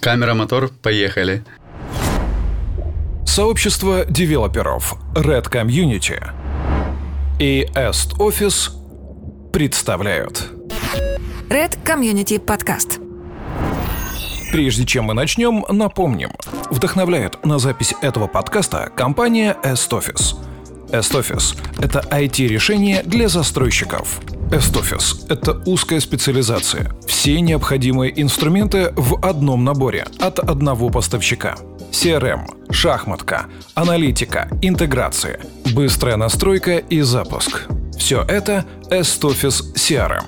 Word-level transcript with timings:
Камера, 0.00 0.34
мотор, 0.34 0.68
поехали. 0.68 1.44
Сообщество 3.26 4.04
девелоперов 4.06 4.96
Red 5.14 5.50
Community 5.50 6.22
и 7.38 7.66
Est 7.74 8.16
Office 8.18 8.70
представляют 9.52 10.50
Red 11.48 11.78
Community 11.84 12.38
Podcast. 12.44 13.00
Прежде 14.50 14.86
чем 14.86 15.04
мы 15.04 15.14
начнем, 15.14 15.64
напомним. 15.68 16.30
Вдохновляет 16.70 17.44
на 17.44 17.58
запись 17.58 17.94
этого 18.00 18.26
подкаста 18.28 18.90
компания 18.94 19.56
Est 19.62 19.90
Office. 19.90 20.36
Est 20.90 21.12
Office– 21.12 21.58
это 21.82 22.00
IT-решение 22.10 23.02
для 23.02 23.28
застройщиков. 23.28 24.20
Office– 24.48 25.26
это 25.28 25.62
узкая 25.66 26.00
специализация. 26.00 26.90
Все 27.06 27.38
необходимые 27.40 28.18
инструменты 28.20 28.92
в 28.96 29.18
одном 29.22 29.62
наборе 29.62 30.06
от 30.18 30.38
одного 30.38 30.88
поставщика. 30.88 31.56
CRM, 31.92 32.72
шахматка, 32.72 33.46
аналитика, 33.74 34.48
интеграция, 34.62 35.40
быстрая 35.74 36.16
настройка 36.16 36.78
и 36.78 37.02
запуск. 37.02 37.66
Все 37.98 38.22
это 38.22 38.64
Office 38.90 39.74
CRM. 39.74 40.24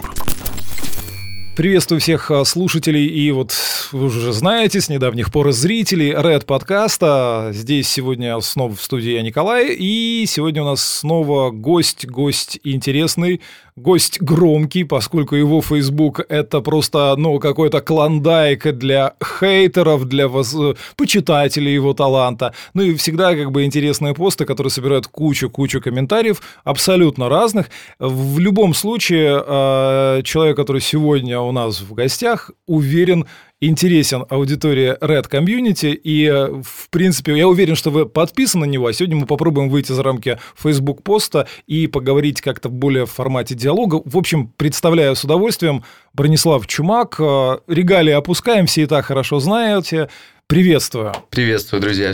Приветствую 1.57 2.01
всех 2.01 2.31
а, 2.31 2.45
слушателей 2.45 3.07
и 3.07 3.31
вот 3.33 3.53
вы 3.93 4.07
уже 4.07 4.33
знаете 4.33 4.81
с 4.81 4.89
недавних 4.89 5.31
пор 5.31 5.53
зрителей 5.53 6.13
Red 6.13 6.47
подкаста. 6.47 7.51
Здесь 7.53 7.87
сегодня 7.87 8.41
снова 8.41 8.75
в 8.75 8.81
студии 8.81 9.11
я 9.11 9.23
Николай 9.23 9.75
и 9.75 10.25
сегодня 10.27 10.63
у 10.63 10.65
нас 10.65 10.83
снова 10.83 11.51
гость, 11.51 12.07
гость 12.07 12.59
интересный, 12.65 13.43
гость 13.77 14.21
громкий, 14.21 14.85
поскольку 14.85 15.35
его 15.37 15.63
Facebook 15.63 16.21
это 16.29 16.61
просто, 16.61 17.15
ну, 17.17 17.39
какой-то 17.39 17.81
клондайк 17.81 18.73
для 18.77 19.15
хейтеров, 19.23 20.05
для 20.05 20.29
воз... 20.29 20.57
почитателей 20.97 21.75
его 21.75 21.95
таланта. 21.95 22.55
Ну 22.75 22.83
и 22.83 22.95
всегда 22.95 23.35
как 23.35 23.51
бы 23.51 23.65
интересные 23.65 24.15
посты, 24.15 24.45
которые 24.45 24.71
собирают 24.71 25.07
кучу-кучу 25.07 25.81
комментариев, 25.81 26.43
абсолютно 26.65 27.29
разных. 27.29 27.71
В 27.99 28.39
любом 28.39 28.75
случае, 28.75 29.43
а, 29.47 30.23
человек, 30.23 30.57
который 30.57 30.81
сегодня 30.81 31.41
у 31.41 31.53
нас 31.53 31.81
в 31.81 31.93
гостях, 31.95 32.51
уверен, 32.67 33.27
интересен 33.61 34.25
аудитории 34.29 34.97
Red 35.01 35.29
Community, 35.31 35.93
и, 35.93 36.29
в 36.63 36.89
принципе, 36.91 37.37
я 37.37 37.47
уверен, 37.47 37.77
что 37.77 37.91
вы 37.91 38.07
подписаны 38.07 38.67
на 38.67 38.71
него, 38.71 38.87
а 38.87 38.93
сегодня 38.93 39.17
мы 39.17 39.27
попробуем 39.27 39.69
выйти 39.69 39.93
за 39.93 40.03
рамки 40.03 40.39
Facebook 40.57 41.03
поста 41.03 41.47
и 41.67 41.87
поговорить 41.87 42.41
как-то 42.41 42.69
более 42.69 43.07
в 43.07 43.11
формате 43.11 43.55
диалога. 43.55 44.01
В 44.05 44.17
общем, 44.17 44.53
представляю 44.57 45.15
с 45.15 45.25
удовольствием 45.25 45.85
Бронислав 46.15 46.67
Чумак. 46.67 47.19
Регалии 47.19 48.13
опускаем, 48.13 48.67
все 48.67 48.83
и 48.83 48.87
так 48.87 49.07
хорошо 49.07 49.41
знаете. 49.41 50.09
Приветствую. 50.47 51.13
Приветствую, 51.31 51.81
друзья. 51.81 52.13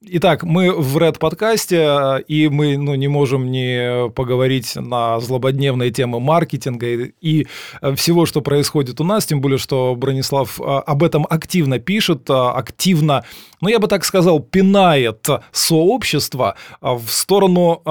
Итак, 0.00 0.44
мы 0.44 0.72
в 0.72 0.96
Red 0.96 1.18
подкасте, 1.18 2.22
и 2.28 2.48
мы 2.48 2.76
ну, 2.76 2.94
не 2.94 3.08
можем 3.08 3.50
не 3.50 4.08
поговорить 4.10 4.76
на 4.76 5.18
злободневные 5.18 5.90
темы 5.90 6.20
маркетинга 6.20 6.86
и 6.86 7.48
всего, 7.96 8.24
что 8.24 8.40
происходит 8.40 9.00
у 9.00 9.04
нас, 9.04 9.26
тем 9.26 9.40
более, 9.40 9.58
что 9.58 9.96
Бронислав 9.96 10.60
а, 10.60 10.78
об 10.78 11.02
этом 11.02 11.26
активно 11.28 11.80
пишет, 11.80 12.30
активно, 12.30 13.24
ну, 13.60 13.68
я 13.68 13.80
бы 13.80 13.88
так 13.88 14.04
сказал, 14.04 14.38
пинает 14.38 15.26
сообщество 15.50 16.54
в 16.80 17.08
сторону 17.08 17.82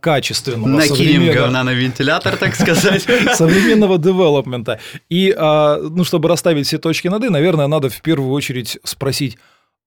качественного. 0.00 0.66
Накинем 0.66 1.30
говна 1.30 1.62
на 1.62 1.74
вентилятор, 1.74 2.38
так 2.38 2.54
сказать. 2.54 3.02
Современного 3.34 3.98
девелопмента. 3.98 4.80
И, 5.10 5.36
ну, 5.38 6.04
чтобы 6.04 6.30
расставить 6.30 6.66
все 6.66 6.78
точки 6.78 7.08
над 7.08 7.22
«и», 7.24 7.28
наверное, 7.28 7.66
надо 7.66 7.90
в 7.90 8.00
первую 8.00 8.32
очередь 8.32 8.78
спросить, 8.82 9.36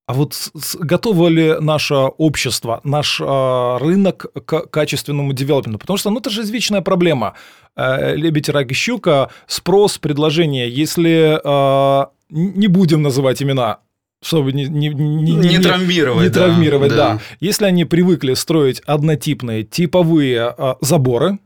а 0.06 0.14
вот 0.14 0.52
готово 0.80 1.30
ли 1.30 1.56
наше 1.60 1.96
общество, 1.96 2.82
наш 2.84 3.22
э, 3.22 3.78
рынок 3.80 4.26
к 4.46 4.68
качественному 4.68 5.32
девелопменту? 5.32 5.80
Потому 5.80 5.98
что 5.98 6.10
ну, 6.10 6.20
это 6.20 6.30
же 6.30 6.42
извечная 6.42 6.82
проблема. 6.82 7.36
Э, 7.76 8.14
лебедь, 8.16 8.50
рак 8.50 8.72
и 8.72 8.74
щука, 8.74 9.30
спрос, 9.48 9.98
предложение. 9.98 10.70
Если 10.70 11.40
э, 11.42 12.06
не 12.30 12.68
будем 12.68 13.02
называть 13.02 13.42
имена, 13.42 13.80
чтобы 14.22 14.52
не, 14.52 14.66
не, 14.66 14.90
не, 14.90 15.36
не, 15.36 15.58
не 15.58 15.60
травмировать. 15.60 16.24
Не 16.24 16.30
да, 16.30 16.46
травмировать, 16.48 16.90
да. 16.90 17.14
да. 17.14 17.20
Если 17.40 17.66
они 17.66 17.86
привыкли 17.86 18.34
строить 18.34 18.82
однотипные 18.82 19.64
типовые 19.64 20.54
э, 20.58 20.74
заборы, 20.82 21.40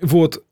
вот, 0.00 0.42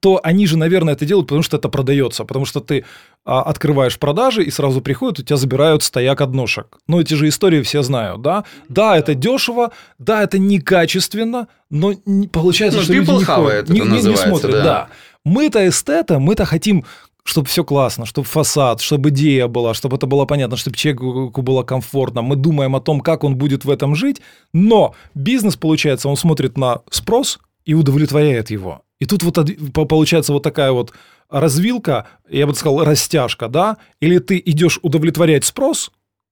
то 0.00 0.20
они 0.22 0.46
же, 0.46 0.58
наверное, 0.58 0.94
это 0.94 1.06
делают, 1.06 1.28
потому 1.28 1.42
что 1.42 1.56
это 1.56 1.68
продается, 1.68 2.24
потому 2.24 2.44
что 2.44 2.60
ты 2.60 2.80
а, 2.80 2.84
открываешь 3.26 3.98
продажи 3.98 4.44
и 4.44 4.50
сразу 4.50 4.80
приходят, 4.80 5.18
у 5.18 5.22
тебя 5.22 5.36
забирают 5.36 5.82
стояк 5.82 6.20
одношек. 6.20 6.78
Ну, 6.86 7.00
эти 7.00 7.14
же 7.14 7.28
истории 7.28 7.62
все 7.62 7.82
знают, 7.82 8.22
да? 8.22 8.44
Да, 8.68 8.96
это 8.96 9.14
дешево, 9.14 9.72
да, 9.98 10.22
это 10.22 10.38
некачественно, 10.38 11.48
но 11.68 11.94
не, 12.06 12.28
получается, 12.28 12.78
ну, 12.78 12.84
что 12.84 12.92
люди 12.92 13.10
не, 13.10 13.24
ходят, 13.24 13.68
не, 13.68 13.80
не, 13.80 14.02
не 14.02 14.16
смотрят. 14.16 14.52
Да. 14.52 14.62
да. 14.62 14.88
Мы-то 15.24 15.68
эстета, 15.68 16.18
мы-то 16.20 16.44
хотим 16.44 16.84
чтобы 17.24 17.48
все 17.48 17.64
классно, 17.64 18.06
чтобы 18.06 18.28
фасад, 18.28 18.80
чтобы 18.80 19.08
идея 19.08 19.48
была, 19.48 19.74
чтобы 19.74 19.96
это 19.96 20.06
было 20.06 20.26
понятно, 20.26 20.56
чтобы 20.56 20.76
человеку 20.76 21.42
было 21.42 21.64
комфортно. 21.64 22.22
Мы 22.22 22.36
думаем 22.36 22.76
о 22.76 22.80
том, 22.80 23.00
как 23.00 23.24
он 23.24 23.34
будет 23.34 23.64
в 23.64 23.70
этом 23.70 23.96
жить, 23.96 24.22
но 24.52 24.94
бизнес, 25.14 25.56
получается, 25.56 26.08
он 26.08 26.16
смотрит 26.16 26.56
на 26.56 26.82
спрос 26.88 27.40
и 27.64 27.74
удовлетворяет 27.74 28.50
его. 28.50 28.82
И 28.98 29.06
тут 29.06 29.22
вот 29.22 29.38
получается 29.74 30.32
вот 30.32 30.42
такая 30.42 30.72
вот 30.72 30.92
развилка, 31.28 32.08
я 32.28 32.46
бы 32.46 32.54
сказал, 32.54 32.84
растяжка, 32.84 33.48
да? 33.48 33.76
Или 34.00 34.18
ты 34.18 34.42
идешь 34.44 34.78
удовлетворять 34.82 35.44
спрос 35.44 35.90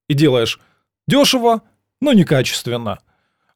и 0.08 0.14
делаешь 0.14 0.60
дешево, 1.06 1.62
но 2.00 2.12
некачественно. 2.12 3.00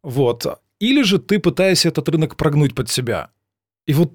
Вот. 0.02 0.46
Или 0.78 1.02
же 1.02 1.18
ты 1.18 1.38
пытаешься 1.38 1.88
этот 1.88 2.08
рынок 2.08 2.36
прогнуть 2.36 2.74
под 2.74 2.90
себя. 2.90 3.30
И 3.86 3.94
вот 3.94 4.12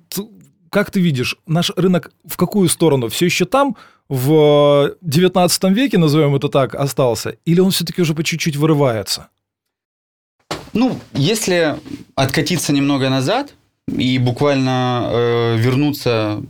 как 0.74 0.90
ты 0.90 1.00
видишь, 1.00 1.38
наш 1.46 1.72
рынок 1.76 2.12
в 2.26 2.36
какую 2.36 2.68
сторону? 2.68 3.08
Все 3.08 3.26
еще 3.26 3.46
там, 3.46 3.78
в 4.10 4.96
19 5.02 5.64
веке, 5.66 6.00
назовем 6.00 6.36
это 6.36 6.50
так, 6.50 6.74
остался? 6.74 7.38
Или 7.46 7.60
он 7.60 7.70
все-таки 7.70 8.02
уже 8.02 8.16
по 8.16 8.24
чуть-чуть 8.24 8.56
вырывается? 8.56 9.30
Ну, 10.74 11.00
если 11.14 11.80
откатиться 12.16 12.74
немного 12.74 13.10
назад, 13.10 13.54
и 13.88 14.18
буквально 14.18 15.10
э, 15.12 15.58
вернуться 15.58 16.42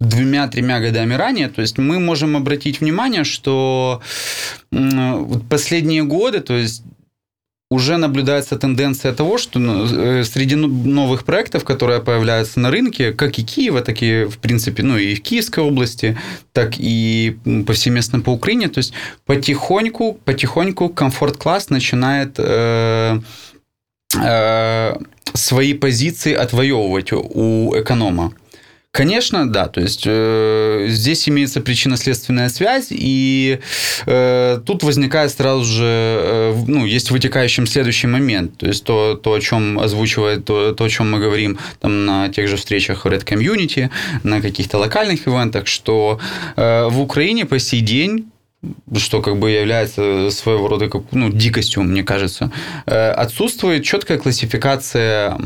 двумя-тремя 0.00 0.80
годами 0.80 1.14
ранее, 1.14 1.48
то 1.48 1.60
есть 1.60 1.78
мы 1.78 2.00
можем 2.00 2.36
обратить 2.36 2.80
внимание, 2.80 3.24
что 3.24 4.00
э, 4.72 5.24
последние 5.48 6.02
годы, 6.02 6.40
то 6.40 6.54
есть 6.54 6.82
уже 7.72 7.96
наблюдается 7.96 8.58
тенденция 8.58 9.14
того, 9.14 9.38
что 9.38 9.58
ну, 9.58 9.86
э, 9.86 10.24
среди 10.24 10.56
новых 10.56 11.24
проектов, 11.24 11.64
которые 11.64 12.00
появляются 12.00 12.60
на 12.60 12.70
рынке, 12.70 13.12
как 13.12 13.38
и 13.38 13.44
Киева, 13.44 13.80
так 13.80 14.02
и, 14.02 14.24
в 14.24 14.38
принципе, 14.38 14.82
ну 14.82 14.98
и 14.98 15.14
в 15.14 15.22
Киевской 15.22 15.60
области, 15.60 16.18
так 16.52 16.74
и 16.78 17.36
повсеместно 17.66 18.20
по 18.20 18.30
Украине, 18.30 18.68
то 18.68 18.78
есть 18.78 18.92
потихоньку, 19.24 20.18
потихоньку 20.24 20.90
комфорт-класс 20.90 21.70
начинает 21.70 22.34
э, 22.38 23.20
свои 25.34 25.74
позиции 25.74 26.34
отвоевывать 26.34 27.12
у 27.12 27.74
эконома. 27.78 28.32
Конечно, 28.92 29.50
да. 29.50 29.68
То 29.68 29.80
есть 29.80 30.02
э, 30.04 30.84
здесь 30.90 31.26
имеется 31.26 31.62
причинно-следственная 31.62 32.50
связь, 32.50 32.88
и 32.90 33.58
э, 34.04 34.60
тут 34.66 34.82
возникает 34.82 35.32
сразу 35.32 35.64
же, 35.64 35.84
э, 35.86 36.54
ну, 36.66 36.84
есть 36.84 37.10
вытекающим 37.10 37.66
следующий 37.66 38.06
момент. 38.06 38.58
То 38.58 38.66
есть 38.66 38.84
то, 38.84 39.14
то 39.14 39.32
о 39.32 39.40
чем 39.40 39.78
озвучивает, 39.78 40.44
то, 40.44 40.74
то, 40.74 40.84
о 40.84 40.88
чем 40.90 41.10
мы 41.10 41.20
говорим 41.20 41.58
там, 41.80 42.04
на 42.04 42.28
тех 42.28 42.48
же 42.48 42.58
встречах 42.58 43.06
в 43.06 43.08
Red 43.08 43.24
Community, 43.24 43.88
на 44.24 44.42
каких-то 44.42 44.76
локальных 44.76 45.26
ивентах, 45.26 45.68
что 45.68 46.20
э, 46.56 46.88
в 46.90 47.00
Украине 47.00 47.46
по 47.46 47.58
сей 47.58 47.80
день 47.80 48.26
что 48.96 49.22
как 49.22 49.38
бы 49.38 49.50
является 49.50 50.30
своего 50.30 50.68
рода 50.68 50.88
как, 50.88 51.02
ну, 51.12 51.30
дикостью, 51.30 51.82
мне 51.82 52.04
кажется, 52.04 52.52
э, 52.86 53.10
отсутствует 53.10 53.84
четкая 53.84 54.18
классификация 54.18 55.36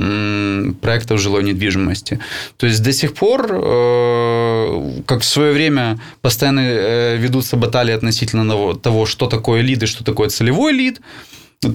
проектов 0.81 1.21
жилой 1.21 1.43
недвижимости. 1.45 2.19
То 2.57 2.67
есть 2.67 2.83
до 2.83 2.93
сих 2.93 3.15
пор, 3.15 3.49
э, 3.51 5.03
как 5.07 5.23
в 5.23 5.25
свое 5.25 5.53
время 5.53 5.99
постоянно 6.21 6.61
э, 6.61 7.17
ведутся 7.17 7.57
баталии 7.57 7.95
относительно 7.95 8.75
того, 8.75 9.07
что 9.07 9.27
такое 9.27 9.63
лид 9.63 9.83
и 9.83 9.87
что 9.87 10.05
такое 10.05 10.29
целевой 10.29 10.73
лид, 10.73 11.01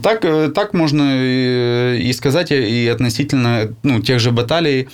так, 0.03 0.21
так 0.53 0.73
можно 0.73 1.23
и 1.97 2.13
сказать 2.13 2.51
и 2.51 2.87
относительно 2.87 3.73
ну, 3.81 3.99
тех 3.99 4.19
же 4.19 4.31
баталий 4.31 4.89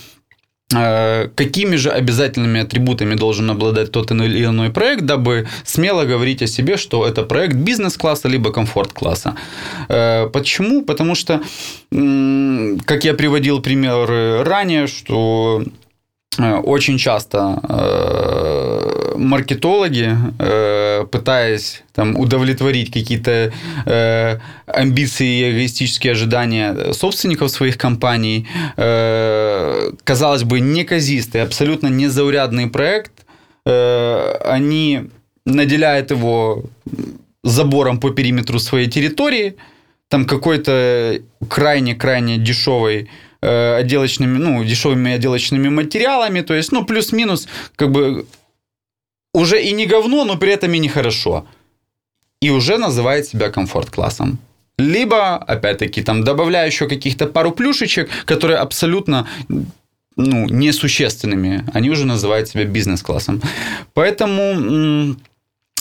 какими 0.70 1.78
же 1.78 1.92
обязательными 1.92 2.60
атрибутами 2.60 3.16
должен 3.16 3.50
обладать 3.50 3.92
тот 3.92 4.12
или 4.12 4.44
иной 4.44 4.70
проект, 4.70 5.06
дабы 5.06 5.48
смело 5.64 6.04
говорить 6.04 6.42
о 6.42 6.48
себе, 6.48 6.76
что 6.76 7.08
это 7.08 7.24
проект 7.24 7.56
бизнес-класса 7.56 8.28
либо 8.28 8.52
комфорт-класса. 8.52 9.36
Э, 9.88 10.28
почему? 10.28 10.84
Потому 10.84 11.16
что, 11.16 11.42
как 12.86 13.06
я 13.06 13.14
приводил 13.14 13.62
примеры 13.62 14.44
ранее, 14.44 14.88
что 14.88 15.64
э, 16.38 16.56
очень 16.56 16.98
часто 16.98 17.62
маркетологи 19.18 20.16
э, 20.40 21.06
пытаясь 21.12 21.84
там 21.94 22.16
удовлетворить 22.18 22.92
какие-то 22.92 23.52
э, 23.86 24.40
амбиции 24.78 25.28
и 25.28 25.52
эгоистические 25.52 26.12
ожидания 26.12 26.94
собственников 26.94 27.52
своих 27.52 27.78
компаний, 27.78 28.48
э, 28.78 29.92
казалось 30.04 30.44
бы, 30.44 30.60
неказистый, 30.60 31.42
абсолютно 31.42 31.88
незаурядный 31.88 32.68
проект, 32.68 33.12
э, 33.66 34.34
они 34.46 35.10
наделяют 35.46 36.12
его 36.12 36.64
забором 37.44 38.00
по 38.00 38.12
периметру 38.12 38.60
своей 38.60 38.90
территории, 38.90 39.56
там 40.10 40.26
какой-то 40.26 41.20
крайне-крайне 41.50 42.38
дешевый 42.38 43.10
э, 43.42 43.76
отделочными, 43.76 44.38
ну, 44.38 44.64
дешевыми 44.64 45.12
отделочными 45.12 45.70
материалами, 45.70 46.42
то 46.42 46.54
есть, 46.54 46.72
ну, 46.72 46.86
плюс-минус, 46.86 47.48
как 47.76 47.92
бы 47.92 48.26
уже 49.34 49.62
и 49.62 49.72
не 49.74 49.86
говно, 49.86 50.26
но 50.26 50.38
при 50.38 50.52
этом 50.52 50.74
и 50.74 50.80
нехорошо. 50.80 51.46
И 52.42 52.50
уже 52.50 52.78
называет 52.78 53.26
себя 53.28 53.50
комфорт-классом. 53.50 54.40
Либо, 54.78 55.38
опять-таки, 55.38 56.04
там, 56.04 56.24
добавляя 56.24 56.68
еще 56.68 56.88
каких-то 56.88 57.26
пару 57.26 57.52
плюшечек, 57.52 58.10
которые 58.26 58.58
абсолютно 58.60 59.28
ну, 60.16 60.48
несущественными, 60.50 61.64
они 61.74 61.90
уже 61.90 62.06
называют 62.06 62.48
себя 62.48 62.66
бизнес-классом. 62.66 63.42
Поэтому 63.94 65.16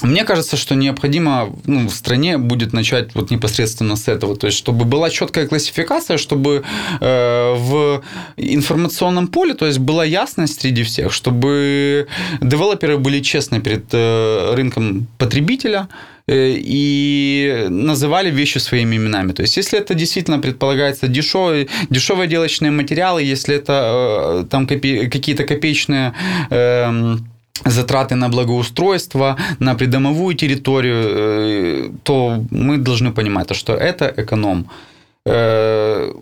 мне 0.03 0.25
кажется, 0.25 0.57
что 0.57 0.75
необходимо 0.75 1.49
ну, 1.65 1.89
в 1.89 1.95
стране 1.95 2.37
будет 2.37 2.73
начать 2.73 3.15
вот 3.15 3.31
непосредственно 3.31 3.97
с 3.97 4.09
этого, 4.09 4.37
то 4.37 4.47
есть 4.47 4.59
чтобы 4.59 4.85
была 4.85 5.09
четкая 5.09 5.47
классификация, 5.47 6.19
чтобы 6.19 6.65
э, 7.01 7.55
в 7.57 8.03
информационном 8.37 9.29
поле, 9.29 9.55
то 9.55 9.67
есть 9.67 9.79
была 9.79 10.05
ясность 10.05 10.61
среди 10.61 10.83
всех, 10.83 11.13
чтобы 11.13 12.09
девелоперы 12.43 12.99
были 12.99 13.21
честны 13.21 13.61
перед 13.61 13.87
э, 13.93 14.55
рынком 14.55 15.07
потребителя 15.17 15.89
э, 16.27 16.55
и 16.59 17.67
называли 17.71 18.31
вещи 18.31 18.59
своими 18.59 18.97
именами. 18.97 19.33
То 19.33 19.43
есть, 19.43 19.57
если 19.57 19.79
это 19.79 19.95
действительно 19.95 20.39
предполагается 20.39 21.09
дешевые, 21.09 21.69
дешевые 21.89 22.29
делочные 22.29 22.71
материалы, 22.71 23.23
если 23.23 23.57
это 23.57 24.43
э, 24.43 24.47
там 24.51 24.67
копе, 24.67 25.09
какие-то 25.09 25.45
копеечные 25.45 26.13
э, 26.51 27.17
затраты 27.64 28.14
на 28.14 28.29
благоустройство, 28.29 29.37
на 29.58 29.75
придомовую 29.75 30.35
территорию, 30.35 31.05
э, 31.06 31.91
то 32.03 32.44
мы 32.50 32.79
должны 32.79 33.12
понимать, 33.12 33.55
что 33.56 33.75
это 33.75 34.12
эконом. 34.17 34.70
Э, 35.25 36.12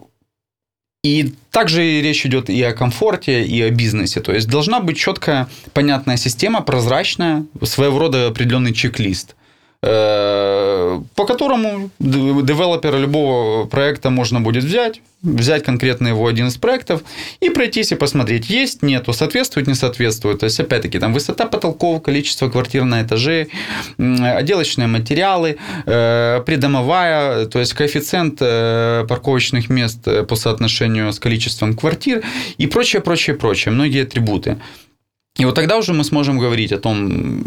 и 1.02 1.34
также 1.50 2.00
речь 2.00 2.24
идет 2.24 2.48
и 2.48 2.62
о 2.62 2.72
комфорте, 2.72 3.44
и 3.44 3.60
о 3.62 3.70
бизнесе. 3.70 4.20
То 4.20 4.32
есть 4.32 4.48
должна 4.48 4.80
быть 4.80 4.96
четкая, 4.96 5.48
понятная 5.74 6.16
система, 6.16 6.62
прозрачная, 6.62 7.44
своего 7.62 7.98
рода 7.98 8.26
определенный 8.28 8.72
чек-лист– 8.72 9.36
по 9.84 11.26
которому 11.26 11.90
девелопера 11.98 12.96
любого 12.96 13.66
проекта 13.66 14.08
можно 14.08 14.40
будет 14.40 14.64
взять, 14.64 15.02
взять 15.20 15.62
конкретно 15.62 16.08
его 16.08 16.26
один 16.26 16.46
из 16.46 16.56
проектов 16.56 17.02
и 17.40 17.50
пройтись 17.50 17.92
и 17.92 17.94
посмотреть, 17.94 18.48
есть, 18.48 18.82
нету, 18.82 19.12
соответствует, 19.12 19.66
не 19.66 19.74
соответствует. 19.74 20.40
То 20.40 20.44
есть, 20.44 20.58
опять-таки, 20.58 20.98
там 20.98 21.12
высота 21.12 21.46
потолков, 21.46 22.02
количество 22.02 22.48
квартир 22.48 22.84
на 22.84 23.02
этаже, 23.02 23.48
отделочные 23.98 24.86
материалы, 24.86 25.58
э, 25.86 26.42
придомовая, 26.46 27.46
то 27.46 27.58
есть 27.58 27.74
коэффициент 27.74 28.38
э, 28.40 29.04
парковочных 29.06 29.68
мест 29.68 29.98
по 30.28 30.36
соотношению 30.36 31.12
с 31.12 31.18
количеством 31.18 31.74
квартир 31.74 32.22
и 32.56 32.66
прочее, 32.66 33.02
прочее, 33.02 33.36
прочее, 33.36 33.72
многие 33.72 34.04
атрибуты. 34.04 34.56
И 35.36 35.44
вот 35.44 35.54
тогда 35.56 35.76
уже 35.76 35.92
мы 35.92 36.04
сможем 36.04 36.38
говорить 36.38 36.72
о 36.72 36.78
том, 36.78 37.44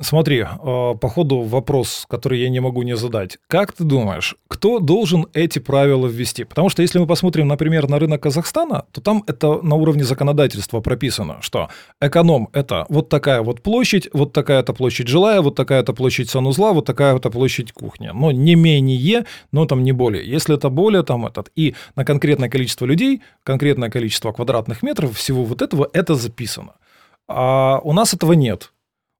Смотри, 0.00 0.44
а, 0.46 0.94
по 0.94 1.08
ходу 1.08 1.40
вопрос, 1.40 2.06
который 2.08 2.40
я 2.40 2.48
не 2.48 2.60
могу 2.60 2.82
не 2.82 2.96
задать. 2.96 3.38
Как 3.48 3.72
ты 3.72 3.82
думаешь, 3.82 4.36
кто 4.46 4.78
должен 4.78 5.26
эти 5.34 5.58
правила 5.58 6.06
ввести? 6.06 6.44
Потому 6.44 6.68
что 6.68 6.82
если 6.82 7.00
мы 7.00 7.06
посмотрим, 7.06 7.48
например, 7.48 7.88
на 7.88 7.98
рынок 7.98 8.22
Казахстана, 8.22 8.84
то 8.92 9.00
там 9.00 9.24
это 9.26 9.60
на 9.60 9.74
уровне 9.74 10.04
законодательства 10.04 10.80
прописано, 10.80 11.38
что 11.40 11.68
эконом– 12.00 12.48
это 12.52 12.86
вот 12.88 13.08
такая 13.08 13.42
вот 13.42 13.62
площадь, 13.62 14.08
вот 14.12 14.32
такая-то 14.32 14.72
площадь 14.72 15.08
жилая, 15.08 15.40
вот 15.40 15.56
такая-то 15.56 15.92
площадь 15.92 16.30
санузла, 16.30 16.72
вот 16.72 16.84
такая-то 16.84 17.30
площадь 17.30 17.72
кухни. 17.72 18.10
Но 18.14 18.30
не 18.30 18.54
менее, 18.54 19.24
но 19.50 19.66
там 19.66 19.82
не 19.82 19.92
более. 19.92 20.24
Если 20.24 20.54
это 20.54 20.70
более, 20.70 21.02
там 21.02 21.26
этот. 21.26 21.50
И 21.56 21.74
на 21.96 22.04
конкретное 22.04 22.48
количество 22.48 22.86
людей, 22.86 23.22
конкретное 23.42 23.90
количество 23.90 24.30
квадратных 24.30 24.84
метров 24.84 25.16
всего 25.16 25.42
вот 25.42 25.60
этого, 25.60 25.90
это 25.92 26.14
записано. 26.14 26.74
А 27.26 27.80
у 27.82 27.92
нас 27.92 28.14
этого 28.14 28.34
нет. 28.34 28.72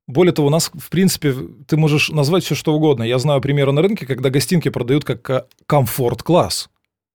Более 0.09 0.33
того, 0.33 0.49
у 0.49 0.51
нас, 0.51 0.71
в 0.75 0.89
принципе, 0.89 1.35
ты 1.67 1.77
можешь 1.77 2.09
назвать 2.09 2.43
все, 2.43 2.55
что 2.55 2.75
угодно. 2.75 3.03
Я 3.03 3.19
знаю 3.19 3.43
примеры 3.43 3.73
на 3.73 3.83
рынке, 3.83 4.07
когда 4.07 4.31
гостинки 4.31 4.71
продают 4.71 5.05
как 5.05 5.29
э, 5.29 5.45
комфорт-класс. 5.67 6.71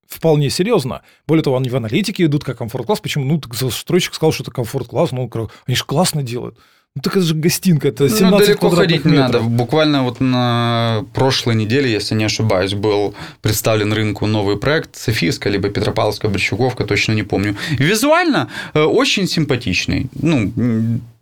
Вполне 0.06 0.48
серьезно. 0.48 1.02
Более 1.26 1.42
того, 1.42 1.56
они 1.56 1.68
в 1.68 1.76
аналитике 1.76 2.24
идут 2.24 2.44
как 2.44 2.58
комфорт-класс. 2.58 3.00
Почему? 3.00 3.24
Ну, 3.24 3.40
застройщик 3.52 4.14
сказал, 4.14 4.30
что 4.30 4.44
это 4.44 4.52
комфорт-класс. 4.52 5.10
Ну, 5.10 5.28
они 5.66 5.74
же 5.74 5.84
классно 5.84 6.22
делают. 6.22 6.56
Ну, 6.94 7.02
так 7.02 7.16
это 7.16 7.26
же 7.26 7.34
гостинка, 7.34 7.88
это 7.88 8.08
17 8.08 8.30
ну, 8.30 8.38
далеко 8.38 8.70
ходить 8.70 9.04
не 9.04 9.16
надо. 9.16 9.40
Буквально 9.40 10.04
вот 10.04 10.20
на 10.20 11.04
прошлой 11.12 11.56
неделе, 11.56 11.90
если 11.90 12.14
не 12.14 12.22
ошибаюсь, 12.22 12.74
был 12.74 13.16
представлен 13.42 13.92
рынку 13.92 14.26
новый 14.26 14.56
проект 14.56 14.94
Софийская, 14.94 15.52
либо 15.52 15.70
Петропавловская 15.70 16.30
Борщуговка, 16.30 16.84
точно 16.84 17.10
не 17.10 17.24
помню. 17.24 17.56
Визуально 17.72 18.48
э, 18.74 18.82
очень 18.82 19.26
симпатичный. 19.26 20.06
Ну, 20.14 20.52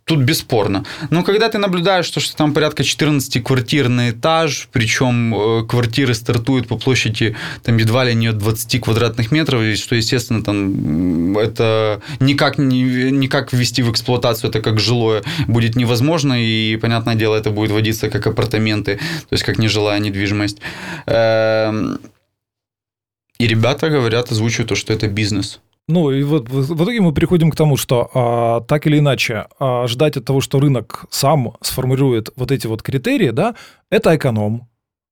тут 0.05 0.19
бесспорно. 0.19 0.83
Но 1.09 1.23
когда 1.23 1.49
ты 1.49 1.57
наблюдаешь, 1.57 2.05
что, 2.05 2.19
что 2.19 2.35
там 2.35 2.53
порядка 2.53 2.83
14 2.83 3.43
квартир 3.43 3.89
на 3.89 4.09
этаж, 4.09 4.67
причем 4.71 5.33
э, 5.33 5.65
квартиры 5.65 6.13
стартуют 6.13 6.67
по 6.67 6.77
площади 6.77 7.35
там 7.63 7.77
едва 7.77 8.03
ли 8.03 8.13
не 8.13 8.31
20 8.31 8.81
квадратных 8.81 9.31
метров, 9.31 9.61
и 9.61 9.75
что, 9.75 9.95
естественно, 9.95 10.43
там 10.43 11.37
это 11.37 12.01
никак, 12.19 12.57
никак 12.57 13.53
ввести 13.53 13.81
в 13.81 13.91
эксплуатацию 13.91 14.49
это 14.49 14.61
как 14.61 14.79
жилое 14.79 15.23
будет 15.47 15.75
невозможно, 15.75 16.33
и, 16.33 16.77
понятное 16.77 17.15
дело, 17.15 17.35
это 17.35 17.49
будет 17.49 17.71
вводиться 17.71 18.09
как 18.09 18.27
апартаменты, 18.27 18.97
то 18.97 19.33
есть 19.33 19.43
как 19.43 19.57
нежилая 19.57 19.99
недвижимость. 19.99 20.59
Эм, 21.05 21.99
и 23.39 23.47
ребята 23.47 23.89
говорят, 23.89 24.31
озвучивают 24.31 24.69
то, 24.69 24.75
что 24.75 24.93
это 24.93 25.07
бизнес. 25.07 25.59
Ну, 25.87 26.11
и 26.11 26.23
вот 26.23 26.49
в 26.49 26.75
итоге 26.75 27.01
мы 27.01 27.13
приходим 27.13 27.51
к 27.51 27.55
тому, 27.57 27.75
что 27.75 28.09
а, 28.13 28.61
так 28.61 28.87
или 28.87 28.99
иначе 28.99 29.47
а, 29.59 29.85
ждать 29.87 30.15
от 30.15 30.23
того, 30.23 30.39
что 30.39 30.59
рынок 30.59 31.05
сам 31.09 31.55
сформирует 31.61 32.29
вот 32.37 32.51
эти 32.51 32.67
вот 32.67 32.81
критерии, 32.81 33.31
да, 33.31 33.55
это 33.89 34.15
эконом, 34.15 34.69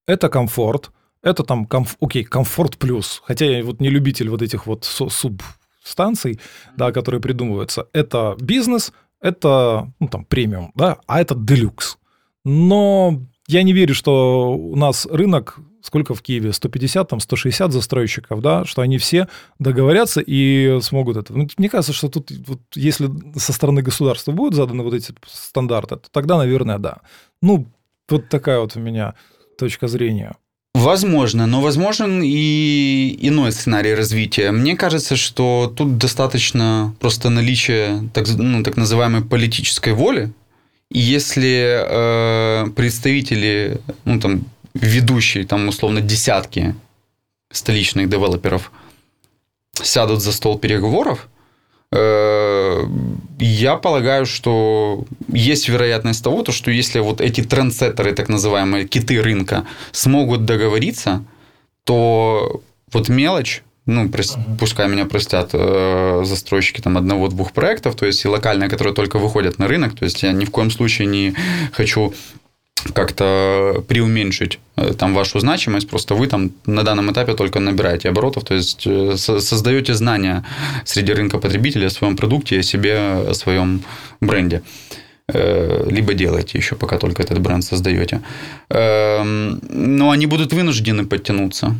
это 0.07 0.29
комфорт, 0.29 0.91
это 1.21 1.43
там, 1.43 1.65
комф, 1.65 1.97
окей, 1.99 2.23
комфорт 2.23 2.77
плюс, 2.77 3.21
хотя 3.25 3.45
я 3.45 3.63
вот 3.65 3.81
не 3.81 3.89
любитель 3.89 4.29
вот 4.29 4.41
этих 4.41 4.65
вот 4.65 4.85
субстанций, 4.85 6.39
да, 6.77 6.93
которые 6.93 7.19
придумываются, 7.19 7.87
это 7.91 8.37
бизнес, 8.39 8.93
это, 9.19 9.91
ну, 9.99 10.07
там, 10.07 10.23
премиум, 10.23 10.71
да, 10.75 10.99
а 11.05 11.19
это 11.19 11.35
делюкс. 11.35 11.97
Но 12.45 13.21
я 13.47 13.63
не 13.63 13.73
верю, 13.73 13.93
что 13.93 14.53
у 14.53 14.75
нас 14.77 15.05
рынок 15.05 15.59
сколько 15.81 16.13
в 16.13 16.21
Киеве, 16.21 16.53
150, 16.53 17.09
там 17.09 17.19
160 17.19 17.71
застройщиков, 17.71 18.41
да, 18.41 18.65
что 18.65 18.81
они 18.81 18.97
все 18.97 19.27
договорятся 19.59 20.21
и 20.21 20.79
смогут 20.81 21.17
это. 21.17 21.33
Ну, 21.33 21.47
мне 21.57 21.69
кажется, 21.69 21.93
что 21.93 22.09
тут, 22.09 22.31
вот, 22.47 22.59
если 22.75 23.09
со 23.35 23.53
стороны 23.53 23.81
государства 23.81 24.31
будут 24.31 24.55
заданы 24.55 24.83
вот 24.83 24.93
эти 24.93 25.13
стандарты, 25.27 25.95
то 25.95 26.09
тогда, 26.11 26.37
наверное, 26.37 26.77
да. 26.77 26.97
Ну, 27.41 27.67
вот 28.09 28.29
такая 28.29 28.59
вот 28.59 28.75
у 28.75 28.79
меня 28.79 29.13
точка 29.57 29.87
зрения. 29.87 30.35
Возможно, 30.73 31.47
но 31.47 31.61
возможен 31.61 32.21
и 32.23 33.17
иной 33.21 33.51
сценарий 33.51 33.93
развития. 33.93 34.51
Мне 34.51 34.77
кажется, 34.77 35.15
что 35.15 35.71
тут 35.75 35.97
достаточно 35.97 36.95
просто 36.99 37.29
наличия 37.29 38.09
так, 38.13 38.25
ну, 38.37 38.63
так 38.63 38.77
называемой 38.77 39.21
политической 39.21 39.93
воли. 39.93 40.31
И 40.89 40.99
если 40.99 41.85
э, 41.87 42.69
представители 42.71 43.81
ну, 44.05 44.19
там, 44.19 44.45
ведущие, 44.73 45.45
там, 45.45 45.67
условно, 45.67 46.01
десятки 46.01 46.75
столичных 47.51 48.09
девелоперов 48.09 48.71
сядут 49.73 50.21
за 50.21 50.31
стол 50.31 50.57
переговоров, 50.57 51.27
э, 51.91 52.83
я 53.39 53.75
полагаю, 53.75 54.25
что 54.25 55.05
есть 55.27 55.69
вероятность 55.69 56.23
того, 56.23 56.43
то, 56.43 56.51
что 56.51 56.71
если 56.71 56.99
вот 56.99 57.21
эти 57.21 57.41
трендсеттеры, 57.41 58.13
так 58.13 58.29
называемые 58.29 58.87
киты 58.87 59.21
рынка, 59.21 59.65
смогут 59.91 60.45
договориться, 60.45 61.23
то 61.83 62.61
вот 62.91 63.09
мелочь, 63.09 63.63
ну, 63.85 64.09
пускай 64.59 64.87
меня 64.87 65.05
простят 65.05 65.49
э, 65.53 66.21
застройщики 66.23 66.81
там 66.81 66.97
одного-двух 66.97 67.51
проектов, 67.51 67.95
то 67.95 68.05
есть 68.05 68.23
и 68.23 68.27
локальные, 68.27 68.69
которые 68.69 68.93
только 68.93 69.17
выходят 69.17 69.57
на 69.57 69.67
рынок, 69.67 69.95
то 69.95 70.05
есть 70.05 70.21
я 70.23 70.31
ни 70.31 70.45
в 70.45 70.51
коем 70.51 70.71
случае 70.71 71.07
не 71.07 71.33
хочу 71.73 72.13
как-то 72.93 73.83
преуменьшить 73.87 74.59
э, 74.75 74.93
там 74.93 75.13
вашу 75.13 75.39
значимость, 75.39 75.89
просто 75.89 76.15
вы 76.15 76.27
там 76.27 76.51
на 76.65 76.83
данном 76.83 77.11
этапе 77.11 77.33
только 77.33 77.59
набираете 77.59 78.09
оборотов, 78.09 78.43
то 78.43 78.53
есть 78.53 78.83
э, 78.85 79.15
создаете 79.17 79.93
знания 79.93 80.43
среди 80.85 81.13
рынка 81.13 81.37
потребителей 81.37 81.87
о 81.87 81.89
своем 81.89 82.15
продукте, 82.15 82.59
о 82.59 82.63
себе, 82.63 82.97
о 83.29 83.33
своем 83.33 83.81
бренде. 84.21 84.61
либо 85.91 86.13
делаете 86.13 86.57
еще, 86.57 86.75
пока 86.75 86.97
только 86.97 87.23
этот 87.23 87.39
бренд 87.39 87.63
создаете. 87.63 88.21
Эм, 88.69 89.61
но 89.69 90.09
они 90.11 90.25
будут 90.27 90.53
вынуждены 90.53 91.05
подтянуться. 91.05 91.75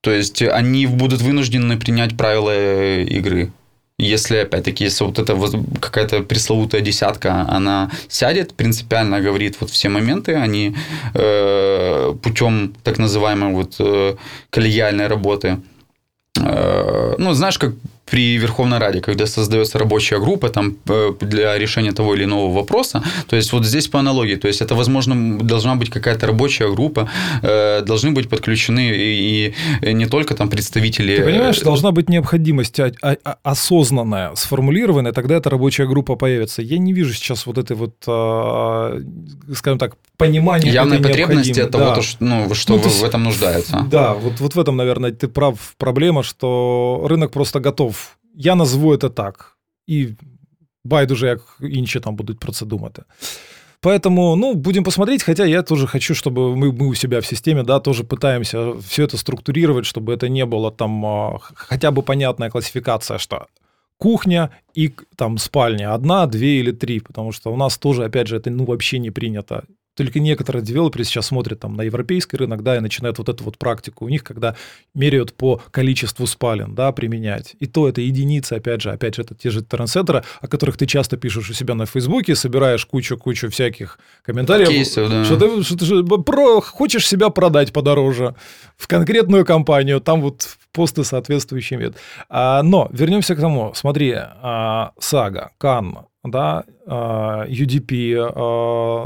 То 0.00 0.10
есть 0.12 0.42
они 0.42 0.86
будут 0.86 1.20
вынуждены 1.22 1.76
принять 1.76 2.16
правила 2.16 3.00
игры. 3.00 3.50
Если, 4.00 4.36
опять-таки, 4.36 4.84
если 4.84 5.04
вот 5.04 5.18
эта 5.18 5.36
какая-то 5.80 6.22
пресловутая 6.22 6.82
десятка, 6.82 7.44
она 7.48 7.90
сядет, 8.08 8.54
принципиально 8.54 9.20
говорит 9.20 9.56
вот 9.60 9.70
все 9.70 9.88
моменты, 9.88 10.36
они 10.36 10.76
э, 11.14 12.14
путем 12.22 12.74
так 12.84 12.98
называемой 12.98 13.54
вот 13.54 13.74
э, 13.80 14.14
коллегиальной 14.50 15.08
работы, 15.08 15.58
э, 16.40 17.14
ну, 17.18 17.32
знаешь, 17.32 17.58
как 17.58 17.74
при 18.10 18.38
Верховной 18.38 18.78
Раде, 18.78 19.00
когда 19.00 19.26
создается 19.26 19.78
рабочая 19.78 20.18
группа 20.18 20.48
там, 20.48 20.76
э, 20.88 21.12
для 21.20 21.58
решения 21.58 21.92
того 21.92 22.14
или 22.14 22.24
иного 22.24 22.52
вопроса. 22.52 23.02
То 23.28 23.36
есть 23.36 23.52
вот 23.52 23.64
здесь 23.64 23.88
по 23.88 23.98
аналогии, 23.98 24.36
то 24.36 24.48
есть 24.48 24.60
это, 24.60 24.74
возможно, 24.74 25.38
должна 25.38 25.74
быть 25.76 25.90
какая-то 25.90 26.26
рабочая 26.26 26.72
группа, 26.72 27.08
э, 27.42 27.82
должны 27.82 28.10
быть 28.10 28.28
подключены 28.28 28.90
и, 28.94 29.54
и 29.82 29.92
не 29.92 30.06
только 30.06 30.34
там 30.34 30.48
представители... 30.48 31.16
Ты 31.16 31.24
понимаешь, 31.24 31.60
должна 31.60 31.92
быть 31.92 32.08
необходимость 32.08 32.80
осознанная, 33.42 34.34
сформулированная, 34.34 35.12
тогда 35.12 35.36
эта 35.36 35.50
рабочая 35.50 35.86
группа 35.86 36.16
появится. 36.16 36.62
Я 36.62 36.78
не 36.78 36.92
вижу 36.92 37.14
сейчас 37.14 37.46
вот 37.46 37.58
этой 37.58 37.76
вот, 37.76 37.94
а, 38.06 39.00
скажем 39.54 39.78
так, 39.78 39.96
понимания 40.16 40.70
Явной 40.70 40.98
потребности 40.98 41.60
от 41.60 41.70
того, 41.70 41.94
да. 41.94 42.02
что, 42.02 42.24
ну, 42.24 42.54
что 42.54 42.74
ну, 42.74 42.78
в, 42.80 42.84
есть, 42.86 43.00
в 43.00 43.04
этом 43.04 43.24
нуждаются. 43.24 43.86
Да, 43.90 44.14
вот, 44.14 44.40
вот 44.40 44.54
в 44.54 44.60
этом, 44.60 44.76
наверное, 44.76 45.12
ты 45.12 45.28
прав. 45.28 45.74
Проблема, 45.78 46.22
что 46.22 47.04
рынок 47.08 47.30
просто 47.30 47.60
готов 47.60 47.97
я 48.37 48.55
назву 48.55 48.93
это 48.93 49.09
так. 49.09 49.57
І 49.87 50.07
байдуже, 50.83 51.27
як 51.27 51.57
інші 51.61 51.99
там 51.99 52.15
будуть 52.15 52.39
про 52.39 52.51
це 52.51 52.65
думати. 52.65 53.03
Поэтому, 53.83 54.35
ну, 54.35 54.53
будем 54.53 54.83
посмотреть, 54.83 55.23
хотя 55.23 55.45
я 55.45 55.61
тоже 55.61 55.87
хочу, 55.87 56.13
чтобы 56.13 56.55
мы, 56.55 56.71
мы 56.71 56.87
у 56.87 56.95
себя 56.95 57.19
в 57.19 57.25
системе, 57.25 57.63
да, 57.63 57.79
тоже 57.79 58.03
пытаемся 58.03 58.79
все 58.79 59.03
это 59.03 59.17
структурировать, 59.17 59.85
чтобы 59.85 60.13
это 60.13 60.29
не 60.29 60.45
было 60.45 60.71
там 60.71 61.05
а, 61.05 61.39
хотя 61.53 61.91
бы 61.91 62.01
понятная 62.01 62.49
классификация, 62.49 63.17
что 63.17 63.47
кухня 63.97 64.49
и 64.77 64.93
там 65.15 65.37
спальня 65.37 65.93
одна, 65.93 66.27
две 66.27 66.59
или 66.59 66.71
три, 66.71 66.99
потому 66.99 67.33
что 67.33 67.53
у 67.53 67.57
нас 67.57 67.77
тоже, 67.77 68.05
опять 68.05 68.27
же, 68.27 68.37
это 68.37 68.49
ну 68.49 68.65
вообще 68.65 68.99
не 68.99 69.11
принято. 69.11 69.63
Только 69.98 70.20
некоторые 70.20 70.62
девелоперы 70.62 71.02
сейчас 71.02 71.26
смотрят 71.26 71.58
там 71.58 71.74
на 71.74 71.82
европейский 71.82 72.36
рынок, 72.36 72.62
да, 72.62 72.76
и 72.76 72.80
начинают 72.80 73.18
вот 73.18 73.28
эту 73.28 73.42
вот 73.42 73.58
практику 73.58 74.04
у 74.04 74.08
них, 74.08 74.22
когда 74.22 74.54
меряют 74.94 75.34
по 75.34 75.60
количеству 75.72 76.24
спален, 76.26 76.76
да, 76.76 76.92
применять. 76.92 77.56
И 77.58 77.66
то 77.66 77.88
это 77.88 78.00
единицы, 78.00 78.52
опять 78.52 78.80
же, 78.80 78.92
опять 78.92 79.16
же, 79.16 79.22
это 79.22 79.34
те 79.34 79.50
же 79.50 79.60
трансцентры, 79.62 80.22
о 80.40 80.46
которых 80.46 80.76
ты 80.76 80.86
часто 80.86 81.16
пишешь 81.16 81.50
у 81.50 81.52
себя 81.52 81.74
на 81.74 81.84
Фейсбуке, 81.84 82.36
собираешь 82.36 82.86
кучу-кучу 82.86 83.50
всяких 83.50 83.98
комментариев. 84.22 84.68
Кейсов, 84.68 85.10
да. 85.10 85.24
Что 85.24 85.36
ты, 85.36 85.64
что 85.64 85.76
ты 85.76 86.22
про, 86.22 86.60
хочешь 86.60 87.06
себя 87.06 87.30
продать 87.30 87.72
подороже 87.72 88.36
в 88.76 88.86
конкретную 88.86 89.44
компанию, 89.44 90.00
там 90.00 90.20
вот 90.20 90.58
посты 90.70 91.02
соответствующие 91.02 91.76
имеют. 91.76 91.96
А, 92.28 92.62
но 92.62 92.88
вернемся 92.92 93.34
к 93.34 93.40
тому. 93.40 93.72
Смотри, 93.74 94.14
а, 94.16 94.92
Сага, 95.00 95.50
Кан, 95.58 96.06
да, 96.30 96.64
UDP, 96.86 98.14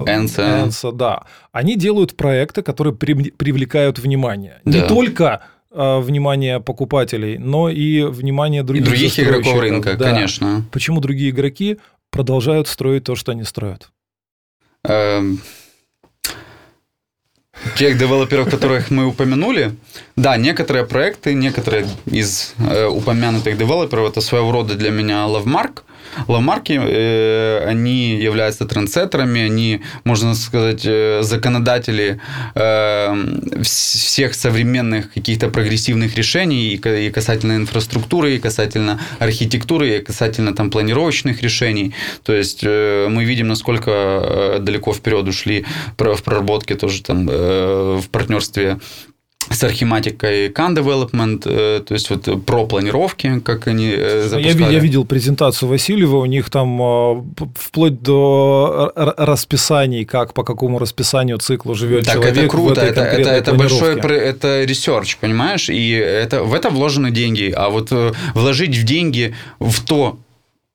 Ensa. 0.06 0.64
Ensa, 0.64 0.92
да, 0.92 1.24
они 1.52 1.76
делают 1.76 2.16
проекты, 2.16 2.62
которые 2.62 2.94
привлекают 2.94 3.98
внимание. 3.98 4.60
Да. 4.64 4.78
Не 4.78 4.86
только 4.86 5.42
внимание 5.70 6.60
покупателей, 6.60 7.38
но 7.38 7.70
и 7.70 8.02
внимание 8.02 8.62
других, 8.62 8.86
и 8.86 8.90
других 8.90 9.18
игроков 9.20 9.58
рынка, 9.58 9.96
да. 9.96 10.10
конечно. 10.10 10.64
Почему 10.70 11.00
другие 11.00 11.30
игроки 11.30 11.78
продолжают 12.10 12.68
строить 12.68 13.04
то, 13.04 13.16
что 13.16 13.32
они 13.32 13.44
строят? 13.44 13.90
Эм, 14.84 15.40
тех 17.76 17.98
девелоперов, 17.98 18.50
которых 18.50 18.90
мы 18.90 19.06
упомянули, 19.06 19.74
да, 20.16 20.36
некоторые 20.36 20.84
проекты, 20.84 21.34
некоторые 21.34 21.86
из 22.06 22.54
э, 22.58 22.86
упомянутых 22.86 23.56
девелоперов, 23.56 24.10
это 24.10 24.20
своего 24.20 24.52
рода 24.52 24.74
для 24.74 24.90
меня 24.90 25.26
лавмарк, 25.26 25.84
Лавмарки, 26.28 26.78
э, 26.80 27.64
они 27.66 28.16
являются 28.16 28.64
трендсеттерами, 28.64 29.40
они, 29.40 29.80
можно 30.04 30.34
сказать, 30.34 30.82
э, 30.84 31.22
законодатели 31.22 32.20
э, 32.54 33.62
всех 33.62 34.34
современных 34.34 35.12
каких-то 35.12 35.48
прогрессивных 35.48 36.16
решений 36.16 36.74
и 36.74 37.10
касательно 37.10 37.56
инфраструктуры, 37.56 38.36
и 38.36 38.38
касательно 38.38 39.00
архитектуры, 39.18 39.96
и 39.96 40.00
касательно 40.00 40.54
там 40.54 40.70
планировочных 40.70 41.42
решений. 41.42 41.94
То 42.24 42.32
есть 42.34 42.62
мы 42.62 43.24
видим, 43.24 43.48
насколько 43.48 44.58
далеко 44.60 44.92
вперед 44.92 45.28
ушли 45.28 45.64
в 45.96 46.22
проработке 46.22 46.74
тоже 46.74 47.02
там 47.02 47.26
в 47.26 48.04
партнерстве 48.10 48.78
с 49.50 49.64
архиматикой 49.64 50.48
KAN 50.48 50.74
Development, 50.74 51.42
э, 51.44 51.80
то 51.80 51.94
есть 51.94 52.10
вот 52.10 52.44
про 52.44 52.66
планировки, 52.66 53.40
как 53.40 53.66
они 53.66 53.90
э, 53.94 54.28
запускали. 54.28 54.62
Я, 54.62 54.70
я 54.70 54.78
видел 54.78 55.04
презентацию 55.04 55.68
Васильева, 55.68 56.16
у 56.16 56.26
них 56.26 56.50
там 56.50 56.80
э, 56.80 57.22
вплоть 57.56 58.02
до 58.02 58.92
расписаний, 58.94 60.04
как 60.04 60.34
по 60.34 60.44
какому 60.44 60.78
расписанию 60.78 61.38
циклу 61.38 61.74
живет 61.74 62.04
так 62.04 62.14
человек. 62.14 62.36
это 62.36 62.48
круто, 62.48 62.80
это, 62.80 63.00
это, 63.02 63.30
это 63.30 63.54
большой 63.54 63.98
это 63.98 64.64
research, 64.64 65.16
понимаешь, 65.16 65.68
и 65.68 65.90
это, 65.90 66.42
в 66.44 66.54
это 66.54 66.70
вложены 66.70 67.10
деньги, 67.10 67.52
а 67.54 67.68
вот 67.68 67.92
вложить 68.34 68.76
в 68.76 68.84
деньги 68.84 69.34
в 69.58 69.84
то, 69.84 70.18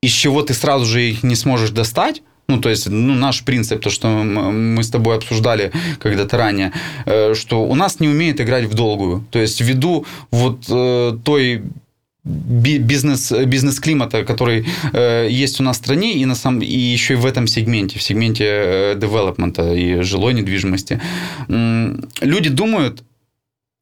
из 0.01 0.11
чего 0.11 0.41
ты 0.41 0.53
сразу 0.53 0.85
же 0.85 1.01
их 1.01 1.23
не 1.23 1.35
сможешь 1.35 1.71
достать, 1.71 2.21
ну, 2.47 2.59
то 2.59 2.69
есть, 2.69 2.89
ну, 2.89 3.13
наш 3.13 3.43
принцип, 3.43 3.81
то, 3.81 3.89
что 3.89 4.07
мы 4.07 4.81
с 4.81 4.89
тобой 4.89 5.17
обсуждали 5.17 5.71
когда-то 5.99 6.37
ранее, 6.37 6.71
э, 7.05 7.33
что 7.35 7.63
у 7.63 7.75
нас 7.75 7.99
не 7.99 8.07
умеет 8.07 8.39
играть 8.39 8.65
в 8.65 8.73
долгую. 8.73 9.25
То 9.31 9.39
есть, 9.39 9.61
ввиду 9.61 10.05
вот 10.31 10.65
э, 10.69 11.17
той 11.23 11.61
бизнес, 12.23 13.31
бизнес-климата, 13.31 14.23
который 14.23 14.65
э, 14.93 15.27
есть 15.29 15.59
у 15.59 15.63
нас 15.63 15.77
в 15.77 15.79
стране 15.79 16.13
и, 16.13 16.25
на 16.25 16.35
самом, 16.35 16.61
и 16.61 16.77
еще 16.77 17.13
и 17.13 17.17
в 17.17 17.25
этом 17.25 17.47
сегменте, 17.47 17.99
в 17.99 18.03
сегменте 18.03 18.45
э, 18.45 18.95
девелопмента 18.97 19.73
и 19.73 20.01
жилой 20.01 20.33
недвижимости. 20.33 21.01
Люди 21.47 22.49
думают 22.49 23.03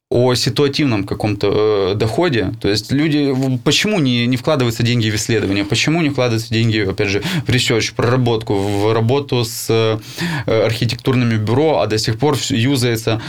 о 0.08 0.34
ситуативном 0.34 1.04
каком-то 1.04 1.92
э, 1.92 1.94
доходе. 1.96 2.52
То 2.60 2.68
есть 2.68 2.92
люди, 2.92 3.34
почему 3.64 3.98
не, 3.98 4.26
не 4.26 4.36
вкладываются 4.36 4.84
деньги 4.84 5.10
в 5.10 5.16
исследования, 5.16 5.64
почему 5.64 6.00
не 6.00 6.10
вкладываются 6.10 6.54
деньги, 6.54 6.78
опять 6.78 7.08
же, 7.08 7.22
в 7.46 7.50
research, 7.50 7.92
проработку, 7.96 8.54
в 8.54 8.92
работу 8.92 9.44
с 9.44 9.66
э, 9.68 9.98
архитектурными 10.46 11.36
бюро, 11.36 11.80
а 11.80 11.86
до 11.88 11.98
сих 11.98 12.20
пор 12.20 12.36
юзается 12.50 13.20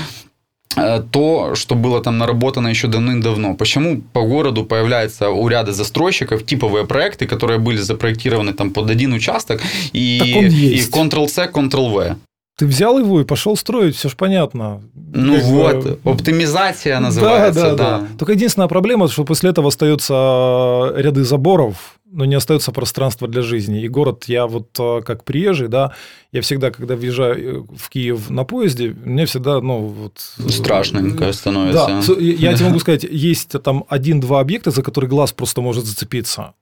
э, 0.75 1.01
то, 1.12 1.55
что 1.55 1.74
было 1.74 2.00
там 2.03 2.19
наработано 2.19 2.67
еще 2.67 2.88
давным-давно. 2.88 3.55
Почему 3.55 4.03
по 4.13 4.22
городу 4.22 4.63
появляются 4.63 5.31
у 5.31 5.48
ряда 5.48 5.74
застройщиков 5.74 6.46
типовые 6.46 6.86
проекты, 6.86 7.25
которые 7.25 7.57
были 7.57 7.77
запроектированы 7.77 8.53
там 8.53 8.69
под 8.69 8.91
один 8.91 9.13
участок 9.13 9.63
и, 9.93 10.19
и 10.19 10.79
Ctrl-C, 10.79 11.50
Ctrl-V. 11.51 12.17
Ты 12.57 12.65
взял 12.65 12.97
его 12.97 13.21
и 13.21 13.23
пошел 13.23 13.55
строить, 13.55 13.95
все 13.95 14.09
же 14.09 14.15
понятно. 14.15 14.81
Ну 15.13 15.35
как 15.35 15.43
вот, 15.45 15.83
бы... 15.83 16.11
оптимизация 16.11 16.99
называется. 16.99 17.61
Да, 17.61 17.69
да, 17.69 17.75
да, 17.75 17.99
да. 17.99 18.07
Только 18.17 18.33
единственная 18.33 18.67
проблема, 18.67 19.07
что 19.07 19.23
после 19.25 19.51
этого 19.51 19.67
остаются 19.67 20.13
э, 20.15 21.01
ряды 21.01 21.23
заборов, 21.23 21.99
но 22.11 22.25
не 22.25 22.33
остается 22.33 22.71
пространства 22.71 23.27
для 23.27 23.43
жизни. 23.43 23.83
И 23.83 23.87
город, 23.87 24.23
я 24.25 24.47
вот 24.47 24.69
э, 24.79 25.01
как 25.05 25.23
приезжий, 25.23 25.67
да, 25.67 25.93
я 26.31 26.41
всегда, 26.41 26.71
когда 26.71 26.95
въезжаю 26.95 27.37
э, 27.37 27.75
в 27.77 27.89
Киев 27.89 28.31
на 28.31 28.43
поезде, 28.43 28.95
мне 29.03 29.27
всегда, 29.27 29.61
ну, 29.61 29.81
вот... 29.85 30.19
Страшненько 30.49 31.31
становится. 31.33 31.87
Да, 31.87 32.19
я 32.19 32.55
тебе 32.55 32.69
могу 32.69 32.79
сказать, 32.79 33.03
есть 33.03 33.51
там 33.61 33.85
один-два 33.87 34.39
объекта, 34.39 34.71
за 34.71 34.81
которые 34.81 35.09
глаз 35.11 35.31
просто 35.31 35.61
может 35.61 35.85
зацепиться 35.85 36.53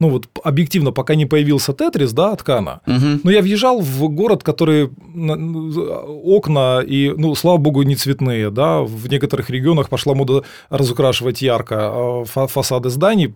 ну 0.00 0.08
вот 0.08 0.28
объективно, 0.42 0.92
пока 0.92 1.14
не 1.14 1.26
появился 1.26 1.72
Тетрис, 1.72 2.12
да, 2.12 2.32
от 2.32 2.42
Кана, 2.42 2.80
угу. 2.86 3.20
но 3.22 3.30
я 3.30 3.42
въезжал 3.42 3.80
в 3.80 4.08
город, 4.08 4.42
который 4.42 4.90
окна 6.24 6.82
и, 6.84 7.12
ну, 7.16 7.34
слава 7.34 7.58
богу, 7.58 7.82
не 7.82 7.94
цветные, 7.94 8.50
да, 8.50 8.80
в 8.80 9.08
некоторых 9.08 9.50
регионах 9.50 9.88
пошла 9.88 10.14
мода 10.14 10.42
разукрашивать 10.70 11.42
ярко 11.42 11.76
а 11.78 12.24
фасады 12.24 12.90
зданий 12.90 13.34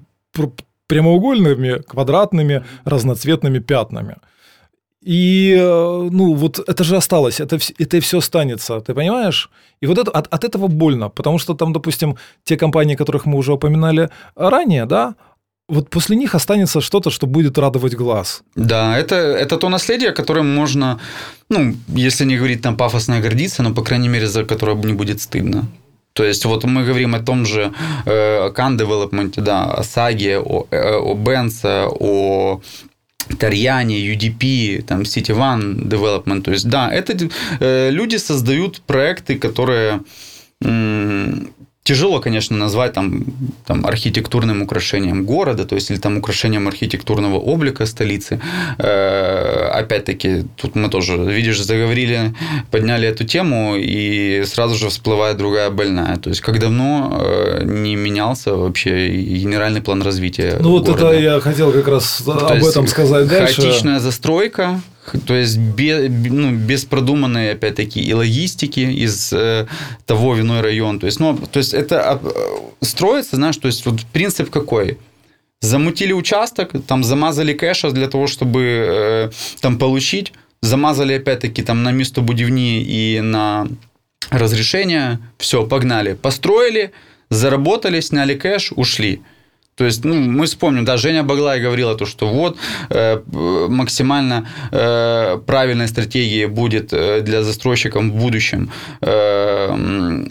прямоугольными, 0.87 1.83
квадратными, 1.83 2.65
разноцветными 2.85 3.59
пятнами. 3.59 4.17
И, 5.07 5.55
э, 5.59 6.09
ну, 6.11 6.35
вот 6.35 6.59
это 6.67 6.85
же 6.85 6.97
осталось, 6.97 7.41
это, 7.41 7.59
это 7.79 8.01
все 8.01 8.19
останется, 8.19 8.81
ты 8.81 8.95
понимаешь? 8.95 9.51
И 9.83 9.87
вот 9.87 9.99
это, 9.99 10.11
от, 10.11 10.33
от 10.33 10.45
этого 10.45 10.67
больно, 10.67 11.11
потому 11.11 11.39
что 11.39 11.55
там, 11.55 11.73
допустим, 11.73 12.17
те 12.43 12.57
компании, 12.57 12.95
которых 12.97 13.27
мы 13.27 13.37
уже 13.37 13.53
упоминали 13.53 14.09
ранее, 14.35 14.87
да, 14.87 15.15
вот 15.69 15.91
после 15.91 16.17
них 16.17 16.35
останется 16.35 16.81
что-то, 16.81 17.11
что 17.11 17.27
будет 17.27 17.59
радовать 17.59 17.95
глаз. 17.95 18.43
Да, 18.55 18.99
это, 18.99 19.15
это 19.15 19.57
то 19.57 19.69
наследие, 19.69 20.13
которым 20.13 20.55
можно, 20.55 21.01
ну, 21.49 21.75
если 21.89 22.27
не 22.27 22.37
говорить 22.37 22.63
там 22.63 22.77
пафосно 22.77 23.21
гордиться, 23.21 23.63
но, 23.63 23.75
по 23.75 23.83
крайней 23.83 24.09
мере, 24.09 24.27
за 24.27 24.45
которое 24.45 24.77
не 24.77 24.93
будет 24.93 25.21
стыдно. 25.21 25.67
То 26.13 26.25
есть 26.25 26.45
вот 26.45 26.65
мы 26.65 26.85
говорим 26.85 27.15
о 27.15 27.21
том 27.21 27.45
же 27.47 27.73
э, 28.07 28.51
Khan 28.51 28.77
Development, 28.77 29.41
да, 29.41 29.65
о 29.65 29.83
Саге, 29.83 30.39
о, 30.39 30.67
э, 30.71 30.97
о 30.97 31.15
Бенса, 31.15 31.89
о 31.89 32.61
Тарьяне, 33.39 34.15
UDP, 34.15 34.83
там 34.83 35.03
City 35.03 35.35
One 35.35 35.89
Development. 35.89 36.43
То 36.43 36.53
есть, 36.53 36.69
да, 36.69 36.93
это 36.93 37.17
э, 37.61 37.91
люди 37.91 38.17
создают 38.17 38.81
проекты, 38.83 39.39
которые 39.39 40.03
Тяжело, 41.87 42.19
конечно, 42.21 42.57
назвать 42.57 42.95
там, 42.95 43.25
там 43.67 43.85
архитектурным 43.85 44.63
украшением 44.63 45.27
города, 45.27 45.67
то 45.67 45.75
есть 45.75 45.91
или 45.91 45.99
там 45.99 46.17
украшением 46.17 46.67
архитектурного 46.67 47.37
облика 47.37 47.85
столицы. 47.85 48.41
Э, 48.79 49.69
опять-таки, 49.71 50.45
тут 50.57 50.77
мы 50.77 50.89
тоже, 50.89 51.17
видишь, 51.17 51.61
заговорили, 51.61 52.35
подняли 52.71 53.07
эту 53.07 53.25
тему, 53.25 53.75
и 53.77 54.45
сразу 54.47 54.77
же 54.77 54.89
всплывает 54.89 55.37
другая 55.37 55.69
больная. 55.69 56.17
То 56.17 56.31
есть, 56.31 56.41
как 56.41 56.59
давно 56.59 57.21
э, 57.21 57.65
не 57.65 57.97
менялся 57.97 58.55
вообще 58.55 59.11
генеральный 59.11 59.83
план 59.83 60.01
развития 60.01 60.57
Ну, 60.61 60.71
вот 60.71 60.87
города. 60.87 61.13
это 61.13 61.21
я 61.21 61.41
хотел 61.41 61.71
как 61.71 61.87
раз 61.89 62.23
то 62.25 62.33
об 62.47 62.65
этом 62.65 62.87
сказать 62.87 63.29
дальше. 63.29 63.61
Хаотичная 63.61 63.99
застройка, 64.01 64.81
то 65.27 65.35
есть 65.35 65.59
без, 65.59 66.11
ну, 66.11 66.53
без 66.53 66.85
продуманной, 66.85 67.53
опять-таки, 67.53 68.01
и 68.01 68.13
логистики 68.13 68.81
из 68.81 69.33
э, 69.33 69.67
того 70.07 70.35
виной 70.35 70.61
район. 70.61 70.99
То 70.99 71.07
есть, 71.07 71.21
ну, 71.21 71.37
то 71.37 71.59
есть 71.59 71.75
это 71.75 72.21
э, 72.23 72.85
строится, 72.85 73.37
знаешь, 73.37 73.57
то 73.57 73.69
есть 73.69 73.87
вот 73.87 74.01
принцип 74.13 74.51
какой? 74.51 74.99
Замутили 75.61 76.13
участок, 76.13 76.73
там 76.87 77.05
замазали 77.05 77.53
кэша 77.53 77.91
для 77.91 78.09
того, 78.09 78.27
чтобы 78.27 78.61
э, 78.63 79.31
там 79.61 79.79
получить, 79.79 80.33
замазали 80.63 81.15
опять-таки 81.15 81.63
там 81.63 81.83
на 81.83 81.93
место 81.93 82.21
будивни 82.21 82.83
и 82.83 83.21
на 83.21 83.67
разрешение, 84.31 85.19
все, 85.39 85.67
погнали, 85.67 86.15
построили, 86.15 86.93
заработали, 87.31 88.01
сняли 88.01 88.35
кэш, 88.35 88.73
ушли. 88.77 89.21
То 89.77 89.85
есть, 89.85 90.05
ну, 90.05 90.15
мы 90.15 90.47
вспомним, 90.47 90.85
да, 90.85 90.97
Женя 90.97 91.25
Баглай 91.25 91.61
говорила 91.61 91.97
то, 91.97 92.07
что 92.07 92.29
вот 92.29 92.57
э, 92.91 93.21
максимально 93.69 94.49
э, 94.71 95.39
правильной 95.47 95.89
стратегией 95.89 96.47
будет 96.47 96.93
э, 96.93 97.23
для 97.23 97.43
застройщиков 97.43 98.05
в 98.05 98.15
будущем 98.15 98.71
э, 99.01 99.75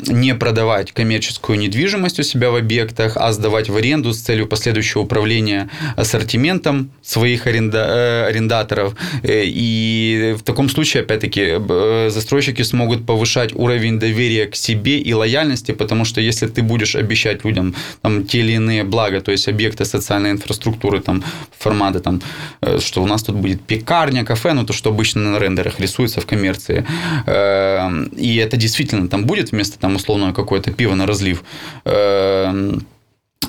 не 0.07 0.33
продавать 0.33 0.93
коммерческую 0.93 1.59
недвижимость 1.59 2.19
у 2.19 2.23
себя 2.23 2.51
в 2.51 2.55
объектах, 2.55 3.17
а 3.17 3.33
сдавать 3.33 3.69
в 3.69 3.75
аренду 3.75 4.13
с 4.13 4.21
целью 4.21 4.47
последующего 4.47 5.01
управления 5.01 5.69
ассортиментом 5.97 6.91
своих 7.01 7.45
аренда, 7.45 7.79
э, 7.79 8.25
арендаторов. 8.29 8.95
Э, 9.23 9.43
и 9.45 10.35
в 10.39 10.43
таком 10.43 10.69
случае, 10.69 11.03
опять-таки, 11.03 11.57
э, 11.59 12.09
застройщики 12.09 12.61
смогут 12.61 13.05
повышать 13.05 13.53
уровень 13.53 13.99
доверия 13.99 14.45
к 14.45 14.55
себе 14.55 14.99
и 14.99 15.13
лояльности, 15.13 15.73
потому 15.73 16.05
что 16.05 16.21
если 16.21 16.47
ты 16.47 16.61
будешь 16.61 16.95
обещать 16.95 17.43
людям 17.43 17.75
там, 18.01 18.25
те 18.25 18.39
или 18.39 18.53
иные 18.53 18.85
блага, 18.85 19.19
то 19.19 19.32
есть 19.33 19.47
объекты 19.47 19.85
социальной 19.85 20.31
инфраструктуры, 20.31 20.99
там, 20.99 21.23
форматы, 21.57 21.99
там, 21.99 22.21
э, 22.61 22.79
что 22.79 23.03
у 23.03 23.07
нас 23.07 23.23
тут 23.23 23.35
будет 23.35 23.61
пекарня, 23.61 24.25
кафе, 24.25 24.53
ну, 24.53 24.65
то, 24.65 24.73
что 24.73 24.89
обычно 24.89 25.21
на 25.21 25.39
рендерах 25.39 25.79
рисуется 25.79 26.21
в 26.21 26.25
коммерции. 26.25 26.85
Э, 27.25 28.05
и 28.15 28.37
это 28.37 28.57
действительно 28.57 29.07
там 29.07 29.25
будет 29.25 29.51
вместо 29.51 29.79
там 29.79 29.95
условного 29.95 30.33
какое-то 30.33 30.71
пиво 30.71 30.95
на 30.95 31.05
разлив. 31.05 31.43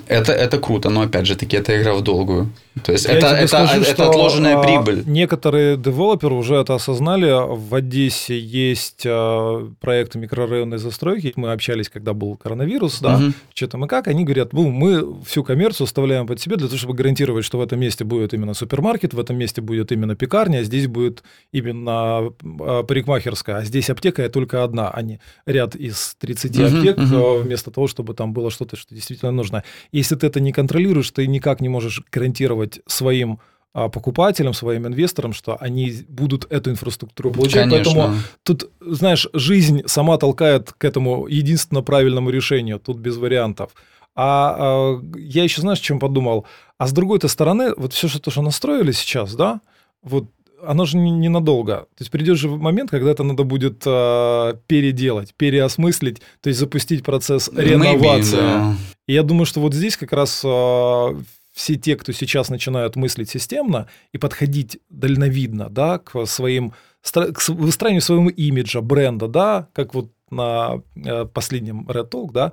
Это, 0.08 0.32
это 0.32 0.58
круто, 0.58 0.90
но 0.90 1.02
опять 1.02 1.26
же 1.26 1.36
таки, 1.36 1.56
это 1.56 1.80
игра 1.80 1.94
в 1.94 2.02
долгую. 2.02 2.50
То 2.84 2.92
есть 2.92 3.06
Я 3.06 3.14
это, 3.14 3.26
это, 3.28 3.46
скажу, 3.46 3.80
это 3.82 3.92
что, 3.92 4.10
отложенная 4.10 4.56
а, 4.56 4.62
прибыль. 4.62 5.04
Некоторые 5.06 5.76
девелоперы 5.76 6.34
уже 6.34 6.56
это 6.56 6.74
осознали. 6.74 7.30
В 7.56 7.74
Одессе 7.74 8.38
есть 8.38 9.04
а, 9.06 9.70
проекты 9.80 10.18
микрорайонной 10.18 10.78
застройки. 10.78 11.32
Мы 11.36 11.52
общались, 11.52 11.88
когда 11.88 12.12
был 12.14 12.36
коронавирус, 12.36 13.00
да, 13.00 13.18
Мгм. 13.18 13.34
что 13.54 13.68
там 13.68 13.84
и 13.84 13.88
как. 13.88 14.08
Они 14.08 14.24
говорят, 14.24 14.52
ну, 14.52 14.70
мы 14.70 15.22
всю 15.24 15.44
коммерцию 15.44 15.84
оставляем 15.84 16.26
под 16.26 16.40
себе 16.40 16.56
для 16.56 16.66
того, 16.66 16.76
чтобы 16.78 16.94
гарантировать, 16.94 17.44
что 17.44 17.58
в 17.58 17.62
этом 17.62 17.78
месте 17.80 18.04
будет 18.04 18.34
именно 18.34 18.54
супермаркет, 18.54 19.14
в 19.14 19.20
этом 19.20 19.36
месте 19.38 19.60
будет 19.60 19.92
именно 19.92 20.16
пекарня, 20.16 20.58
а 20.58 20.62
здесь 20.64 20.88
будет 20.88 21.22
именно 21.52 22.32
а, 22.60 22.82
парикмахерская, 22.82 23.58
а 23.58 23.64
здесь 23.64 23.88
аптека 23.90 24.28
только 24.28 24.64
одна, 24.64 24.90
а 24.90 25.00
не 25.02 25.20
ряд 25.46 25.76
из 25.76 26.16
30 26.18 26.56
Мгм, 26.58 26.76
аптек, 26.78 26.98
а, 26.98 27.38
вместо 27.42 27.70
того, 27.70 27.86
чтобы 27.86 28.14
там 28.14 28.32
было 28.32 28.50
что-то, 28.50 28.76
что 28.76 28.94
действительно 28.94 29.30
нужно. 29.30 29.62
Если 29.94 30.16
ты 30.16 30.26
это 30.26 30.40
не 30.40 30.52
контролируешь, 30.52 31.10
ты 31.12 31.24
никак 31.28 31.60
не 31.60 31.68
можешь 31.68 32.02
гарантировать 32.10 32.80
своим 32.86 33.38
а, 33.72 33.88
покупателям, 33.88 34.52
своим 34.52 34.88
инвесторам, 34.88 35.32
что 35.32 35.56
они 35.60 36.04
будут 36.08 36.50
эту 36.50 36.70
инфраструктуру 36.70 37.30
получать. 37.30 37.70
Конечно. 37.70 37.92
Поэтому 37.94 38.18
тут, 38.42 38.70
знаешь, 38.80 39.28
жизнь 39.32 39.82
сама 39.86 40.18
толкает 40.18 40.72
к 40.72 40.84
этому 40.84 41.28
единственно 41.28 41.80
правильному 41.82 42.30
решению. 42.30 42.80
Тут 42.80 42.98
без 42.98 43.16
вариантов. 43.18 43.70
А, 44.16 44.56
а, 44.58 45.00
я 45.16 45.44
еще, 45.44 45.60
знаешь, 45.60 45.78
чем 45.78 46.00
подумал? 46.00 46.44
А 46.76 46.88
с 46.88 46.92
другой-то 46.92 47.28
стороны, 47.28 47.72
вот 47.76 47.92
все, 47.92 48.08
что, 48.08 48.32
что 48.32 48.42
настроили 48.42 48.90
сейчас, 48.90 49.36
да, 49.36 49.60
вот 50.02 50.24
оно 50.66 50.84
же 50.84 50.96
не- 50.96 51.10
ненадолго. 51.10 51.86
То 51.96 52.00
есть 52.00 52.10
придет 52.10 52.38
же 52.38 52.48
момент, 52.48 52.90
когда 52.90 53.10
это 53.10 53.22
надо 53.22 53.44
будет 53.44 53.82
а, 53.86 54.54
переделать, 54.66 55.34
переосмыслить, 55.34 56.20
то 56.40 56.48
есть 56.48 56.58
запустить 56.58 57.04
процесс 57.04 57.50
реновации. 57.54 58.38
Maybe, 58.38 58.40
да. 58.40 58.76
И 59.06 59.12
я 59.12 59.22
думаю, 59.22 59.46
что 59.46 59.60
вот 59.60 59.74
здесь 59.74 59.96
как 59.96 60.12
раз 60.12 60.42
а, 60.44 61.16
все 61.52 61.76
те, 61.76 61.96
кто 61.96 62.12
сейчас 62.12 62.48
начинают 62.48 62.96
мыслить 62.96 63.30
системно 63.30 63.86
и 64.12 64.18
подходить 64.18 64.78
дальновидно, 64.90 65.70
да, 65.70 65.98
к 65.98 66.26
своим 66.26 66.72
к 67.02 67.48
выстраиванию 67.48 68.00
своего 68.00 68.30
имиджа, 68.30 68.80
бренда, 68.80 69.28
да, 69.28 69.68
как 69.74 69.94
вот 69.94 70.10
на 70.30 70.82
э, 70.96 71.26
последнем 71.26 71.86
Red 71.86 72.10
Talk, 72.10 72.32
да, 72.32 72.52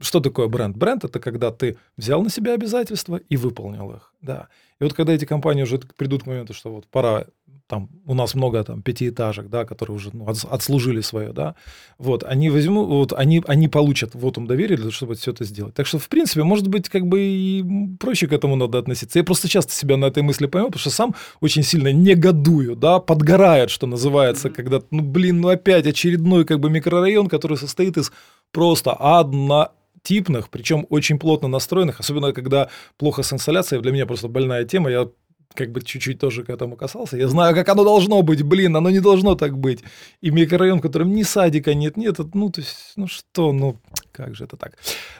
что 0.00 0.20
такое 0.20 0.48
бренд? 0.48 0.76
Бренд 0.76 1.04
это 1.04 1.20
когда 1.20 1.50
ты 1.50 1.76
взял 1.96 2.22
на 2.22 2.30
себя 2.30 2.54
обязательства 2.54 3.16
и 3.16 3.36
выполнил 3.36 3.92
их, 3.92 4.14
да. 4.22 4.48
И 4.80 4.84
вот 4.84 4.94
когда 4.94 5.12
эти 5.12 5.24
компании 5.24 5.62
уже 5.62 5.78
придут 5.78 6.24
к 6.24 6.26
моменту, 6.26 6.54
что 6.54 6.72
вот 6.72 6.86
пора 6.86 7.26
там 7.72 7.88
у 8.04 8.12
нас 8.12 8.34
много 8.34 8.62
там 8.64 8.82
пятиэтажек, 8.82 9.48
да, 9.48 9.64
которые 9.64 9.96
уже 9.96 10.10
ну, 10.12 10.26
отс- 10.26 10.46
отслужили 10.46 11.00
свое, 11.00 11.32
да, 11.32 11.54
вот, 11.96 12.22
они 12.22 12.50
возьмут, 12.50 12.86
вот, 12.88 13.12
они, 13.14 13.42
они 13.46 13.68
получат 13.68 14.10
вот 14.14 14.36
им 14.36 14.46
доверие 14.46 14.76
для 14.76 14.84
того, 14.84 14.92
чтобы 14.92 15.14
все 15.14 15.30
это 15.30 15.44
сделать. 15.44 15.72
Так 15.72 15.86
что, 15.86 15.98
в 15.98 16.06
принципе, 16.10 16.42
может 16.42 16.68
быть, 16.68 16.90
как 16.90 17.06
бы 17.06 17.18
и 17.20 17.64
проще 17.98 18.26
к 18.26 18.32
этому 18.34 18.56
надо 18.56 18.76
относиться. 18.76 19.18
Я 19.18 19.24
просто 19.24 19.48
часто 19.48 19.72
себя 19.72 19.96
на 19.96 20.04
этой 20.04 20.22
мысли 20.22 20.48
поймал, 20.48 20.68
потому 20.68 20.80
что 20.80 20.90
сам 20.90 21.14
очень 21.40 21.62
сильно 21.62 21.90
негодую, 21.90 22.76
да, 22.76 22.98
подгорает, 22.98 23.70
что 23.70 23.86
называется, 23.86 24.50
когда, 24.50 24.82
ну, 24.90 25.00
блин, 25.00 25.40
ну 25.40 25.48
опять 25.48 25.86
очередной 25.86 26.44
как 26.44 26.60
бы 26.60 26.68
микрорайон, 26.68 27.28
который 27.28 27.56
состоит 27.56 27.96
из 27.96 28.12
просто 28.50 28.92
однотипных, 28.92 30.50
причем 30.50 30.86
очень 30.90 31.18
плотно 31.18 31.48
настроенных, 31.48 32.00
особенно 32.00 32.34
когда 32.34 32.68
плохо 32.98 33.22
с 33.22 33.32
инсталляцией, 33.32 33.80
для 33.80 33.92
меня 33.92 34.04
просто 34.04 34.28
больная 34.28 34.66
тема, 34.66 34.90
я 34.90 35.08
как 35.54 35.72
бы 35.72 35.82
чуть-чуть 35.82 36.18
тоже 36.18 36.44
к 36.44 36.50
этому 36.50 36.76
касался. 36.76 37.16
Я 37.16 37.28
знаю, 37.28 37.54
как 37.54 37.68
оно 37.68 37.84
должно 37.84 38.22
быть, 38.22 38.42
блин, 38.42 38.76
оно 38.76 38.90
не 38.90 39.00
должно 39.00 39.34
так 39.34 39.58
быть. 39.58 39.80
И 40.20 40.30
микрорайон, 40.30 40.78
в 40.78 40.82
котором 40.82 41.12
ни 41.12 41.22
садика 41.22 41.74
нет, 41.74 41.96
нет, 41.96 42.18
ну, 42.34 42.50
то 42.50 42.60
есть, 42.60 42.92
ну 42.96 43.06
что, 43.06 43.52
ну, 43.52 43.80
как 44.12 44.34
же 44.36 44.44
это 44.44 44.56
так? 44.56 44.72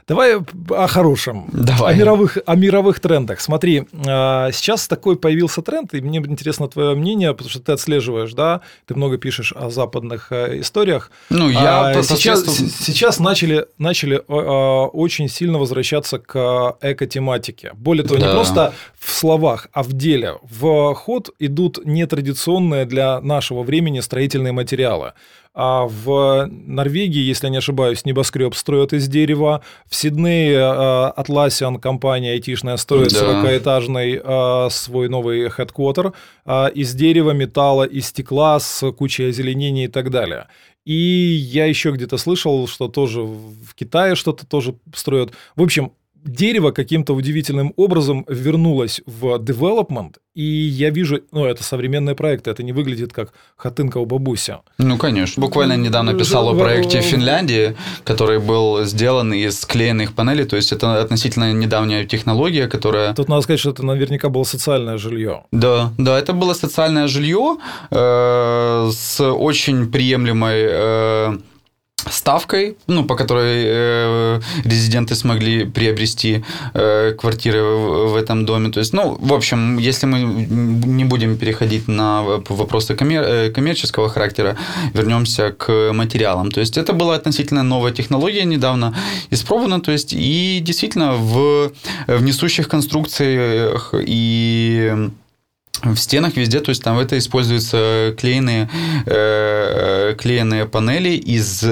Давай 0.07 0.37
о 0.37 0.87
хорошем, 0.87 1.49
Давай. 1.53 1.95
о 1.95 1.97
мировых, 1.97 2.39
о 2.47 2.55
мировых 2.57 3.01
трендах. 3.01 3.41
Смотри, 3.41 3.85
а, 4.07 4.51
сейчас 4.53 4.87
такой 4.89 5.17
появился 5.17 5.63
тренд, 5.63 5.95
и 5.95 6.01
мне 6.01 6.19
интересно 6.19 6.69
твое 6.69 6.95
мнение, 6.95 7.33
потому 7.33 7.51
что 7.51 7.61
ты 7.61 7.73
отслеживаешь, 7.73 8.33
да, 8.35 8.61
ты 8.87 8.95
много 8.95 9.19
пишешь 9.19 9.53
о 9.53 9.71
западных 9.71 10.29
э, 10.31 10.61
историях. 10.61 11.11
Ну, 11.31 11.49
я 11.49 11.89
А, 11.89 12.03
сейчас, 12.03 12.45
с- 12.45 12.85
сейчас 12.85 13.19
начали, 13.19 13.67
начали 13.79 14.17
очень 14.29 15.29
сильно 15.29 15.59
возвращаться 15.59 16.19
к 16.19 16.77
эко-тематике. 16.81 17.73
Более 17.75 18.05
того, 18.05 18.19
не 18.19 18.25
Да. 18.27 18.33
просто 18.35 18.75
в 18.99 19.11
словах, 19.11 19.69
а 19.73 19.83
в 19.83 19.93
деле. 19.93 20.37
В 20.43 20.95
ход 20.95 21.31
идут 21.39 21.81
нетрадиционные 21.85 22.85
для 22.85 23.21
нашего 23.21 23.63
времени 23.63 24.01
строительные 24.01 24.53
материалы. 24.53 25.13
А 25.55 25.85
в 25.85 26.49
Норвегии, 26.51 27.21
если 27.21 27.47
я 27.47 27.51
не 27.51 27.59
ошибаюсь, 27.59 28.07
небоскреб 28.07 28.55
строят 28.55 28.95
из 28.95 29.07
дерева. 29.07 29.63
В 29.87 29.95
Сиднее 29.95 30.55
э, 30.55 31.21
Atlassian, 31.21 31.79
компания 31.79 32.33
айтишная, 32.33 32.79
строит 32.79 33.13
Да. 33.13 33.45
40-этажный 33.45 34.21
э, 34.25 34.71
свой 34.71 35.11
новый 35.11 35.51
хедквотер 35.51 36.15
э, 36.47 36.71
из 36.75 36.95
дерева, 36.95 37.33
металла 37.33 37.85
и 37.85 38.01
стекла 38.01 38.59
с 38.61 38.91
кучей 38.93 39.29
озеленения 39.29 39.85
и 39.85 39.89
так 39.89 40.11
далее. 40.11 40.49
И 40.87 40.95
я 40.95 41.67
еще 41.67 41.93
где-то 41.93 42.17
слышал, 42.17 42.67
что 42.67 42.89
тоже 42.89 43.21
в 43.21 43.75
Китае 43.75 44.15
что-то 44.15 44.47
тоже 44.47 44.75
строят. 44.95 45.33
В 45.55 45.63
общем, 45.63 45.93
дерево 46.25 46.71
каким-то 46.71 47.15
удивительным 47.15 47.73
образом 47.77 48.25
вернулось 48.29 49.01
в 49.07 49.37
development, 49.39 50.15
и 50.35 50.43
я 50.45 50.91
вижу, 50.91 51.21
ну, 51.33 51.45
это 51.45 51.63
современные 51.63 52.15
проекты, 52.15 52.51
это 52.51 52.63
не 52.63 52.73
выглядит 52.73 53.13
как 53.13 53.33
хатынка 53.57 53.99
у 53.99 54.07
бабуся. 54.07 54.61
Ну, 54.79 54.97
конечно. 54.97 55.41
Буквально 55.41 55.77
недавно 55.77 56.15
писал 56.15 56.49
о 56.49 56.53
В- 56.55 56.59
проекте 56.59 57.01
в- 57.01 57.05
Финляндии, 57.05 57.77
который 58.05 58.39
был 58.39 58.85
сделан 58.85 59.33
из 59.35 59.61
склеенных 59.61 60.15
панелей. 60.15 60.45
То 60.45 60.57
есть 60.57 60.73
это 60.73 61.01
относительно 61.03 61.53
недавняя 61.53 62.07
технология, 62.07 62.67
которая... 62.67 63.13
Тут 63.15 63.29
надо 63.29 63.43
сказать, 63.43 63.61
что 63.61 63.71
это 63.71 63.85
наверняка 63.85 64.29
было 64.31 64.45
социальное 64.45 64.97
жилье. 64.99 65.43
Да, 65.53 65.93
да, 65.99 66.19
это 66.19 66.33
было 66.33 66.55
социальное 66.55 67.09
жилье 67.09 67.59
э, 67.91 68.91
с 68.93 69.21
очень 69.21 69.91
приемлемой 69.91 70.63
э, 70.69 71.39
ставкой, 72.11 72.77
ну, 72.87 73.05
по 73.05 73.17
которой 73.17 73.65
э, 73.67 74.41
резиденты 74.65 75.15
смогли 75.15 75.65
приобрести 75.65 76.45
э, 76.75 77.13
квартиры 77.19 77.63
в, 77.63 78.13
в 78.13 78.17
этом 78.17 78.45
доме. 78.45 78.71
То 78.71 78.81
есть, 78.81 78.93
ну, 78.93 79.17
в 79.21 79.33
общем, 79.33 79.79
если 79.79 80.07
мы 80.07 80.21
не 80.21 81.05
будем 81.05 81.37
переходить 81.37 81.89
на 81.89 82.23
вопросы 82.49 82.95
коммер, 82.95 83.23
э, 83.23 83.51
коммерческого 83.51 84.09
характера, 84.09 84.57
вернемся 84.95 85.53
к 85.53 85.93
материалам. 85.93 86.51
То 86.51 86.61
есть, 86.61 86.77
это 86.77 86.93
была 86.93 87.15
относительно 87.15 87.63
новая 87.63 87.93
технология, 87.93 88.45
недавно 88.45 88.95
испробована. 89.31 89.81
То 89.81 89.93
есть, 89.93 90.13
и 90.13 90.61
действительно 90.61 91.15
в, 91.15 91.73
в 92.07 92.23
несущих 92.23 92.69
конструкциях 92.69 93.95
и 94.07 95.11
в 95.83 95.97
стенах 95.97 96.37
везде, 96.37 96.61
то 96.61 96.71
есть 96.71 96.83
там 96.83 96.99
это 96.99 97.19
используются 97.19 98.15
клееные, 98.17 98.71
э, 99.07 100.15
клееные 100.17 100.67
панели 100.67 101.11
из 101.11 101.63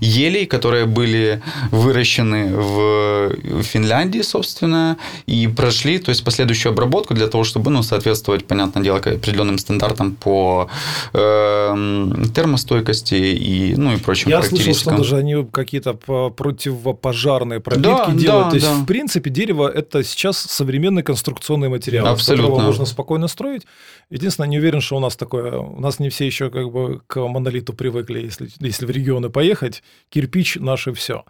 елей, 0.00 0.46
которые 0.46 0.86
были 0.86 1.42
выращены 1.72 2.54
в 2.54 3.62
Финляндии, 3.62 4.22
собственно, 4.22 4.96
и 5.26 5.48
прошли, 5.48 5.98
то 5.98 6.10
есть 6.10 6.24
последующую 6.24 6.72
обработку 6.72 7.14
для 7.14 7.26
того, 7.26 7.42
чтобы, 7.42 7.70
ну, 7.70 7.82
соответствовать, 7.82 8.46
понятное 8.46 8.82
дело, 8.82 8.98
определенным 8.98 9.58
стандартам 9.58 10.12
по 10.14 10.68
э, 11.12 12.12
термостойкости 12.34 13.14
и, 13.14 13.74
ну, 13.76 13.94
и 13.94 13.96
прочим 13.96 14.30
Я 14.30 14.42
слышал, 14.42 14.74
что 14.74 14.96
даже 14.96 15.16
они 15.16 15.44
какие-то 15.44 15.94
противопожарные 15.94 17.58
пробитки 17.60 17.88
да, 17.88 18.12
делают. 18.12 18.44
Да, 18.44 18.50
то 18.50 18.56
есть, 18.56 18.66
да. 18.66 18.74
в 18.74 18.86
принципе, 18.86 19.30
дерево– 19.30 19.68
это 19.74 20.04
сейчас 20.04 20.38
современный 20.38 21.02
конструкционный 21.02 21.68
материал, 21.68 22.06
Абсолютно. 22.06 22.62
можно 22.62 22.86
спокойно 22.86 23.26
строить 23.26 23.45
строить. 23.46 23.66
Единственное, 24.10 24.48
не 24.48 24.58
уверен, 24.58 24.80
что 24.80 24.96
у 24.96 25.00
нас 25.00 25.16
такое. 25.16 25.58
У 25.58 25.80
нас 25.80 25.98
не 25.98 26.08
все 26.08 26.26
еще 26.26 26.50
как 26.50 26.70
бы 26.70 27.00
к 27.06 27.20
монолиту 27.20 27.72
привыкли, 27.72 28.20
если, 28.20 28.48
если 28.60 28.86
в 28.86 28.90
регионы 28.90 29.30
поехать. 29.30 29.82
Кирпич 30.08 30.56
наше 30.56 30.92
все. 30.92 31.24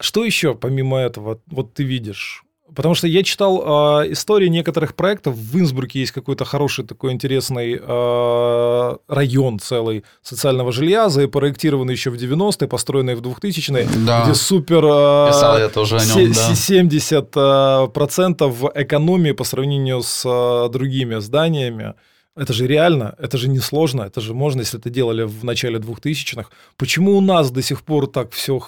Что 0.00 0.24
еще 0.24 0.54
помимо 0.54 0.98
этого 0.98 1.40
вот 1.46 1.74
ты 1.74 1.84
видишь? 1.84 2.44
Потому 2.74 2.94
что 2.94 3.06
я 3.06 3.22
читал 3.22 4.02
э, 4.02 4.12
истории 4.12 4.48
некоторых 4.48 4.94
проектов. 4.94 5.34
В 5.34 5.58
Инсбруке 5.58 6.00
есть 6.00 6.12
какой-то 6.12 6.44
хороший 6.44 6.84
такой 6.84 7.12
интересный 7.12 7.80
э, 7.80 8.96
район 9.08 9.58
целый 9.58 10.04
социального 10.22 10.70
жилья, 10.70 11.08
запроектированный 11.08 11.94
еще 11.94 12.10
в 12.10 12.14
90-е, 12.14 12.68
построенный 12.68 13.14
в 13.14 13.22
2000-е, 13.22 13.88
да. 14.06 14.24
где 14.24 14.34
супер... 14.34 14.84
Э, 14.84 15.28
Писал 15.28 15.58
я 15.58 15.68
тоже 15.68 15.96
о 15.96 16.04
нем, 16.04 16.32
да. 16.32 16.52
70% 16.52 17.88
процентов 17.88 18.62
экономии 18.74 19.32
по 19.32 19.44
сравнению 19.44 20.02
с 20.02 20.22
э, 20.24 20.68
другими 20.70 21.20
зданиями. 21.20 21.94
Это 22.36 22.52
же 22.52 22.66
реально, 22.66 23.16
это 23.18 23.36
же 23.38 23.48
не 23.48 23.58
сложно, 23.58 24.02
это 24.02 24.20
же 24.20 24.34
можно, 24.34 24.60
если 24.60 24.78
это 24.78 24.90
делали 24.90 25.22
в 25.24 25.44
начале 25.44 25.78
2000-х. 25.78 26.48
Почему 26.76 27.16
у 27.16 27.20
нас 27.20 27.50
до 27.50 27.62
сих 27.62 27.82
пор 27.82 28.06
так 28.06 28.30
все 28.32 28.60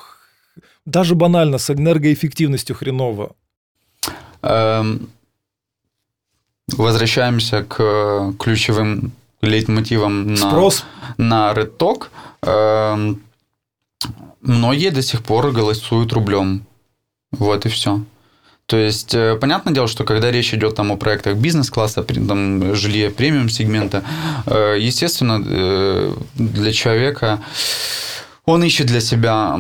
даже 0.85 1.15
банально 1.15 1.59
с 1.59 1.71
энергоэффективностью 1.71 2.75
хреново? 2.75 3.37
Эм, 4.43 5.09
возвращаемся 6.69 7.63
к 7.63 8.35
ключевым 8.39 9.13
лейтмотивам 9.43 10.37
Спрос. 10.37 10.85
на, 11.17 11.53
на 11.53 11.59
Red 11.59 11.77
Talk. 11.77 12.09
Эм, 12.43 13.23
многие 14.41 14.91
до 14.91 15.03
сих 15.03 15.23
пор 15.23 15.51
голосуют 15.53 16.13
рублем. 16.13 16.65
Вот 17.33 17.67
и 17.67 17.69
все. 17.69 18.01
То 18.67 18.77
есть, 18.77 19.15
э, 19.15 19.37
понятное 19.41 19.75
дело, 19.75 19.89
что 19.89 20.05
когда 20.05 20.31
речь 20.31 20.55
идет 20.55 20.77
там 20.77 20.93
о 20.93 20.97
проектах 20.97 21.37
бизнес-класса, 21.37 22.05
там, 22.05 22.75
жилье 22.77 23.11
премиум-сегмента, 23.11 24.05
э, 24.47 24.77
естественно, 24.79 25.43
э, 25.45 26.15
для 26.37 26.73
человека 26.73 27.41
он 28.45 28.63
ищет 28.63 28.87
для 28.87 29.01
себя 29.01 29.57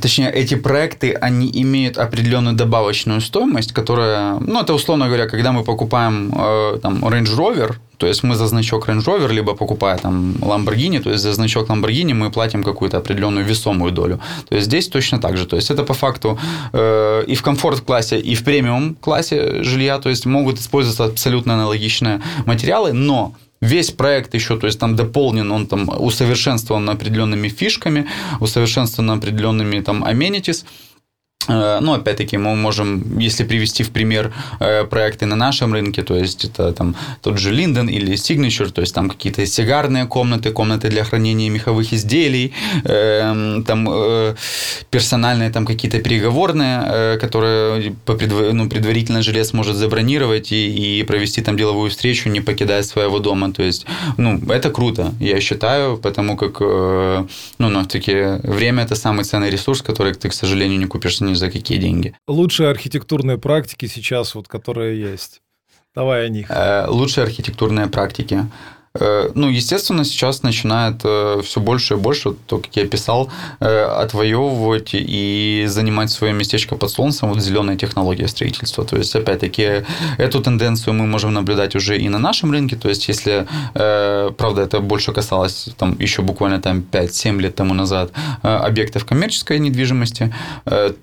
точнее, 0.00 0.30
эти 0.30 0.54
проекты, 0.54 1.12
они 1.12 1.50
имеют 1.52 1.98
определенную 1.98 2.56
добавочную 2.56 3.20
стоимость, 3.20 3.72
которая, 3.72 4.38
ну, 4.40 4.60
это 4.60 4.74
условно 4.74 5.06
говоря, 5.06 5.26
когда 5.26 5.52
мы 5.52 5.64
покупаем 5.64 6.32
э, 6.34 6.78
там 6.82 7.04
Range 7.04 7.36
Rover, 7.36 7.74
то 7.98 8.06
есть 8.06 8.24
мы 8.24 8.34
за 8.34 8.46
значок 8.46 8.88
Range 8.88 9.04
Rover, 9.04 9.32
либо 9.32 9.54
покупая 9.54 9.98
там 9.98 10.32
Lamborghini, 10.40 11.00
то 11.00 11.10
есть 11.10 11.22
за 11.22 11.32
значок 11.32 11.68
Lamborghini 11.68 12.14
мы 12.14 12.30
платим 12.30 12.64
какую-то 12.64 12.98
определенную 12.98 13.44
весомую 13.44 13.92
долю. 13.92 14.18
То 14.48 14.56
есть 14.56 14.66
здесь 14.66 14.88
точно 14.88 15.20
так 15.20 15.36
же. 15.36 15.46
То 15.46 15.56
есть 15.56 15.70
это 15.70 15.84
по 15.84 15.94
факту 15.94 16.38
э, 16.72 17.24
и 17.28 17.34
в 17.34 17.42
комфорт-классе, 17.42 18.18
и 18.18 18.34
в 18.34 18.42
премиум-классе 18.42 19.62
жилья, 19.62 19.98
то 19.98 20.08
есть 20.08 20.26
могут 20.26 20.58
использоваться 20.58 21.04
абсолютно 21.04 21.54
аналогичные 21.54 22.20
материалы, 22.46 22.92
но 22.92 23.34
весь 23.62 23.92
проект 23.92 24.34
еще, 24.34 24.58
то 24.58 24.66
есть 24.66 24.78
там 24.78 24.96
дополнен, 24.96 25.50
он 25.50 25.66
там 25.66 25.88
усовершенствован 25.88 26.90
определенными 26.90 27.48
фишками, 27.48 28.06
усовершенствован 28.40 29.12
определенными 29.12 29.80
там 29.80 30.04
amenities, 30.04 30.64
Э, 31.48 31.78
ну, 31.80 31.92
опять-таки, 31.92 32.38
мы 32.38 32.54
можем, 32.54 33.18
если 33.18 33.44
привести 33.44 33.82
в 33.82 33.90
пример 33.90 34.32
э, 34.60 34.84
проекты 34.84 35.26
на 35.26 35.36
нашем 35.36 35.72
рынке, 35.72 36.02
то 36.02 36.14
есть 36.16 36.44
это 36.44 36.72
там 36.72 36.94
тот 37.20 37.38
же 37.38 37.52
Linden 37.52 37.90
или 37.90 38.12
Signature, 38.14 38.70
то 38.70 38.80
есть 38.80 38.94
там 38.94 39.08
какие-то 39.08 39.44
сигарные 39.46 40.06
комнаты, 40.06 40.52
комнаты 40.52 40.88
для 40.88 41.04
хранения 41.04 41.50
меховых 41.50 41.92
изделий, 41.92 42.52
эм, 42.84 43.64
там 43.64 43.88
э, 43.90 44.34
персональные 44.90 45.50
там 45.50 45.66
какие-то 45.66 45.98
переговорные, 45.98 47.18
которые 47.18 47.94
по 48.04 48.14
предв... 48.14 48.34
ну, 48.52 48.68
предварительно 48.68 49.22
жилец 49.22 49.52
может 49.52 49.76
забронировать 49.76 50.52
и, 50.52 51.00
и 51.00 51.02
провести 51.02 51.42
там 51.42 51.56
деловую 51.56 51.90
встречу, 51.90 52.28
не 52.28 52.40
покидая 52.40 52.82
своего 52.82 53.18
дома. 53.18 53.52
То 53.52 53.62
есть, 53.62 53.86
ну, 54.16 54.40
это 54.48 54.70
круто, 54.70 55.12
я 55.20 55.40
считаю, 55.40 55.96
потому 55.96 56.36
как, 56.36 56.60
ну, 56.60 57.68
но 57.68 57.84
таки 57.84 58.12
время 58.42 58.84
это 58.84 58.94
самый 58.94 59.24
ценный 59.24 59.50
ресурс, 59.50 59.82
который 59.82 60.14
ты, 60.14 60.28
к 60.28 60.34
сожалению, 60.34 60.78
не 60.78 60.86
купишь 60.86 61.20
ни 61.32 61.36
за 61.36 61.50
какие 61.50 61.78
деньги. 61.78 62.14
Лучшие 62.28 62.70
архитектурные 62.70 63.38
практики 63.38 63.86
сейчас, 63.86 64.34
вот, 64.34 64.48
которые 64.48 65.00
есть. 65.00 65.42
Давай 65.94 66.26
о 66.26 66.28
них. 66.28 66.50
Э, 66.50 66.86
лучшие 66.88 67.24
архитектурные 67.24 67.88
практики. 67.88 68.46
Э, 68.94 69.30
ну, 69.34 69.48
естественно, 69.48 70.04
сейчас 70.04 70.42
начинает 70.42 71.00
э, 71.04 71.40
все 71.42 71.60
больше 71.60 71.94
и 71.94 71.96
больше, 71.96 72.32
то, 72.46 72.58
как 72.58 72.76
я 72.76 72.86
писал, 72.86 73.30
э, 73.60 73.84
отвоевывать 73.84 74.90
и 74.92 75.64
занимать 75.66 76.10
свое 76.10 76.34
местечко 76.34 76.76
под 76.76 76.90
солнцем 76.90 77.28
вот 77.28 77.40
зеленая 77.40 77.76
технология 77.76 78.28
строительства. 78.28 78.84
То 78.84 78.96
есть, 78.96 79.16
опять-таки, 79.16 79.84
эту 80.18 80.42
тенденцию 80.42 80.94
мы 80.94 81.06
можем 81.06 81.32
наблюдать 81.32 81.74
уже 81.74 81.98
и 81.98 82.08
на 82.08 82.18
нашем 82.18 82.52
рынке. 82.52 82.76
То 82.76 82.88
есть, 82.88 83.08
если, 83.08 83.46
правда, 83.72 84.62
это 84.62 84.80
больше 84.80 85.12
касалось 85.12 85.68
там, 85.78 85.96
еще 85.98 86.22
буквально 86.22 86.60
там 86.60 86.84
5-7 86.92 87.40
лет 87.40 87.54
тому 87.54 87.74
назад 87.74 88.10
объектов 88.42 89.04
коммерческой 89.04 89.58
недвижимости, 89.58 90.34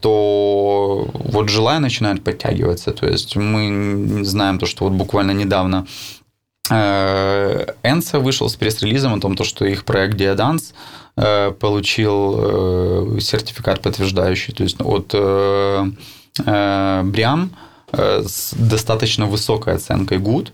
то 0.02 1.10
вот 1.14 1.50
жилая 1.50 1.80
начинает 1.80 2.24
подтягиваться. 2.24 2.92
То 2.92 3.08
есть, 3.08 3.36
мы 3.36 4.24
знаем 4.24 4.60
то, 4.60 4.66
что 4.66 4.86
вот 4.86 4.94
буквально 4.94 5.32
недавно 5.32 5.86
Энса 6.72 8.20
вышел 8.20 8.48
с 8.50 8.56
пресс-релизом 8.56 9.14
о 9.16 9.20
том, 9.20 9.36
что 9.44 9.66
их 9.66 9.86
проект 9.86 10.18
Диаданс 10.18 10.74
э, 11.16 11.52
получил 11.52 12.36
э, 12.38 13.20
сертификат 13.20 13.82
подтверждающий, 13.82 14.54
то 14.54 14.64
есть 14.64 14.78
от 14.80 15.14
Бриам 16.46 17.52
э, 17.92 18.24
с 18.26 18.54
достаточно 18.54 19.26
высокой 19.26 19.76
оценкой 19.76 20.20
Good, 20.20 20.50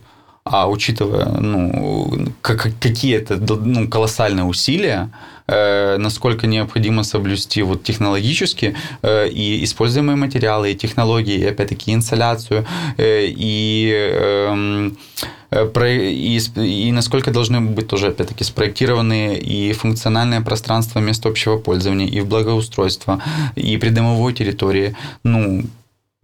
а 0.46 0.70
учитывая, 0.70 1.26
ну, 1.26 2.32
какие 2.42 3.18
это 3.18 3.38
ну, 3.38 3.88
колоссальные 3.88 4.46
усилия, 4.46 5.10
насколько 5.48 6.48
необходимо 6.48 7.04
соблюсти 7.04 7.62
вот 7.64 7.84
технологически 7.84 8.76
и 9.04 9.60
используемые 9.64 10.16
материалы, 10.16 10.72
и 10.72 10.76
технологии, 10.76 11.36
и 11.36 11.46
опять-таки 11.46 11.94
инсоляцию, 11.94 12.66
и 12.98 14.12
эм, 14.16 14.98
Э, 15.56 15.70
и, 15.88 16.40
и 16.56 16.92
насколько 16.92 17.32
должны 17.32 17.62
быть 17.62 17.88
тоже, 17.88 18.08
опять-таки, 18.08 18.44
спроектированные 18.44 19.40
и 19.40 19.74
функциональное 19.74 20.42
пространство 20.42 21.00
мест 21.00 21.26
общего 21.26 21.58
пользования, 21.58 22.08
и 22.08 22.20
в 22.22 22.28
благоустройство, 22.28 23.22
и 23.56 23.78
придомовой 23.78 24.34
территории. 24.34 24.96
Ну, 25.24 25.64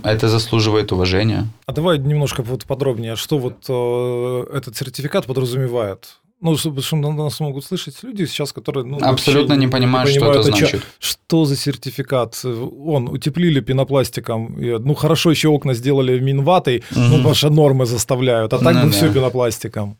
это 0.03 0.27
заслуживает 0.27 0.91
уважения. 0.91 1.47
А 1.65 1.71
давай 1.71 1.99
немножко 1.99 2.43
вот 2.43 2.65
подробнее, 2.65 3.15
что 3.15 3.37
вот 3.37 3.65
э, 3.69 4.57
этот 4.57 4.75
сертификат 4.75 5.25
подразумевает? 5.25 6.17
Ну, 6.41 6.57
чтобы, 6.57 6.81
чтобы 6.81 7.13
нас 7.13 7.39
могут 7.39 7.65
слышать 7.65 7.95
люди 8.01 8.25
сейчас, 8.25 8.51
которые... 8.51 8.83
Ну, 8.83 8.97
Абсолютно 8.99 9.53
не 9.53 9.67
понимают, 9.67 10.09
не 10.09 10.19
понимают, 10.19 10.43
что 10.43 10.49
это 10.49 10.57
значит. 10.57 10.81
Что 10.99 11.45
за 11.45 11.55
сертификат? 11.55 12.43
Он 12.43 13.09
утеплили 13.09 13.59
пенопластиком. 13.59 14.55
Ну, 14.57 14.95
хорошо, 14.95 15.29
еще 15.29 15.49
окна 15.49 15.75
сделали 15.75 16.19
минватой, 16.19 16.83
угу. 16.91 16.99
ну, 16.99 17.21
ваши 17.21 17.51
нормы 17.51 17.85
заставляют. 17.85 18.53
А 18.53 18.57
так 18.57 18.73
ну, 18.73 18.81
бы 18.81 18.87
да. 18.87 18.91
все 18.91 19.13
пенопластиком. 19.13 19.97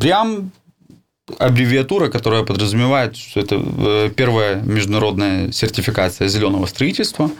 Прям 0.00 0.52
аббревиатура, 1.38 2.08
которая 2.08 2.44
подразумевает, 2.44 3.16
что 3.16 3.40
это 3.40 3.56
э, 3.60 4.10
первая 4.14 4.62
международная 4.62 5.52
сертификация 5.52 6.28
зеленого 6.28 6.66
строительства. 6.66 7.30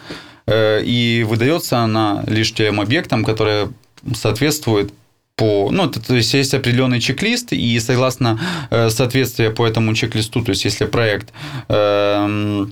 Э, 0.50 0.82
и 0.82 1.24
выдается 1.26 1.78
она 1.78 2.24
лишь 2.26 2.52
тем 2.52 2.80
объектам, 2.80 3.24
которые 3.24 3.70
соответствуют 4.14 4.92
по, 5.36 5.70
ну, 5.70 5.86
это, 5.86 6.00
то 6.00 6.14
есть 6.16 6.34
есть 6.34 6.52
определенный 6.52 7.00
чек-лист, 7.00 7.52
и 7.52 7.80
согласно 7.80 8.38
э, 8.70 8.90
соответствия 8.90 9.50
по 9.50 9.66
этому 9.66 9.94
чек-листу, 9.94 10.42
то 10.42 10.50
есть 10.50 10.64
если 10.64 10.84
проект 10.84 11.32
Э, 11.68 12.66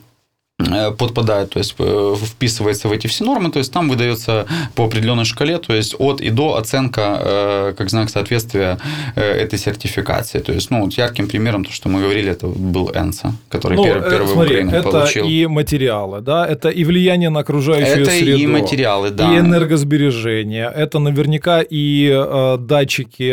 подпадает, 0.99 1.51
то 1.51 1.59
есть 1.59 1.77
э, 1.79 2.15
вписывается 2.21 2.89
в 2.89 2.93
эти 2.93 3.07
все 3.07 3.25
нормы, 3.25 3.51
то 3.51 3.61
есть 3.61 3.73
там 3.73 3.89
выдается 3.89 4.47
по 4.75 4.85
определенной 4.85 5.25
шкале, 5.25 5.59
то 5.59 5.73
есть 5.73 5.95
от 5.99 6.21
и 6.21 6.31
до 6.31 6.57
оценка 6.57 7.19
э, 7.21 7.75
как 7.79 7.91
знак 7.91 8.11
соответствия 8.11 8.79
этой 9.15 9.59
сертификации. 9.59 10.41
То 10.41 10.53
есть, 10.53 10.71
ну, 10.71 10.85
вот 10.85 10.95
ярким 10.95 11.29
примером, 11.29 11.65
то, 11.65 11.73
что 11.73 11.89
мы 11.89 12.01
говорили, 12.01 12.31
это 12.33 12.49
был 12.49 12.91
Энса, 12.91 13.33
который 13.49 13.77
ну, 13.77 13.85
первый, 13.85 14.11
первый 14.11 14.29
смотри, 14.29 14.57
в 14.57 14.59
Украине 14.59 14.73
это 14.73 14.91
получил. 14.91 15.27
и 15.27 15.47
материалы, 15.47 16.21
да, 16.21 16.47
это 16.47 16.71
и 16.71 16.85
влияние 16.85 17.31
на 17.31 17.41
окружающую 17.41 18.03
это 18.03 18.11
среду. 18.11 18.39
и 18.39 18.47
материалы, 18.47 19.11
да. 19.11 19.33
И 19.33 19.39
энергосбережение, 19.39 20.73
это 20.75 20.99
наверняка 20.99 21.63
и 21.63 22.11
э, 22.13 22.57
датчики 22.59 23.33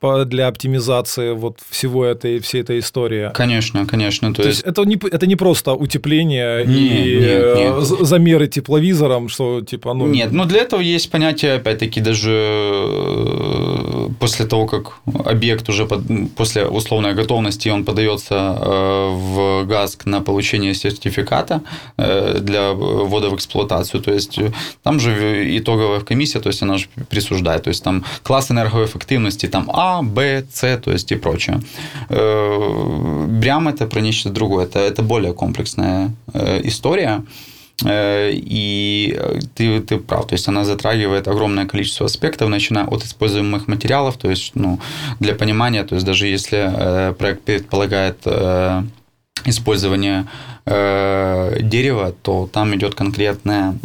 для 0.00 0.46
оптимизации 0.46 1.32
вот 1.32 1.58
всего 1.68 2.04
этой 2.04 2.38
всей 2.38 2.62
этой 2.62 2.78
истории. 2.78 3.30
Конечно, 3.34 3.84
конечно. 3.84 4.32
То, 4.32 4.42
то 4.42 4.48
есть... 4.48 4.62
есть 4.64 4.68
это 4.68 4.84
не 4.84 4.94
это 4.94 5.26
не 5.26 5.36
просто 5.36 5.72
утепление 5.72 6.64
нет, 6.64 6.76
и 6.76 7.20
нет, 7.20 7.56
нет. 7.56 7.74
Э, 8.00 8.04
замеры 8.04 8.46
тепловизором, 8.46 9.28
что 9.28 9.60
типа 9.60 9.94
ну 9.94 10.06
нет, 10.06 10.30
но 10.32 10.44
для 10.44 10.60
этого 10.60 10.80
есть 10.80 11.10
понятие 11.10 11.54
опять-таки 11.54 12.00
даже 12.00 12.30
э, 12.32 13.97
после 14.18 14.46
того 14.46 14.66
как 14.66 14.98
объект 15.24 15.68
уже 15.68 15.86
под, 15.86 16.02
после 16.36 16.66
условной 16.66 17.14
готовности 17.14 17.68
он 17.68 17.84
подается 17.84 18.34
э, 18.34 19.10
в 19.10 19.64
ГАСК 19.66 20.06
на 20.06 20.20
получение 20.20 20.74
сертификата 20.74 21.60
для 21.96 22.72
ввода 22.72 23.28
в 23.30 23.34
эксплуатацию, 23.34 24.02
то 24.02 24.12
есть 24.12 24.38
там 24.82 25.00
же 25.00 25.58
итоговая 25.58 26.00
комиссия, 26.00 26.40
то 26.40 26.48
есть 26.48 26.62
она 26.62 26.78
же 26.78 26.86
присуждает, 27.08 27.64
то 27.64 27.68
есть 27.68 27.84
там 27.84 28.04
класс 28.22 28.50
энергоэффективности 28.50 29.46
там 29.46 29.70
А 29.72 30.02
Б, 30.02 30.44
С, 30.52 30.78
то 30.78 30.92
есть 30.92 31.12
и 31.12 31.16
прочее. 31.16 31.60
Э, 32.08 33.26
Брям 33.28 33.68
это 33.68 33.86
про 33.86 34.00
нечто 34.00 34.30
другое, 34.30 34.64
это, 34.64 34.78
это 34.78 35.02
более 35.02 35.32
комплексная 35.32 36.14
э, 36.34 36.60
история. 36.64 37.22
Э, 37.84 38.30
и 38.32 39.18
ты, 39.54 39.80
ты 39.80 39.98
прав, 39.98 40.26
то 40.26 40.34
есть 40.34 40.48
она 40.48 40.64
затрагивает 40.64 41.28
огромное 41.28 41.66
количество 41.66 42.06
аспектов, 42.06 42.48
начиная 42.48 42.86
от 42.86 43.04
используемых 43.04 43.68
материалов, 43.68 44.16
то 44.16 44.30
есть 44.30 44.52
ну, 44.54 44.80
для 45.20 45.34
понимания, 45.34 45.84
то 45.84 45.94
есть 45.94 46.06
даже 46.06 46.26
если 46.26 47.14
проект 47.18 47.42
предполагает 47.42 48.26
использование 49.44 50.26
дерева, 50.66 52.14
то 52.22 52.48
там 52.52 52.74
идет 52.74 52.94
конкретная 52.94 53.76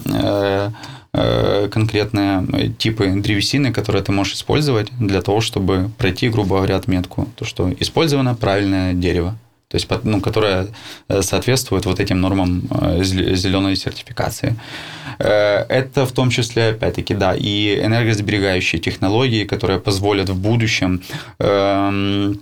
Э, 1.15 1.67
конкретные 1.71 2.43
э, 2.53 2.69
типы 2.69 3.07
древесины, 3.07 3.71
которые 3.71 4.01
ты 4.01 4.11
можешь 4.11 4.33
использовать 4.33 4.87
для 4.99 5.21
того, 5.21 5.41
чтобы 5.41 5.91
пройти, 5.99 6.27
грубо 6.27 6.55
говоря, 6.55 6.75
отметку, 6.75 7.27
то, 7.35 7.45
что 7.45 7.71
использовано 7.79 8.33
правильное 8.33 8.95
дерево, 8.95 9.37
то 9.73 9.77
есть, 9.77 9.87
ну, 10.03 10.21
которое 10.21 10.67
э, 11.09 11.21
соответствует 11.23 11.85
вот 11.85 11.99
этим 11.99 12.21
нормам 12.21 12.61
зеленой 13.01 13.75
сертификации. 13.75 14.55
Это 15.17 16.05
в 16.05 16.11
том 16.11 16.29
числе, 16.29 16.69
опять-таки, 16.69 17.15
да, 17.15 17.35
и 17.35 17.79
энергосберегающие 17.83 18.79
технологии, 18.79 19.45
которые 19.45 19.79
позволят 19.79 20.29
в 20.29 20.35
будущем 20.35 21.01
эм, 21.39 22.39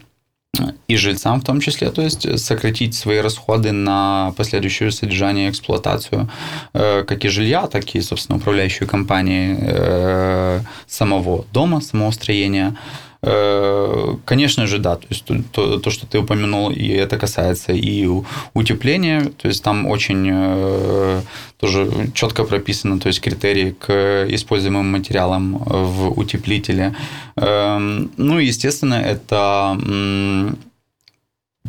и 0.88 0.98
жильцам 0.98 1.40
в 1.40 1.46
том 1.46 1.62
числе, 1.62 1.90
то 1.92 2.02
есть 2.02 2.40
сократить 2.40 2.94
свои 2.96 3.20
расходы 3.20 3.72
на 3.72 4.34
последующее 4.36 4.92
содержание 4.92 5.48
и 5.48 5.50
эксплуатацию 5.50 6.30
э, 6.74 7.04
как 7.08 7.24
и 7.24 7.30
жилья, 7.30 7.68
так 7.68 7.96
и, 7.96 8.02
собственно, 8.02 8.38
управляющей 8.38 8.86
компании 8.86 9.58
э, 9.60 10.62
самого 10.88 11.46
дома, 11.54 11.80
самого 11.82 12.12
строения. 12.12 12.76
Э, 13.24 14.16
конечно 14.26 14.66
же, 14.66 14.80
да, 14.80 14.96
то 14.96 15.06
есть 15.10 15.26
то, 15.52 15.78
то, 15.78 15.90
что 15.92 16.08
ты 16.08 16.18
упомянул, 16.18 16.72
и 16.72 16.88
это 16.88 17.18
касается 17.18 17.72
и 17.72 18.08
утепления, 18.54 19.32
то 19.42 19.48
есть 19.48 19.64
там 19.64 19.86
очень 19.86 20.28
э, 20.32 21.22
тоже 21.60 22.10
четко 22.16 22.44
прописано, 22.44 23.00
то 23.00 23.08
есть 23.08 23.22
критерии 23.22 23.76
к 23.80 24.26
используемым 24.28 24.92
материалам 24.92 25.58
в 25.60 26.20
утеплителе. 26.20 26.96
Эм, 27.36 28.12
ну 28.18 28.40
и, 28.40 28.48
естественно, 28.48 28.96
это 28.96 29.78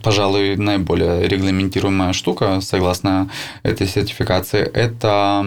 пожалуй, 0.02 0.56
наиболее 0.56 1.28
регламентируемая 1.28 2.12
штука, 2.12 2.60
согласно 2.60 3.30
этой 3.62 3.86
сертификации, 3.86 4.62
это 4.62 5.44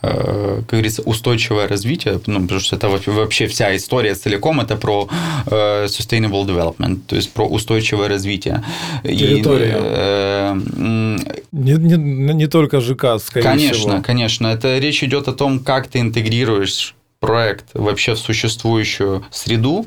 как 0.00 0.66
говорится, 0.66 1.02
устойчивое 1.02 1.68
развитие, 1.68 2.20
ну, 2.26 2.42
потому 2.42 2.60
что 2.60 2.76
это 2.76 2.88
вообще 2.88 3.46
вся 3.46 3.76
история 3.76 4.14
целиком, 4.14 4.60
это 4.60 4.76
про 4.76 5.08
э, 5.46 5.86
sustainable 5.86 6.46
development, 6.46 7.00
то 7.06 7.16
есть 7.16 7.32
про 7.32 7.46
устойчивое 7.46 8.08
развитие. 8.08 8.62
Территория. 9.02 9.76
И, 9.76 9.80
э, 9.80 10.54
не, 11.52 11.72
не, 11.72 12.34
не 12.34 12.46
только 12.46 12.80
ЖК, 12.80 13.18
скорее 13.20 13.44
конечно, 13.44 13.74
всего. 13.74 13.88
Конечно, 13.88 14.02
конечно. 14.02 14.46
Это 14.46 14.78
речь 14.78 15.02
идет 15.02 15.28
о 15.28 15.32
том, 15.32 15.58
как 15.58 15.88
ты 15.88 15.98
интегрируешь 15.98 16.94
проект 17.20 17.66
вообще 17.74 18.14
в 18.14 18.18
существующую 18.18 19.24
среду 19.30 19.86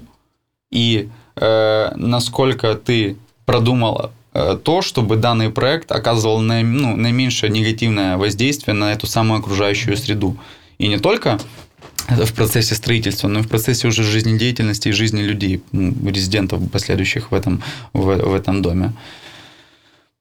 и 0.72 1.10
э, 1.38 1.92
насколько 1.96 2.76
ты 2.76 3.16
продумал 3.46 3.98
Э, 4.06 4.10
то, 4.34 4.82
чтобы 4.82 5.18
данный 5.18 5.50
проект 5.50 5.92
оказывал 5.92 6.40
ну, 6.40 6.96
наименьшее 6.96 7.52
негативное 7.52 8.18
воздействие 8.18 8.74
на 8.74 8.94
эту 8.94 9.08
самую 9.08 9.40
окружающую 9.40 9.98
среду. 9.98 10.38
И 10.78 10.88
не 10.88 10.98
только 10.98 11.40
в 12.08 12.34
процессе 12.34 12.76
строительства, 12.76 13.28
но 13.28 13.40
и 13.40 13.44
в 13.44 13.50
процессе 13.50 13.88
уже 13.88 14.04
жизнедеятельности 14.04 14.90
и 14.90 14.94
жизни 14.94 15.22
людей, 15.22 15.62
резидентов, 15.72 16.62
последующих 16.72 17.32
в 17.32 17.36
этом, 17.36 17.62
в, 17.94 18.04
в 18.04 18.34
этом 18.34 18.62
доме. 18.62 18.94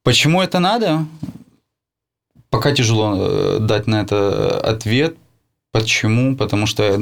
Почему 0.02 0.42
это 0.42 0.58
надо? 0.58 1.06
Пока 2.48 2.72
тяжело 2.72 3.16
э, 3.16 3.58
дать 3.60 3.86
на 3.86 4.00
это 4.00 4.58
ответ, 4.60 5.16
Почему? 5.72 6.34
Потому 6.34 6.66
что 6.66 7.00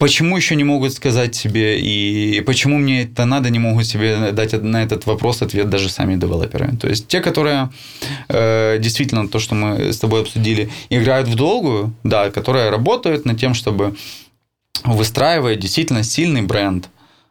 почему 0.00 0.36
еще 0.36 0.56
не 0.56 0.64
могут 0.64 0.94
сказать 0.94 1.34
себе 1.34 1.78
и 1.78 2.40
почему 2.40 2.78
мне 2.78 3.02
это 3.02 3.26
надо, 3.26 3.50
не 3.50 3.58
могут 3.58 3.86
себе 3.86 4.32
дать 4.32 4.52
на 4.62 4.82
этот 4.82 5.04
вопрос 5.06 5.42
ответ 5.42 5.68
даже 5.68 5.90
сами 5.90 6.16
девелоперы. 6.16 6.74
То 6.80 6.88
есть 6.88 7.06
те, 7.06 7.20
которые 7.20 7.68
э, 8.28 8.78
действительно 8.80 9.28
то, 9.28 9.38
что 9.38 9.54
мы 9.54 9.92
с 9.92 9.98
тобой 9.98 10.22
обсудили, 10.22 10.70
играют 10.88 11.28
в 11.28 11.34
долгую, 11.34 11.92
да, 12.02 12.30
которые 12.30 12.70
работают 12.70 13.26
над 13.26 13.38
тем, 13.38 13.52
чтобы 13.52 13.94
выстраивать 14.84 15.60
действительно 15.60 16.02
сильный 16.02 16.42
бренд, 16.42 16.88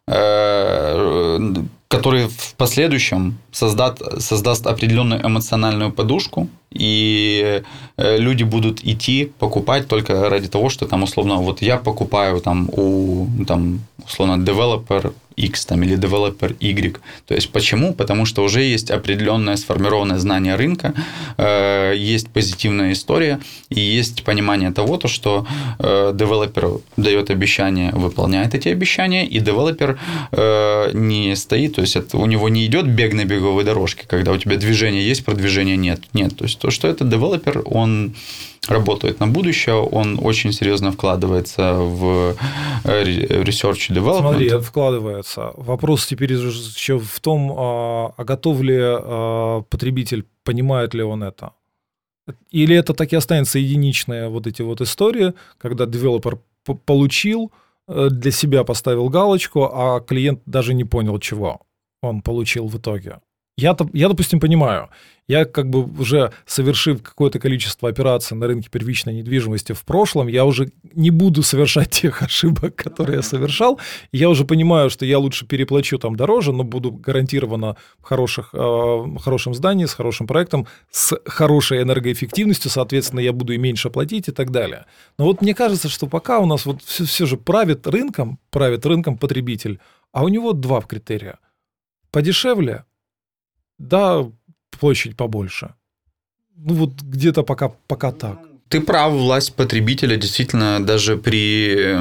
э, 0.08 1.49
который 1.89 2.28
в 2.28 2.54
последующем 2.56 3.39
создаст, 3.52 4.21
создаст 4.21 4.67
определенную 4.67 5.25
эмоциональную 5.25 5.91
подушку, 5.91 6.47
и 6.71 7.63
э, 7.97 8.17
люди 8.17 8.43
будут 8.43 8.86
идти 8.86 9.32
покупать 9.39 9.88
только 9.88 10.30
ради 10.30 10.47
того, 10.47 10.69
что 10.69 10.86
там 10.86 11.02
условно 11.04 11.38
вот 11.38 11.63
я 11.63 11.78
покупаю 11.78 12.39
там 12.41 12.69
у 12.71 13.28
там 13.47 13.80
условно 14.06 14.43
developer 14.43 15.13
X 15.39 15.65
там, 15.65 15.84
или 15.84 15.97
developer 15.97 16.56
Y. 16.60 16.97
То 17.28 17.36
есть 17.36 17.49
почему? 17.52 17.93
Потому 17.93 18.25
что 18.25 18.43
уже 18.43 18.62
есть 18.62 18.91
определенное 18.91 19.56
сформированное 19.56 20.19
знание 20.19 20.56
рынка, 20.56 20.93
э, 21.38 21.93
есть 21.95 22.30
позитивная 22.30 22.91
история 22.91 23.39
и 23.69 23.80
есть 23.80 24.23
понимание 24.23 24.71
того, 24.71 24.97
то, 24.97 25.08
что 25.08 25.45
э, 25.80 26.12
девелопер 26.13 26.82
дает 26.97 27.30
обещание, 27.30 27.91
выполняет 27.91 28.56
эти 28.56 28.69
обещания, 28.69 29.25
и 29.25 29.39
девелопер 29.39 29.99
не 30.93 31.36
стоит, 31.36 31.75
то 31.75 31.82
есть 31.82 31.95
это, 31.95 32.17
у 32.17 32.25
него 32.25 32.49
не 32.49 32.65
идет 32.65 32.88
бег 32.88 33.13
на 33.13 33.25
беговой 33.25 33.63
дорожке, 33.63 34.06
когда 34.08 34.32
у 34.32 34.38
тебя 34.38 34.56
движение 34.58 35.08
есть, 35.08 35.25
продвижения 35.25 35.78
нет. 35.78 36.02
Нет, 36.13 36.38
то 36.38 36.45
есть 36.45 36.60
то, 36.60 36.71
что 36.71 36.88
это 36.88 37.06
девелопер, 37.06 37.62
он 37.65 38.15
работает 38.67 39.19
на 39.19 39.28
будущее, 39.28 39.76
он 39.76 40.19
очень 40.22 40.52
серьезно 40.52 40.91
вкладывается 40.91 41.74
в 41.74 42.36
э, 42.84 43.04
research 43.43 43.89
development. 43.89 44.19
Смотри, 44.19 44.50
вкладывается. 44.50 45.52
Вопрос 45.56 46.06
теперь 46.06 46.34
еще 46.34 47.00
в 47.00 47.19
том, 47.19 47.54
а, 47.58 48.13
а 48.17 48.24
готов 48.24 48.62
ли 48.62 48.78
а, 48.80 49.62
потребитель, 49.69 50.26
понимает 50.43 50.93
ли 50.93 51.04
он 51.04 51.24
это. 51.24 51.54
Или 52.52 52.76
это 52.76 52.93
так 52.93 53.13
и 53.13 53.15
останется 53.15 53.60
единичная 53.60 54.30
вот 54.30 54.48
эти 54.48 54.62
вот 54.62 54.82
истории, 54.82 55.34
когда 55.58 55.86
девелопер 55.86 56.39
получил, 56.86 57.52
э, 57.88 58.10
для 58.12 58.32
себя 58.32 58.63
поставил 58.63 59.10
галочку, 59.10 59.69
а 59.74 60.00
клиент 60.00 60.41
даже 60.45 60.74
не 60.74 60.84
понял, 60.84 61.19
чего 61.19 61.62
он 62.02 62.22
получил 62.22 62.67
в 62.67 62.78
итоге. 62.78 63.19
Я, 63.60 63.76
я, 63.93 64.08
допустим, 64.08 64.39
понимаю, 64.39 64.89
я 65.30 65.45
как 65.45 65.69
бы 65.69 65.84
уже 65.84 66.32
совершив 66.45 67.04
какое-то 67.04 67.39
количество 67.39 67.88
операций 67.88 68.36
на 68.36 68.48
рынке 68.48 68.69
первичной 68.72 69.13
недвижимости 69.13 69.74
в 69.74 69.84
прошлом, 69.86 70.28
я 70.28 70.43
уже 70.43 70.72
не 70.95 71.12
буду 71.12 71.43
совершать 71.43 71.89
тех 71.91 72.24
ошибок, 72.24 72.76
которые 72.76 73.17
я 73.17 73.22
совершал. 73.22 73.80
Я 74.12 74.30
уже 74.30 74.43
понимаю, 74.43 74.89
что 74.89 75.06
я 75.06 75.19
лучше 75.19 75.45
переплачу 75.45 76.00
там 76.00 76.15
дороже, 76.15 76.52
но 76.52 76.63
буду 76.63 76.91
гарантированно 76.91 77.76
в 78.00 78.04
хороших, 78.04 78.50
э, 78.54 79.17
хорошем 79.19 79.54
здании, 79.54 79.86
с 79.86 79.93
хорошим 79.93 80.26
проектом, 80.26 80.65
с 80.89 81.15
хорошей 81.26 81.84
энергоэффективностью, 81.84 82.72
соответственно, 82.72 83.19
я 83.19 83.32
буду 83.32 83.54
и 83.54 83.58
меньше 83.58 83.91
платить 83.91 84.30
и 84.30 84.32
так 84.32 84.50
далее. 84.50 84.86
Но 85.19 85.26
вот 85.26 85.41
мне 85.41 85.54
кажется, 85.54 85.89
что 85.89 86.08
пока 86.08 86.39
у 86.39 86.48
нас 86.48 86.65
вот 86.65 86.82
все, 86.82 87.06
все 87.06 87.28
же 87.28 87.38
правит 87.38 87.86
рынком, 87.86 88.39
правит 88.50 88.84
рынком 88.86 89.15
потребитель, 89.15 89.80
а 90.12 90.24
у 90.24 90.28
него 90.30 90.54
два 90.54 90.82
критерия. 90.82 91.38
Подешевле, 92.12 92.86
да, 93.80 94.26
площадь 94.80 95.15
побольше. 95.15 95.74
Ну 96.56 96.74
вот 96.74 96.92
где-то 97.02 97.44
пока, 97.44 97.70
пока 97.88 98.12
так. 98.12 98.39
Ты 98.68 98.82
прав, 98.82 99.13
власть 99.13 99.56
потребителя 99.56 100.15
действительно 100.18 100.86
даже 100.86 101.18
при 101.18 101.98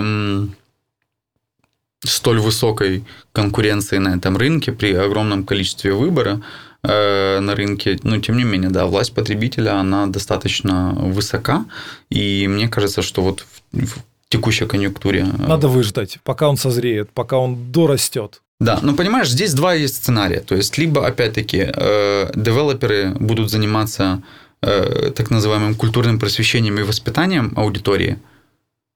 столь 2.05 2.39
высокой 2.39 3.05
конкуренции 3.33 3.99
на 3.99 4.15
этом 4.15 4.37
рынке, 4.37 4.73
при 4.73 4.93
огромном 4.93 5.45
количестве 5.45 5.93
выбора 5.93 6.41
э, 6.83 7.41
на 7.41 7.55
рынке, 7.55 7.99
но 8.03 8.21
тем 8.21 8.37
не 8.37 8.45
менее, 8.45 8.71
да, 8.71 8.87
власть 8.87 9.15
потребителя, 9.15 9.81
она 9.81 10.07
достаточно 10.07 10.93
высока, 10.95 11.65
и 12.11 12.47
мне 12.49 12.69
кажется, 12.69 13.03
что 13.03 13.23
вот 13.23 13.45
в, 13.73 13.87
в 13.87 13.99
текущей 14.29 14.67
конъюнктуре... 14.67 15.21
Э, 15.21 15.49
Надо 15.49 15.69
выждать, 15.69 16.19
пока 16.23 16.49
он 16.49 16.57
созреет, 16.57 17.11
пока 17.11 17.39
он 17.39 17.73
дорастет. 17.73 18.43
Да, 18.61 18.81
ну 18.83 18.97
понимаешь, 18.97 19.31
здесь 19.31 19.55
два 19.55 19.75
есть 19.75 19.97
сценария. 19.97 20.41
То 20.41 20.57
есть, 20.57 20.77
либо, 20.79 21.07
опять-таки, 21.07 21.71
э, 21.73 22.31
девелоперы 22.35 23.15
будут 23.15 23.51
заниматься 23.51 24.23
э, 24.63 25.13
так 25.15 25.31
называемым 25.31 25.77
культурным 25.77 26.19
просвещением 26.19 26.79
и 26.79 26.83
воспитанием 26.83 27.53
аудитории, 27.57 28.19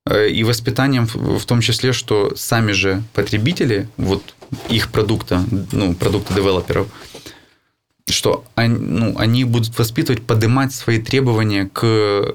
э, 0.06 0.30
и 0.30 0.42
воспитанием 0.42 1.06
в, 1.06 1.38
в 1.38 1.44
том 1.44 1.60
числе, 1.60 1.92
что 1.92 2.34
сами 2.34 2.72
же 2.72 3.04
потребители, 3.14 3.88
вот 3.96 4.34
их 4.68 4.90
продукта, 4.90 5.44
ну, 5.70 5.94
продукта 5.94 6.34
девелоперов, 6.34 6.88
что 8.08 8.44
они, 8.56 8.76
ну, 8.76 9.16
они 9.16 9.44
будут 9.44 9.78
воспитывать, 9.78 10.22
поднимать 10.22 10.74
свои 10.74 11.00
требования 11.00 11.70
к 11.72 12.34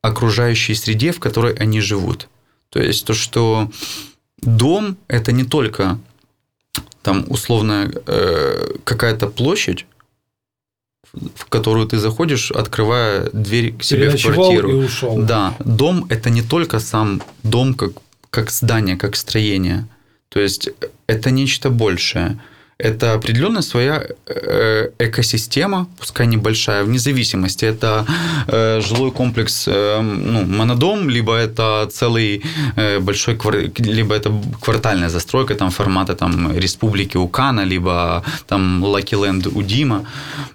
окружающей 0.00 0.74
среде, 0.74 1.10
в 1.10 1.18
которой 1.18 1.54
они 1.54 1.80
живут. 1.80 2.28
То 2.70 2.80
есть 2.80 3.04
то, 3.04 3.14
что 3.14 3.68
дом– 4.38 4.96
это 5.08 5.32
не 5.32 5.44
только 5.44 5.98
там 7.02 7.24
условно 7.28 7.90
э, 8.06 8.74
какая-то 8.84 9.26
площадь, 9.26 9.86
в 11.12 11.44
которую 11.46 11.86
ты 11.86 11.98
заходишь, 11.98 12.50
открывая 12.50 13.30
дверь 13.32 13.76
к 13.76 13.82
себе 13.82 14.10
в 14.10 14.22
квартиру. 14.22 14.70
И 14.70 14.74
ушел. 14.74 15.18
Да, 15.18 15.54
дом 15.58 16.06
это 16.08 16.30
не 16.30 16.42
только 16.42 16.78
сам 16.78 17.22
дом 17.42 17.74
как, 17.74 17.92
как 18.30 18.50
здание, 18.50 18.96
как 18.96 19.16
строение. 19.16 19.86
То 20.28 20.40
есть 20.40 20.70
это 21.06 21.30
нечто 21.30 21.70
большее 21.70 22.38
это 22.82 23.14
определенная 23.14 23.62
своя 23.62 24.06
э, 24.26 24.90
экосистема, 24.98 25.86
пускай 25.98 26.26
небольшая, 26.26 26.84
вне 26.84 26.98
зависимости. 26.98 27.66
Это 27.66 28.06
э, 28.48 28.80
жилой 28.80 29.10
комплекс, 29.10 29.68
э, 29.68 30.00
ну, 30.00 30.44
монодом, 30.46 31.10
либо 31.10 31.34
это 31.34 31.88
целый 31.92 32.42
большой, 33.00 33.38
либо 33.78 34.14
это 34.14 34.32
квартальная 34.60 35.08
застройка 35.08 35.54
там 35.54 35.70
формата 35.70 36.14
там 36.14 36.56
Республики 36.56 37.16
Укана, 37.16 37.64
либо 37.64 38.24
там 38.46 38.84
Land 38.84 39.48
у 39.54 39.62
Дима. 39.62 40.06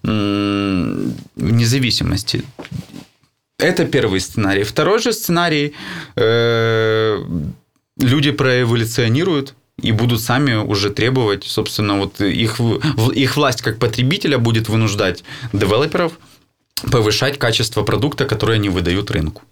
Вне 0.03 1.65
зависимости. 1.65 2.43
Это 3.59 3.85
первый 3.85 4.19
сценарий. 4.19 4.63
Второй 4.63 4.99
же 4.99 5.13
сценарий 5.13 5.73
люди 7.97 8.31
проэволюционируют 8.31 9.53
и 9.85 9.91
будут 9.91 10.19
сами 10.19 10.55
уже 10.55 10.89
требовать, 10.89 11.43
собственно, 11.43 11.97
вот 11.99 12.19
их, 12.19 12.59
их 13.13 13.37
власть 13.37 13.61
как 13.61 13.77
потребителя 13.77 14.37
будет 14.39 14.67
вынуждать 14.67 15.23
девелоперов 15.53 16.19
повышать 16.91 17.37
качество 17.37 17.83
продукта, 17.83 18.25
который 18.25 18.55
они 18.55 18.69
выдают 18.69 19.11
рынку. 19.11 19.43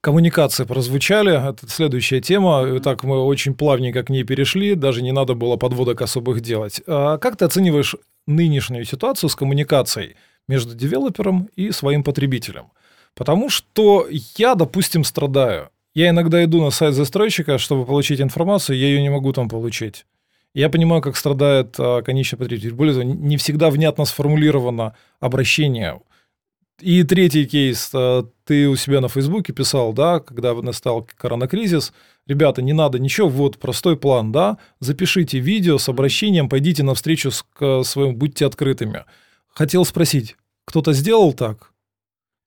Коммуникации 0.00 0.64
прозвучали, 0.64 1.50
это 1.50 1.68
следующая 1.68 2.20
тема. 2.20 2.80
Так 2.80 3.04
мы 3.04 3.22
очень 3.24 3.54
плавненько 3.54 4.02
к 4.04 4.10
ней 4.10 4.24
перешли, 4.24 4.74
даже 4.74 5.02
не 5.02 5.12
надо 5.12 5.34
было 5.34 5.56
подводок 5.56 6.02
особых 6.02 6.40
делать. 6.40 6.80
А 6.86 7.18
как 7.18 7.36
ты 7.36 7.44
оцениваешь 7.44 7.96
нынешнюю 8.26 8.84
ситуацию 8.84 9.28
с 9.28 9.36
коммуникацией 9.36 10.16
между 10.46 10.74
девелопером 10.74 11.50
и 11.56 11.72
своим 11.72 12.02
потребителем? 12.04 12.66
Потому 13.14 13.50
что 13.50 14.06
я, 14.36 14.54
допустим, 14.54 15.04
страдаю. 15.04 15.70
Я 15.98 16.10
иногда 16.10 16.44
иду 16.44 16.62
на 16.62 16.70
сайт 16.70 16.94
застройщика, 16.94 17.58
чтобы 17.58 17.84
получить 17.84 18.20
информацию, 18.20 18.78
я 18.78 18.86
ее 18.86 19.02
не 19.02 19.10
могу 19.10 19.32
там 19.32 19.48
получить. 19.48 20.06
Я 20.54 20.68
понимаю, 20.68 21.02
как 21.02 21.16
страдает 21.16 21.74
а, 21.76 22.02
конечный 22.02 22.38
потребитель. 22.38 22.72
Более 22.72 22.94
того, 22.94 23.02
не 23.02 23.36
всегда 23.36 23.68
внятно 23.68 24.04
сформулировано 24.04 24.94
обращение. 25.18 26.00
И 26.80 27.02
третий 27.02 27.46
кейс. 27.46 27.90
А, 27.92 28.24
ты 28.44 28.68
у 28.68 28.76
себя 28.76 29.00
на 29.00 29.08
Фейсбуке 29.08 29.52
писал, 29.52 29.92
да, 29.92 30.20
когда 30.20 30.54
настал 30.54 31.04
коронакризис. 31.16 31.92
Ребята, 32.28 32.62
не 32.62 32.74
надо 32.74 33.00
ничего, 33.00 33.28
вот 33.28 33.58
простой 33.58 33.96
план, 33.96 34.30
да. 34.30 34.58
Запишите 34.78 35.40
видео 35.40 35.78
с 35.78 35.88
обращением, 35.88 36.48
пойдите 36.48 36.84
навстречу 36.84 37.32
с, 37.32 37.42
к 37.42 37.82
своему, 37.82 38.12
будьте 38.12 38.46
открытыми. 38.46 39.04
Хотел 39.48 39.84
спросить, 39.84 40.36
кто-то 40.64 40.92
сделал 40.92 41.32
так? 41.32 41.72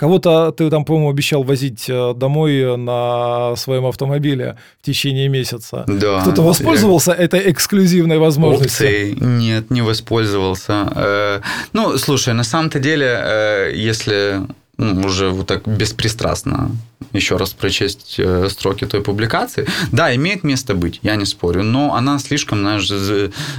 Кого-то 0.02 0.52
ты 0.52 0.70
там, 0.72 0.84
по-моему, 0.84 1.12
обещал 1.12 1.44
возить 1.44 1.86
э, 1.88 2.14
домой 2.16 2.76
на 2.76 3.56
своем 3.56 3.86
автомобиле 3.86 4.58
в 4.82 4.86
течение 4.86 5.30
месяца. 5.30 5.86
Да. 5.88 6.22
Кто-то 6.22 6.42
воспользовался 6.42 7.12
я... 7.12 7.18
этой 7.18 7.52
эксклюзивной 7.52 8.18
возможностью? 8.18 8.88
Опцией 8.88 9.16
нет, 9.22 9.70
не 9.70 9.84
воспользовался. 9.84 10.92
Э, 10.96 11.42
ну, 11.74 12.00
слушай, 12.00 12.34
на 12.34 12.44
самом-то 12.44 12.80
деле, 12.80 13.06
э, 13.06 13.74
если 13.76 14.42
ну, 14.78 15.06
уже 15.06 15.30
вот 15.30 15.46
так 15.46 15.68
беспристрастно 15.68 16.72
еще 17.14 17.38
раз 17.38 17.54
прочесть 17.54 18.20
строки 18.50 18.86
той 18.86 19.02
публикации. 19.04 19.68
Да, 19.92 20.16
имеет 20.16 20.44
место 20.44 20.74
быть, 20.74 21.00
я 21.04 21.16
не 21.16 21.26
спорю, 21.26 21.62
но 21.62 21.94
она 21.94 22.18
слишком, 22.18 22.62
знаешь, 22.62 22.90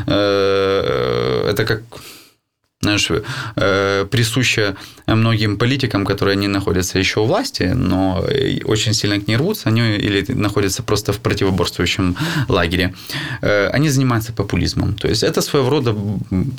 это 0.07 1.65
как 1.65 1.83
знаешь, 2.83 3.09
э, 3.57 4.07
присуща 4.11 4.77
многим 5.07 5.57
политикам, 5.57 6.05
которые 6.05 6.37
не 6.37 6.49
находятся 6.49 6.99
еще 6.99 7.21
у 7.21 7.25
власти, 7.27 7.73
но 7.75 8.25
очень 8.64 8.92
сильно 8.92 9.21
к 9.21 9.29
ней 9.29 9.37
рвутся, 9.37 9.68
они 9.68 9.97
или 9.97 10.25
находятся 10.33 10.83
просто 10.83 11.12
в 11.12 11.18
противоборствующем 11.18 12.16
лагере. 12.49 12.95
Э, 13.40 13.68
они 13.68 13.88
занимаются 13.88 14.33
популизмом. 14.33 14.95
То 14.95 15.09
есть 15.09 15.23
это 15.23 15.42
своего 15.42 15.71
рода, 15.71 15.95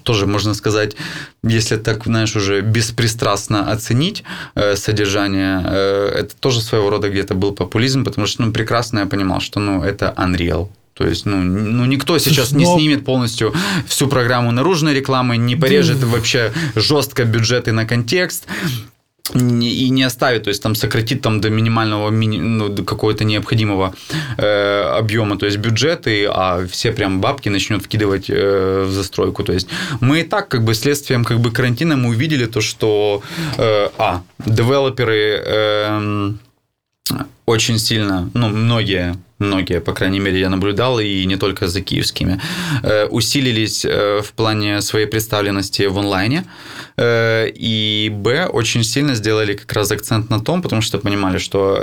тоже 0.03 0.25
можно 0.25 0.53
сказать, 0.53 0.95
если 1.43 1.75
так, 1.75 2.05
знаешь, 2.05 2.35
уже 2.35 2.61
беспристрастно 2.61 3.71
оценить 3.71 4.23
э, 4.55 4.75
содержание, 4.75 5.59
это 5.63 6.35
тоже 6.39 6.61
своего 6.61 6.89
рода 6.89 7.09
где-то 7.09 7.35
был 7.35 7.51
популизм, 7.51 8.05
потому 8.05 8.27
что 8.27 8.43
ну, 8.43 8.53
прекрасно 8.53 8.99
я 8.99 9.05
понимал, 9.05 9.41
что 9.41 9.59
ну, 9.59 9.83
это 9.83 10.13
unreal. 10.17 10.69
То 10.93 11.07
есть, 11.07 11.25
ну, 11.25 11.37
ну 11.41 11.85
никто 11.85 12.17
сейчас 12.19 12.51
Но... 12.51 12.59
не 12.59 12.65
снимет 12.65 13.03
полностью 13.05 13.53
всю 13.87 14.07
программу 14.07 14.51
наружной 14.51 14.93
рекламы, 14.93 15.37
не 15.37 15.55
порежет 15.55 15.99
да. 15.99 16.07
вообще 16.07 16.53
жестко 16.75 17.25
бюджеты 17.25 17.71
на 17.71 17.85
контекст 17.85 18.47
и 19.33 19.89
не 19.89 20.03
оставит, 20.03 20.43
то 20.43 20.49
есть 20.49 20.61
там 20.61 20.75
сократит 20.75 21.21
там 21.21 21.39
до 21.39 21.49
минимального 21.49 22.09
мини, 22.09 22.39
ну, 22.39 22.67
до 22.67 22.83
какого-то 22.83 23.23
необходимого 23.23 23.95
э, 24.37 24.81
объема, 24.99 25.37
то 25.37 25.45
есть 25.45 25.57
бюджеты, 25.57 26.25
а 26.29 26.67
все 26.67 26.91
прям 26.91 27.21
бабки 27.21 27.49
начнет 27.49 27.81
вкидывать 27.83 28.29
э, 28.29 28.83
в 28.85 28.91
застройку. 28.91 29.43
То 29.43 29.53
есть 29.53 29.69
мы 30.01 30.19
и 30.19 30.23
так 30.23 30.49
как 30.49 30.63
бы 30.63 30.73
следствием 30.75 31.23
как 31.23 31.39
бы 31.39 31.51
карантина 31.51 31.95
мы 31.95 32.09
увидели 32.09 32.45
то, 32.45 32.59
что 32.59 33.23
э, 33.57 33.89
а 33.97 34.21
девелоперы 34.45 35.41
э, 35.45 36.31
очень 37.45 37.79
сильно, 37.79 38.29
ну 38.33 38.49
многие 38.49 39.15
многие, 39.43 39.79
по 39.79 39.93
крайней 39.93 40.19
мере, 40.19 40.39
я 40.39 40.49
наблюдал, 40.49 40.99
и 40.99 41.25
не 41.25 41.37
только 41.37 41.67
за 41.67 41.81
киевскими, 41.81 42.39
э, 42.83 43.05
усилились 43.05 43.85
э, 43.85 44.21
в 44.21 44.31
плане 44.33 44.81
своей 44.81 45.05
представленности 45.05 45.83
в 45.83 45.97
онлайне. 45.97 46.45
Э, 46.97 47.47
и 47.49 48.09
Б, 48.11 48.47
очень 48.47 48.83
сильно 48.83 49.15
сделали 49.15 49.53
как 49.53 49.73
раз 49.73 49.91
акцент 49.91 50.29
на 50.29 50.39
том, 50.39 50.61
потому 50.61 50.81
что 50.81 50.97
понимали, 50.97 51.37
что 51.37 51.77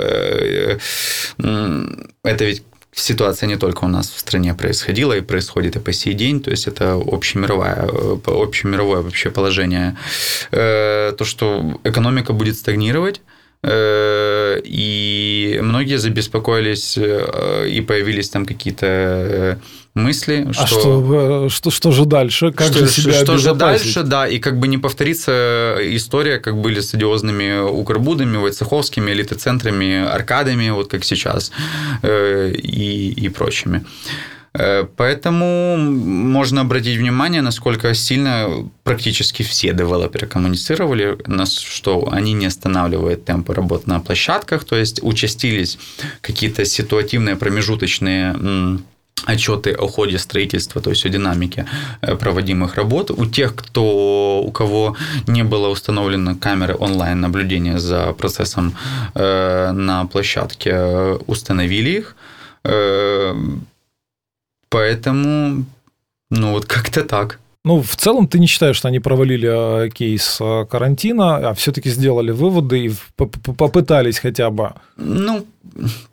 это 2.23 2.45
ведь 2.45 2.63
ситуация 2.93 3.47
не 3.47 3.57
только 3.57 3.85
у 3.85 3.87
нас 3.87 4.09
в 4.09 4.19
стране 4.19 4.53
происходила 4.53 5.13
и 5.13 5.21
происходит 5.21 5.75
и 5.75 5.79
по 5.79 5.93
сей 5.93 6.13
день, 6.13 6.41
то 6.41 6.51
есть 6.51 6.67
это 6.67 6.93
общемировое, 6.93 7.89
общемировое 8.25 9.01
вообще 9.01 9.29
положение. 9.29 9.95
То, 10.51 11.23
что 11.23 11.79
экономика 11.83 12.33
будет 12.33 12.55
стагнировать, 12.57 13.21
и 13.63 15.59
многие 15.61 15.97
забеспокоились, 15.97 16.97
э, 16.97 17.67
и 17.69 17.81
появились 17.81 18.29
там 18.29 18.45
какие-то 18.45 18.85
э, 18.87 19.55
мысли, 19.93 20.47
а 20.47 20.53
что... 20.53 20.79
что, 20.79 21.49
что, 21.49 21.71
что 21.71 21.91
же 21.91 22.05
дальше? 22.05 22.51
Как 22.51 22.67
что, 22.67 22.79
же 22.79 22.87
себя 22.87 23.13
Что 23.13 23.37
же 23.37 23.53
дальше, 23.53 24.03
да, 24.03 24.27
и 24.27 24.39
как 24.39 24.59
бы 24.59 24.67
не 24.67 24.77
повторится 24.77 25.77
история, 25.81 26.39
как 26.39 26.57
были 26.57 26.79
с 26.79 26.93
одиозными 26.93 27.59
Укрбудами, 27.59 28.37
Войцеховскими, 28.37 29.11
элиты-центрами, 29.11 30.05
аркадами, 30.05 30.69
вот 30.69 30.89
как 30.89 31.03
сейчас, 31.03 31.51
и, 32.03 33.13
и 33.15 33.29
прочими. 33.29 33.85
Э, 34.53 34.85
поэтому 34.97 35.77
можно 35.77 36.61
обратить 36.61 36.97
внимание, 36.97 37.41
насколько 37.41 37.93
сильно 37.93 38.69
практически 38.83 39.43
все 39.43 39.73
девелоперы 39.73 40.27
коммуницировали, 40.27 41.17
что 41.47 42.09
они 42.11 42.33
не 42.33 42.47
останавливают 42.47 43.25
темпы 43.25 43.53
работы 43.53 43.89
на 43.89 43.99
площадках, 43.99 44.65
то 44.65 44.75
есть 44.75 44.99
участились 45.03 45.77
какие-то 46.21 46.65
ситуативные 46.65 47.35
промежуточные 47.35 48.79
отчеты 49.25 49.71
о 49.73 49.87
ходе 49.87 50.17
строительства, 50.17 50.81
то 50.81 50.89
есть 50.89 51.05
о 51.05 51.09
динамике 51.09 51.65
э, 52.01 52.15
проводимых 52.15 52.75
работ. 52.75 53.11
У 53.11 53.25
тех, 53.25 53.55
кто, 53.55 54.43
у 54.45 54.51
кого 54.51 54.97
не 55.27 55.43
было 55.43 55.69
установлено 55.69 56.35
камеры 56.35 56.75
онлайн 56.77 57.21
наблюдения 57.21 57.79
за 57.79 58.13
процессом 58.13 58.73
э, 59.13 59.71
на 59.71 60.05
площадке, 60.07 61.19
установили 61.27 61.89
их 61.89 62.15
Поэтому, 64.71 65.65
ну 66.29 66.51
вот 66.51 66.65
как-то 66.65 67.03
так. 67.03 67.39
Ну, 67.63 67.83
в 67.83 67.95
целом 67.95 68.27
ты 68.27 68.39
не 68.39 68.47
считаешь, 68.47 68.75
что 68.75 68.87
они 68.87 68.99
провалили 68.99 69.47
а, 69.47 69.89
кейс 69.89 70.37
а, 70.41 70.65
карантина, 70.65 71.49
а 71.49 71.53
все-таки 71.53 71.91
сделали 71.91 72.31
выводы 72.31 72.85
и 72.85 72.91
попытались 73.15 74.17
хотя 74.17 74.49
бы? 74.49 74.71
Ну, 74.97 75.45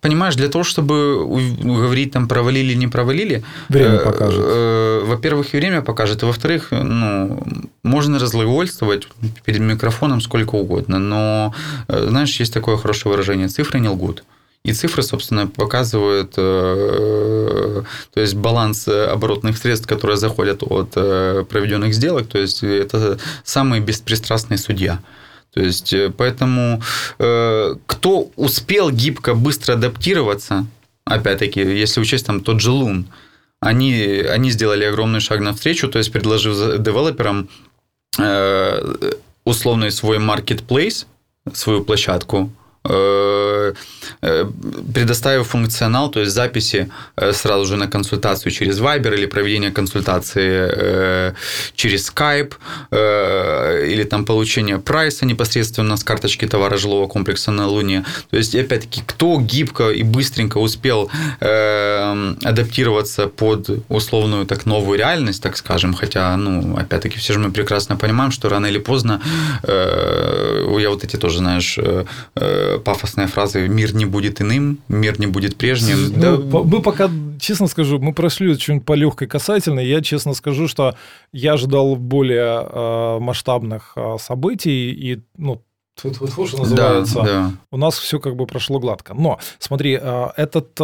понимаешь, 0.02 0.36
для 0.36 0.48
того, 0.48 0.62
чтобы 0.62 1.24
говорить 1.62 2.12
там 2.12 2.28
провалили, 2.28 2.74
не 2.74 2.86
провалили... 2.86 3.44
Время 3.70 3.94
э, 3.94 4.04
покажет. 4.04 4.44
Э, 4.44 5.02
во-первых, 5.06 5.52
время 5.54 5.80
покажет, 5.80 6.22
а 6.22 6.26
во-вторых, 6.26 6.68
ну, 6.70 7.42
можно 7.82 8.18
разглагольствовать 8.18 9.08
перед 9.46 9.60
микрофоном 9.60 10.20
сколько 10.20 10.56
угодно, 10.56 10.98
но, 10.98 11.54
э, 11.88 12.08
знаешь, 12.10 12.38
есть 12.40 12.52
такое 12.52 12.76
хорошее 12.76 13.12
выражение, 13.12 13.48
цифры 13.48 13.80
не 13.80 13.88
лгут. 13.88 14.22
И 14.64 14.72
цифры, 14.72 15.02
собственно, 15.02 15.46
показывают 15.46 16.34
э, 16.36 17.82
то 18.12 18.20
есть 18.20 18.34
баланс 18.34 18.88
оборотных 18.88 19.56
средств, 19.56 19.86
которые 19.86 20.16
заходят 20.16 20.62
от 20.62 20.92
э, 20.96 21.44
проведенных 21.48 21.94
сделок. 21.94 22.28
То 22.28 22.38
есть 22.38 22.62
это 22.62 23.18
самый 23.44 23.80
беспристрастный 23.80 24.58
судья. 24.58 25.00
То 25.54 25.60
есть 25.60 25.92
э, 25.92 26.12
поэтому 26.14 26.82
кто 27.16 28.30
успел 28.36 28.90
гибко, 28.90 29.34
быстро 29.34 29.74
адаптироваться, 29.74 30.66
опять-таки, 31.04 31.60
если 31.60 32.00
учесть 32.00 32.26
там 32.26 32.40
тот 32.40 32.60
же 32.60 32.70
Лун, 32.70 33.06
они, 33.60 33.94
они 34.28 34.50
сделали 34.50 34.84
огромный 34.84 35.20
шаг 35.20 35.40
навстречу, 35.40 35.88
то 35.88 35.98
есть 35.98 36.12
предложив 36.12 36.80
девелоперам 36.80 37.48
условный 39.44 39.90
свой 39.90 40.18
marketplace, 40.18 41.06
свою 41.52 41.84
площадку, 41.84 42.50
предоставив 44.94 45.46
функционал, 45.46 46.10
то 46.10 46.20
есть 46.20 46.32
записи 46.32 46.90
э, 47.16 47.32
сразу 47.32 47.66
же 47.66 47.76
на 47.76 47.86
консультацию 47.86 48.52
через 48.52 48.80
Viber 48.80 49.14
или 49.14 49.26
проведение 49.26 49.70
консультации 49.70 51.34
через 51.74 52.10
Skype 52.10 52.54
или 53.86 54.04
там 54.04 54.24
получение 54.24 54.78
прайса 54.78 55.26
непосредственно 55.26 55.96
с 55.96 56.04
карточки 56.04 56.46
товара 56.46 56.78
жилого 56.78 57.06
комплекса 57.06 57.50
на 57.50 57.66
Луне. 57.66 58.04
То 58.30 58.36
есть, 58.38 58.54
опять-таки, 58.54 59.02
кто 59.06 59.38
гибко 59.40 59.90
и 59.90 60.02
быстренько 60.02 60.58
успел 60.58 61.10
адаптироваться 61.40 63.26
под 63.28 63.68
условную 63.88 64.46
так 64.46 64.66
новую 64.66 64.98
реальность, 64.98 65.42
так 65.42 65.56
скажем, 65.56 65.94
хотя, 65.94 66.36
ну, 66.36 66.76
опять-таки, 66.76 67.18
все 67.18 67.32
же 67.34 67.38
мы 67.38 67.50
прекрасно 67.50 67.96
понимаем, 67.96 68.30
что 68.30 68.48
рано 68.48 68.66
или 68.66 68.78
поздно 68.78 69.20
я 69.62 70.90
вот 70.90 71.04
эти 71.04 71.16
тоже, 71.16 71.38
знаешь, 71.38 71.78
пафосные 72.78 73.26
фразы 73.26 73.68
«мир 73.68 73.94
не 73.94 74.04
будет 74.04 74.40
иным», 74.40 74.78
«мир 74.88 75.18
не 75.20 75.26
будет 75.26 75.56
прежним». 75.56 76.12
Ну, 76.14 76.20
да. 76.20 76.36
Мы 76.36 76.82
пока, 76.82 77.10
честно 77.40 77.66
скажу, 77.66 77.98
мы 77.98 78.12
прошли 78.12 78.50
очень 78.50 78.80
по 78.80 78.94
легкой 78.94 79.28
касательной. 79.28 79.86
Я 79.86 80.00
честно 80.00 80.34
скажу, 80.34 80.68
что 80.68 80.96
я 81.32 81.54
ожидал 81.54 81.96
более 81.96 82.62
э, 82.62 83.18
масштабных 83.20 83.92
э, 83.96 84.16
событий 84.20 84.92
и, 84.92 85.20
ну, 85.36 85.62
Тут 86.00 86.20
вот 86.20 86.48
что 86.48 86.58
называется. 86.58 87.14
Да, 87.16 87.24
да. 87.24 87.52
У 87.72 87.76
нас 87.76 87.98
все 87.98 88.20
как 88.20 88.36
бы 88.36 88.46
прошло 88.46 88.78
гладко. 88.78 89.14
Но 89.14 89.40
смотри, 89.58 89.98
э, 90.00 90.28
этот 90.36 90.78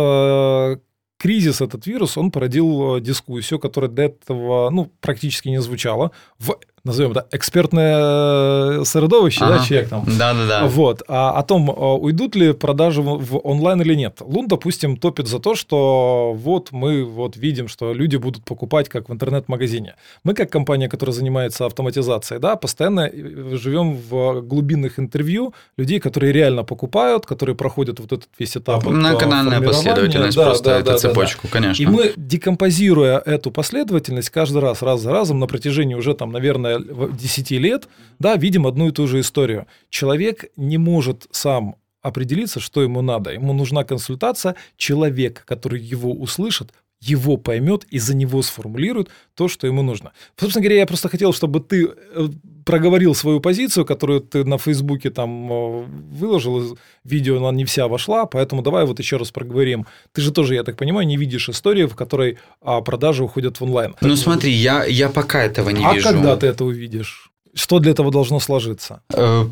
кризис, 1.19 1.61
этот 1.61 1.87
вирус, 1.87 2.19
он 2.19 2.33
породил 2.33 2.99
дискуссию, 2.99 3.61
которая 3.61 3.91
до 3.91 4.03
этого 4.03 4.71
ну, 4.71 4.91
практически 5.01 5.49
не 5.49 5.61
звучала 5.63 6.11
в 6.41 6.59
назовем 6.85 7.13
это, 7.13 7.27
экспертное 7.33 8.85
средовище, 8.85 9.45
ага. 9.45 9.59
да, 9.59 9.65
человек 9.65 9.89
там. 9.89 10.05
Да-да-да. 10.07 10.67
Вот. 10.67 11.03
А 11.09 11.31
о 11.31 11.43
том, 11.43 11.71
а, 11.71 11.95
уйдут 11.95 12.37
ли 12.37 12.53
продажи 12.53 13.01
в 13.03 13.41
онлайн 13.43 13.81
или 13.83 13.95
нет. 13.95 14.19
Лун, 14.21 14.49
допустим, 14.49 14.97
топит 14.97 15.27
за 15.27 15.39
то, 15.39 15.55
что 15.55 16.35
вот 16.35 16.73
мы 16.73 17.05
вот 17.05 17.37
видим, 17.37 17.69
что 17.69 17.93
люди 17.95 18.17
будут 18.17 18.45
покупать 18.45 18.89
как 18.89 19.09
в 19.09 19.13
интернет-магазине. 19.13 19.95
Мы, 20.25 20.35
как 20.35 20.51
компания, 20.51 20.89
которая 20.89 21.15
занимается 21.15 21.67
автоматизацией, 21.67 22.41
да, 22.41 22.57
постоянно 22.57 23.11
э, 23.13 23.57
живем 23.57 23.97
в 23.97 24.43
глубинных 24.43 24.99
интервью 24.99 25.55
людей, 25.77 26.01
которые 26.01 26.33
реально 26.33 26.65
покупают, 26.65 27.25
которые 27.27 27.57
проходят 27.57 27.99
вот 28.01 28.13
этот 28.13 28.29
весь 28.39 28.57
этап. 28.57 28.85
Многоканальная 28.85 29.61
последовательность, 29.61 30.37
да, 30.37 30.45
просто 30.45 30.65
да, 30.65 30.79
эту 30.79 30.91
да, 30.91 30.99
цепочку, 30.99 31.43
да, 31.45 31.49
да. 31.49 31.53
конечно. 31.53 31.83
И 31.83 31.87
мы, 31.87 32.13
декомпозируя 32.17 33.19
эту 33.19 33.51
последовательность 33.51 34.31
каждый 34.31 34.59
раз, 34.59 34.83
раз 34.83 35.01
за 35.01 35.13
разом, 35.13 35.39
на 35.39 35.47
протяжении 35.47 35.95
уже 35.95 36.15
там, 36.15 36.33
наверное, 36.33 36.74
10 36.79 37.51
лет, 37.53 37.89
да, 38.19 38.37
видим 38.37 38.67
одну 38.67 38.89
и 38.89 38.93
ту 38.93 39.07
же 39.07 39.21
историю. 39.21 39.67
Человек 39.91 40.47
не 40.57 40.79
может 40.79 41.27
сам 41.31 41.77
определиться, 42.03 42.61
что 42.61 42.83
ему 42.83 43.03
надо. 43.03 43.33
Ему 43.33 43.53
нужна 43.53 43.85
консультация 43.85 44.57
человека, 44.77 45.43
который 45.47 45.81
его 45.81 46.13
услышит, 46.13 46.73
его 47.01 47.37
поймет 47.37 47.85
и 47.85 47.99
за 47.99 48.15
него 48.15 48.43
сформулирует 48.43 49.09
то, 49.35 49.49
что 49.49 49.67
ему 49.67 49.83
нужно. 49.83 50.13
Собственно 50.37 50.63
говоря, 50.63 50.81
я 50.81 50.87
просто 50.87 51.09
хотел, 51.09 51.33
чтобы 51.33 51.61
ты 51.61 51.87
э, 51.87 52.29
проговорил 52.65 53.15
свою 53.15 53.41
позицию, 53.41 53.85
которую 53.85 54.21
ты 54.21 54.45
на 54.45 54.59
Фейсбуке 54.59 55.11
там 55.11 55.53
э, 55.53 55.85
выложил, 56.13 56.79
видео 57.05 57.39
она 57.39 57.57
не 57.57 57.65
вся 57.65 57.89
вошла, 57.89 58.27
поэтому 58.27 58.63
давай 58.63 58.85
вот 58.87 58.99
еще 58.99 59.17
раз 59.17 59.31
проговорим. 59.31 59.87
Ты 60.13 60.23
же 60.23 60.33
тоже, 60.33 60.55
я 60.55 60.63
так 60.63 60.77
понимаю, 60.77 61.07
не 61.07 61.17
видишь 61.17 61.49
истории, 61.49 61.85
в 61.85 61.95
которой 61.95 62.39
а, 62.63 62.81
продажи 62.81 63.23
уходят 63.23 63.61
в 63.61 63.65
онлайн. 63.65 63.95
Ну 64.01 64.17
смотри, 64.17 64.53
я, 64.53 64.85
я 64.85 65.09
пока 65.09 65.43
этого 65.43 65.71
не 65.71 65.85
а 65.85 65.95
вижу. 65.95 66.09
А 66.09 66.13
когда 66.13 66.37
ты 66.37 66.47
это 66.47 66.65
увидишь? 66.65 67.31
Что 67.55 67.79
для 67.79 67.93
этого 67.93 68.11
должно 68.11 68.41
сложиться? 68.41 69.01
Э, 69.13 69.45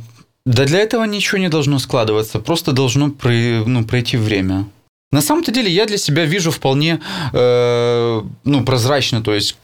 да 0.44 0.64
для 0.64 0.80
этого 0.80 1.04
ничего 1.04 1.38
не 1.38 1.48
должно 1.48 1.78
складываться, 1.78 2.38
просто 2.38 2.72
должно 2.72 3.10
при, 3.10 3.62
ну, 3.66 3.84
пройти 3.84 4.16
время. 4.16 4.66
На 5.12 5.20
самом-то 5.20 5.52
деле 5.52 5.70
я 5.70 5.84
для 5.86 5.98
себя 5.98 6.24
вижу 6.24 6.50
вполне 6.50 7.00
э, 7.32 8.22
ну, 8.44 8.64
прозрачно, 8.64 9.22
то 9.22 9.34
есть 9.34 9.56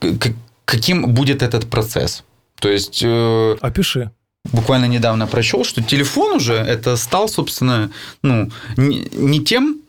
каким 0.64 1.14
будет 1.14 1.42
этот 1.42 1.68
процесс. 1.70 2.22
То 2.60 2.68
есть... 2.68 3.02
Э, 3.04 3.56
Опиши. 3.60 4.10
Буквально 4.52 4.86
недавно 4.86 5.26
прочел, 5.26 5.64
что 5.64 5.82
телефон 5.82 6.36
уже 6.36 6.54
это 6.54 6.96
стал, 6.96 7.28
собственно, 7.28 7.90
ну, 8.22 8.50
не, 8.76 9.06
не 9.12 9.44
тем 9.44 9.82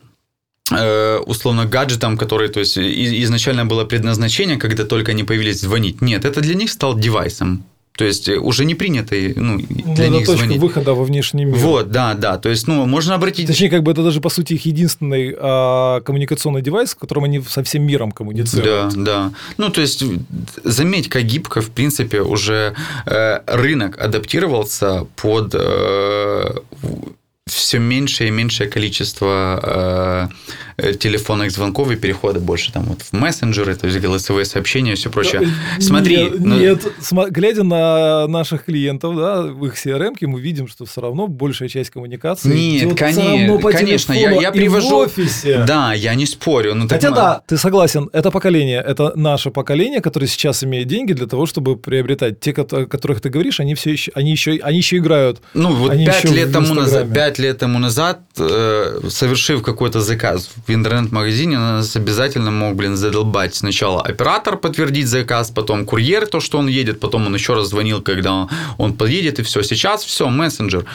э, 0.71 1.17
условно 1.17 1.65
гаджетом, 1.65 2.17
который, 2.17 2.49
то 2.49 2.59
есть 2.59 2.77
изначально 2.77 3.65
было 3.65 3.85
предназначение, 3.85 4.57
когда 4.57 4.83
только 4.83 5.11
они 5.11 5.23
появились 5.23 5.61
звонить. 5.61 6.01
Нет, 6.01 6.25
это 6.25 6.41
для 6.41 6.55
них 6.55 6.71
стал 6.71 6.97
девайсом. 6.97 7.63
То 7.99 8.05
есть 8.05 8.29
э, 8.29 8.37
уже 8.37 8.63
не 8.63 8.75
принято 8.75 9.13
ну, 9.35 9.57
для 9.57 10.09
ну, 10.09 10.19
них 10.19 10.25
точка 10.25 10.45
звонить. 10.45 10.61
выхода 10.61 10.93
во 10.93 11.03
внешний 11.03 11.43
мир. 11.43 11.57
Вот, 11.57 11.91
да, 11.91 12.13
да. 12.13 12.37
То 12.37 12.47
есть, 12.47 12.65
ну, 12.65 12.85
можно 12.85 13.13
обратить... 13.13 13.45
Точнее, 13.45 13.69
как 13.69 13.83
бы 13.83 13.91
это 13.91 14.03
даже, 14.03 14.21
по 14.21 14.29
сути, 14.29 14.53
их 14.53 14.65
единственный 14.65 15.35
а, 15.37 15.99
коммуникационный 15.99 16.61
девайс, 16.61 16.95
которым 16.95 17.25
они 17.25 17.41
со 17.41 17.61
всем 17.61 17.83
миром 17.83 18.13
коммуницируют. 18.13 18.93
Да, 18.93 19.01
да. 19.03 19.31
Ну, 19.57 19.69
то 19.69 19.81
есть, 19.81 20.01
заметь, 20.63 21.09
как 21.09 21.23
гибко, 21.23 21.59
в 21.59 21.71
принципе, 21.71 22.21
уже 22.21 22.73
э, 23.05 23.39
рынок 23.47 23.99
адаптировался 23.99 25.05
под 25.17 25.53
э, 25.55 26.51
все 27.47 27.79
меньшее 27.79 28.29
и 28.29 28.31
меньшее 28.31 28.69
количество 28.69 30.29
э, 30.31 30.68
телефонных 30.99 31.51
звонков 31.51 31.91
и 31.91 31.95
перехода 31.95 32.39
больше 32.39 32.71
там 32.71 32.83
вот 32.83 33.01
в 33.01 33.13
мессенджеры, 33.13 33.75
то 33.75 33.87
есть 33.87 33.99
голосовые 33.99 34.45
сообщения 34.45 34.93
и 34.93 34.95
все 34.95 35.09
прочее. 35.09 35.41
Да, 35.41 35.47
Смотри, 35.81 36.17
Нет, 36.17 36.39
ну, 36.39 36.57
нет, 36.59 36.81
сма- 37.01 37.29
глядя 37.29 37.63
на 37.63 38.27
наших 38.27 38.65
клиентов, 38.65 39.15
да, 39.15 39.41
в 39.43 39.65
их 39.65 39.75
CRM, 39.75 40.15
мы 40.21 40.39
видим, 40.41 40.67
что 40.67 40.85
все 40.85 41.01
равно 41.01 41.27
большая 41.27 41.69
часть 41.69 41.89
коммуникации 41.89 42.49
Нет, 42.49 42.83
идет 42.83 42.97
коне- 42.97 43.11
всё 43.13 43.21
равно 43.29 43.59
по 43.59 43.71
конечно, 43.71 44.13
я- 44.13 44.31
я 44.31 44.51
привожу- 44.51 44.89
в 44.89 44.93
офисе. 44.93 45.63
да, 45.67 45.93
я 45.93 46.15
не 46.15 46.25
спорю. 46.25 46.75
Ну, 46.75 46.87
так 46.87 46.97
Хотя 46.99 47.09
мы- 47.09 47.15
да, 47.15 47.41
ты 47.47 47.57
согласен, 47.57 48.09
это 48.13 48.31
поколение, 48.31 48.83
это 48.85 49.13
наше 49.15 49.51
поколение, 49.51 50.01
которое 50.01 50.27
сейчас 50.27 50.63
имеет 50.63 50.87
деньги 50.87 51.13
для 51.13 51.27
того, 51.27 51.45
чтобы 51.45 51.77
приобретать. 51.77 52.39
Те, 52.39 52.51
о 52.51 52.85
которых 52.85 53.21
ты 53.21 53.29
говоришь, 53.29 53.59
они 53.59 53.73
все 53.75 53.91
еще, 53.91 54.11
они 54.15 54.31
еще, 54.31 54.59
они 54.63 54.77
еще 54.77 54.97
играют. 54.97 55.41
Ну, 55.53 55.73
вот 55.73 55.91
пять 55.93 56.25
лет, 56.25 56.51
тому 56.51 56.73
назад, 56.73 57.13
пять 57.13 57.39
лет 57.39 57.57
тому 57.57 57.79
назад, 57.79 58.19
э, 58.37 58.99
совершив 59.09 59.61
какой-то 59.63 60.01
заказ 60.01 60.49
в 60.69 60.73
интернет-магазине, 60.73 61.57
нас 61.57 61.95
обязательно 61.95 62.51
мог, 62.51 62.75
блин, 62.75 62.95
задолбать 62.95 63.55
сначала 63.55 64.01
оператор 64.01 64.57
подтвердить 64.57 65.07
заказ, 65.07 65.51
потом 65.51 65.85
курьер, 65.85 66.27
то, 66.27 66.39
что 66.39 66.59
он 66.59 66.67
едет, 66.67 66.99
потом 66.99 67.27
он 67.27 67.33
еще 67.33 67.53
раз 67.53 67.69
звонил, 67.69 68.01
когда 68.01 68.33
он, 68.33 68.49
он 68.77 68.93
подъедет, 68.93 69.39
и 69.39 69.43
все. 69.43 69.63
Сейчас 69.63 70.03
все, 70.03 70.29
мессенджер. 70.29 70.85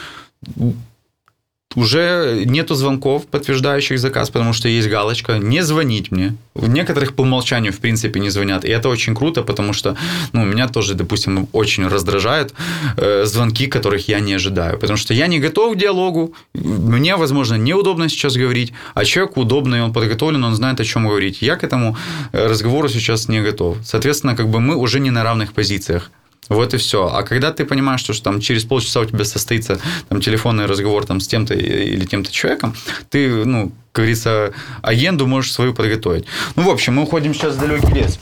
Уже 1.74 2.42
нету 2.46 2.74
звонков, 2.74 3.26
подтверждающих 3.26 3.98
заказ, 3.98 4.30
потому 4.30 4.52
что 4.52 4.68
есть 4.68 4.88
галочка 4.88 5.38
«не 5.38 5.62
звонить 5.62 6.10
мне». 6.10 6.36
В 6.54 6.68
некоторых 6.68 7.14
по 7.14 7.22
умолчанию, 7.22 7.72
в 7.72 7.78
принципе, 7.78 8.20
не 8.20 8.30
звонят. 8.30 8.64
И 8.64 8.68
это 8.68 8.88
очень 8.88 9.14
круто, 9.14 9.42
потому 9.42 9.72
что 9.72 9.96
ну, 10.32 10.44
меня 10.44 10.68
тоже, 10.68 10.94
допустим, 10.94 11.48
очень 11.52 11.88
раздражают 11.88 12.54
э, 12.96 13.24
звонки, 13.24 13.66
которых 13.66 14.08
я 14.08 14.20
не 14.20 14.34
ожидаю. 14.34 14.78
Потому 14.78 14.96
что 14.96 15.14
я 15.14 15.26
не 15.26 15.40
готов 15.40 15.74
к 15.74 15.78
диалогу, 15.78 16.32
мне, 16.54 17.16
возможно, 17.16 17.56
неудобно 17.56 18.08
сейчас 18.08 18.36
говорить, 18.36 18.72
а 18.94 19.04
человеку 19.04 19.40
удобно, 19.40 19.76
и 19.76 19.80
он 19.80 19.92
подготовлен, 19.92 20.44
он 20.44 20.54
знает, 20.54 20.80
о 20.80 20.84
чем 20.84 21.08
говорить. 21.08 21.42
Я 21.42 21.56
к 21.56 21.64
этому 21.64 21.96
э, 22.32 22.46
разговору 22.46 22.88
сейчас 22.88 23.28
не 23.28 23.42
готов. 23.42 23.78
Соответственно, 23.84 24.36
как 24.36 24.48
бы 24.48 24.60
мы 24.60 24.76
уже 24.76 25.00
не 25.00 25.10
на 25.10 25.24
равных 25.24 25.52
позициях. 25.52 26.10
Вот 26.48 26.74
и 26.74 26.76
все. 26.76 27.08
А 27.08 27.22
когда 27.22 27.52
ты 27.52 27.64
понимаешь, 27.64 28.00
что, 28.00 28.12
что 28.12 28.24
там 28.24 28.40
через 28.40 28.64
полчаса 28.64 29.00
у 29.00 29.04
тебя 29.04 29.24
состоится 29.24 29.80
там, 30.08 30.20
телефонный 30.20 30.66
разговор 30.66 31.06
там, 31.06 31.20
с 31.20 31.26
тем-то 31.26 31.54
или 31.54 32.04
тем-то 32.04 32.30
человеком, 32.30 32.74
ты, 33.10 33.28
ну, 33.44 33.72
как 33.92 34.04
говорится, 34.04 34.52
агенду 34.82 35.26
можешь 35.26 35.52
свою 35.52 35.74
подготовить. 35.74 36.26
Ну, 36.56 36.64
в 36.64 36.70
общем, 36.70 36.94
мы 36.94 37.02
уходим 37.02 37.34
сейчас 37.34 37.54
в 37.54 37.60
далекий 37.60 37.92
лес. 37.94 38.18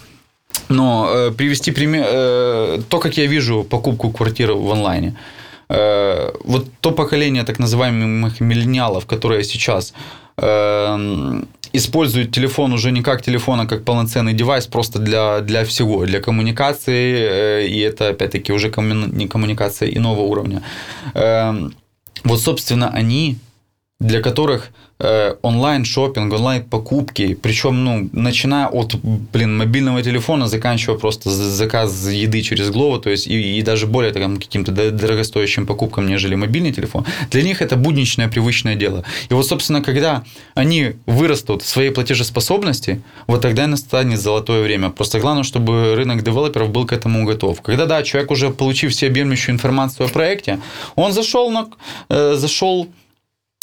Но 0.68 1.10
э, 1.10 1.30
привести 1.32 1.70
пример, 1.70 2.06
э, 2.08 2.82
то, 2.88 2.98
как 2.98 3.16
я 3.16 3.26
вижу 3.26 3.64
покупку 3.64 4.10
квартиры 4.10 4.54
в 4.54 4.70
онлайне. 4.70 5.16
Э, 5.68 6.32
вот 6.44 6.68
то 6.80 6.92
поколение 6.92 7.44
так 7.44 7.58
называемых 7.58 8.40
миллениалов, 8.40 9.06
которое 9.06 9.42
сейчас 9.42 9.94
используют 11.72 12.32
телефон 12.32 12.72
уже 12.72 12.92
не 12.92 13.02
как 13.02 13.22
телефон, 13.22 13.60
а 13.60 13.66
как 13.66 13.84
полноценный 13.84 14.34
девайс 14.34 14.66
просто 14.66 14.98
для, 14.98 15.40
для 15.40 15.64
всего, 15.64 16.04
для 16.04 16.20
коммуникации, 16.20 17.14
э, 17.14 17.66
и 17.66 17.78
это, 17.80 18.08
опять-таки, 18.08 18.52
уже 18.52 18.68
комму- 18.68 19.14
не 19.14 19.26
коммуникация 19.28 19.88
иного 19.88 20.20
уровня. 20.20 20.62
Э, 21.14 21.70
Вот, 22.24 22.40
собственно, 22.40 22.88
они, 22.90 23.36
для 24.00 24.20
которых 24.20 24.68
э, 25.02 25.34
онлайн-шопинг, 25.42 26.32
онлайн-покупки, 26.32 27.34
причем, 27.34 27.84
ну, 27.84 28.08
начиная 28.12 28.66
от, 28.66 28.94
блин, 29.32 29.58
мобильного 29.58 30.02
телефона, 30.02 30.46
заканчивая 30.46 30.98
просто 30.98 31.30
заказ 31.30 32.08
еды 32.08 32.42
через 32.42 32.70
Глово, 32.70 33.00
то 33.00 33.10
есть 33.10 33.26
и, 33.26 33.58
и 33.58 33.62
даже 33.62 33.86
более 33.86 34.12
там, 34.12 34.38
каким-то 34.38 34.72
дорогостоящим 34.72 35.66
покупкам, 35.66 36.06
нежели 36.06 36.36
мобильный 36.36 36.72
телефон, 36.72 37.04
для 37.30 37.42
них 37.42 37.62
это 37.62 37.76
будничное, 37.76 38.28
привычное 38.28 38.76
дело. 38.76 39.04
И 39.30 39.34
вот, 39.34 39.46
собственно, 39.46 39.82
когда 39.82 40.22
они 40.54 40.92
вырастут 41.06 41.62
в 41.62 41.68
своей 41.68 41.90
платежеспособности, 41.90 43.02
вот 43.26 43.42
тогда 43.42 43.64
и 43.64 43.66
настанет 43.66 44.20
золотое 44.20 44.62
время. 44.62 44.90
Просто 44.90 45.18
главное, 45.18 45.42
чтобы 45.42 45.94
рынок 45.96 46.22
девелоперов 46.22 46.70
был 46.70 46.86
к 46.86 46.92
этому 46.92 47.26
готов. 47.26 47.60
Когда, 47.62 47.86
да, 47.86 48.02
человек 48.02 48.30
уже 48.30 48.50
получив 48.50 48.92
всеобъемлющую 48.92 49.54
информацию 49.54 50.06
о 50.06 50.08
проекте, 50.08 50.60
он 50.94 51.12
зашел 51.12 51.50
на, 51.50 51.68
э, 52.08 52.34
зашел 52.36 52.88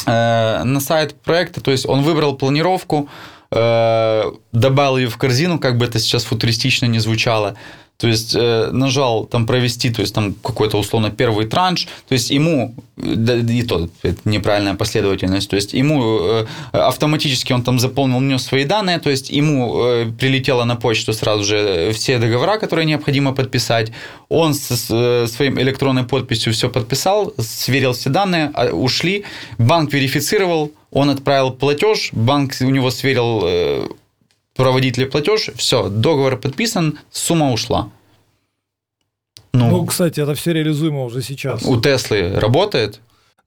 на 0.06 0.80
сайт 0.80 1.20
проекта, 1.22 1.62
то 1.62 1.72
есть 1.72 1.86
он 1.86 2.02
выбрал 2.02 2.36
планировку, 2.36 3.10
э, 3.52 4.24
добавил 4.52 4.98
ее 4.98 5.10
в 5.10 5.18
корзину, 5.18 5.60
как 5.60 5.78
бы 5.78 5.86
это 5.86 6.00
сейчас 6.00 6.24
футуристично 6.24 6.86
не 6.86 7.00
звучало, 7.00 7.56
то 8.00 8.08
есть 8.08 8.34
э, 8.34 8.70
нажал 8.72 9.26
там 9.26 9.46
провести, 9.46 9.90
то 9.90 10.02
есть 10.02 10.16
там 10.16 10.34
какой-то 10.34 10.78
условно 10.78 11.12
первый 11.12 11.46
транш, 11.46 11.86
то 12.08 12.14
есть 12.14 12.30
ему, 12.32 12.74
да, 12.96 13.36
и 13.36 13.64
то 13.64 13.90
это 14.04 14.18
неправильная 14.24 14.76
последовательность, 14.76 15.50
то 15.50 15.58
есть 15.58 15.74
ему 15.74 16.20
э, 16.22 16.46
автоматически 16.72 17.52
он 17.52 17.62
там 17.62 17.78
заполнил 17.78 18.20
внес 18.20 18.44
свои 18.44 18.64
данные, 18.64 19.00
то 19.00 19.10
есть 19.10 19.30
ему 19.30 19.84
э, 19.84 20.12
прилетело 20.18 20.64
на 20.64 20.78
почту 20.78 21.12
сразу 21.12 21.44
же 21.44 21.92
все 21.92 22.20
договора, 22.20 22.58
которые 22.58 22.86
необходимо 22.86 23.34
подписать, 23.34 23.92
он 24.30 24.54
со 24.54 25.28
своим 25.28 25.60
электронной 25.60 26.04
подписью 26.04 26.54
все 26.54 26.70
подписал, 26.70 27.34
сверил 27.38 27.92
все 27.92 28.10
данные, 28.10 28.52
а, 28.54 28.70
ушли, 28.70 29.26
банк 29.58 29.92
верифицировал, 29.92 30.72
он 30.92 31.10
отправил 31.10 31.52
платеж, 31.52 32.12
банк 32.14 32.54
у 32.62 32.70
него 32.70 32.92
сверил 32.92 33.90
проводить 34.60 34.98
ли 34.98 35.06
платеж, 35.06 35.52
все, 35.56 35.88
договор 35.88 36.38
подписан, 36.38 37.00
сумма 37.12 37.54
ушла. 37.54 37.90
Ну, 39.54 39.70
Ну, 39.70 39.86
кстати, 39.86 40.20
это 40.20 40.34
все 40.36 40.52
реализуемо 40.52 41.06
уже 41.06 41.22
сейчас. 41.22 41.64
у 41.64 41.80
Теслы 41.80 42.34
работает, 42.36 43.00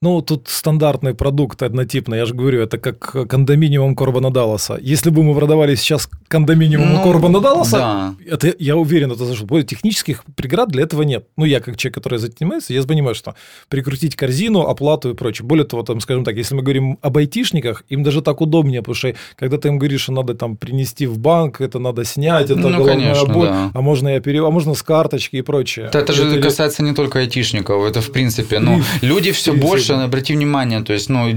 Ну, 0.03 0.21
тут 0.21 0.49
стандартный 0.49 1.15
продукт 1.15 1.63
однотипный, 1.63 2.19
я 2.19 2.27
же 2.27 2.35
говорю, 2.35 2.61
это 2.61 2.77
как 2.77 3.29
кондоминиум 3.29 3.95
Корбана 3.95 4.31
Далласа. 4.33 4.77
Если 4.83 5.11
бы 5.11 5.23
мы 5.23 5.35
продавали 5.35 5.77
сейчас 5.77 6.09
кондоминиум 6.27 6.93
Ну, 6.93 7.03
Корбана 7.05 7.41
Далласа, 7.41 7.77
да. 7.79 8.15
это, 8.27 8.53
я 8.59 8.77
уверен, 8.77 9.13
это 9.13 9.25
зашло. 9.25 9.63
Технических 9.63 10.25
преград 10.35 10.71
для 10.71 10.83
этого 10.83 11.03
нет. 11.03 11.27
Ну, 11.37 11.45
я 11.45 11.61
как 11.61 11.77
человек, 11.77 11.95
который 11.95 12.19
занимается, 12.19 12.75
я 12.75 12.83
понимаю, 12.83 13.15
что 13.15 13.37
прикрутить 13.69 14.17
корзину, 14.17 14.63
оплату 14.63 15.11
и 15.11 15.15
прочее. 15.15 15.47
Более 15.47 15.65
того, 15.65 15.85
там, 15.85 16.01
скажем 16.01 16.25
так, 16.25 16.37
если 16.37 16.57
мы 16.57 16.63
говорим 16.63 16.99
об 17.01 17.17
айтишниках, 17.17 17.85
им 17.89 18.03
даже 18.03 18.23
так 18.23 18.41
удобнее, 18.41 18.81
потому 18.81 18.97
что 18.97 19.15
когда 19.37 19.57
ты 19.57 19.69
им 19.69 19.79
говоришь, 19.79 20.03
что 20.03 20.13
надо 20.13 20.35
там 20.35 20.57
принести 20.57 21.07
в 21.07 21.19
банк, 21.19 21.61
это 21.61 21.79
надо 21.79 22.05
снять, 22.05 22.47
это 22.51 22.57
Ну, 22.57 22.71
головная 22.71 23.15
конечно, 23.15 23.33
боль, 23.33 23.47
да. 23.49 23.71
а 23.73 23.81
можно 23.81 24.09
я 24.09 24.21
перев... 24.21 24.45
а 24.45 24.51
можно 24.51 24.75
с 24.75 24.83
карточки 24.83 25.37
и 25.37 25.43
прочее. 25.43 25.91
Да, 25.93 26.01
это 26.01 26.13
же 26.13 26.27
или- 26.29 26.43
касается 26.43 26.83
не 26.83 26.93
только 26.93 27.21
айтишников, 27.21 27.85
это 27.85 28.01
в 28.01 28.11
принципе, 28.11 28.59
ну, 28.59 28.83
люди 29.01 29.31
все 29.31 29.53
принципе. 29.53 29.71
Больше, 29.93 30.07
обрати 30.07 30.35
внимание, 30.35 30.83
то 30.83 30.93
есть, 30.93 31.11
ну, 31.11 31.29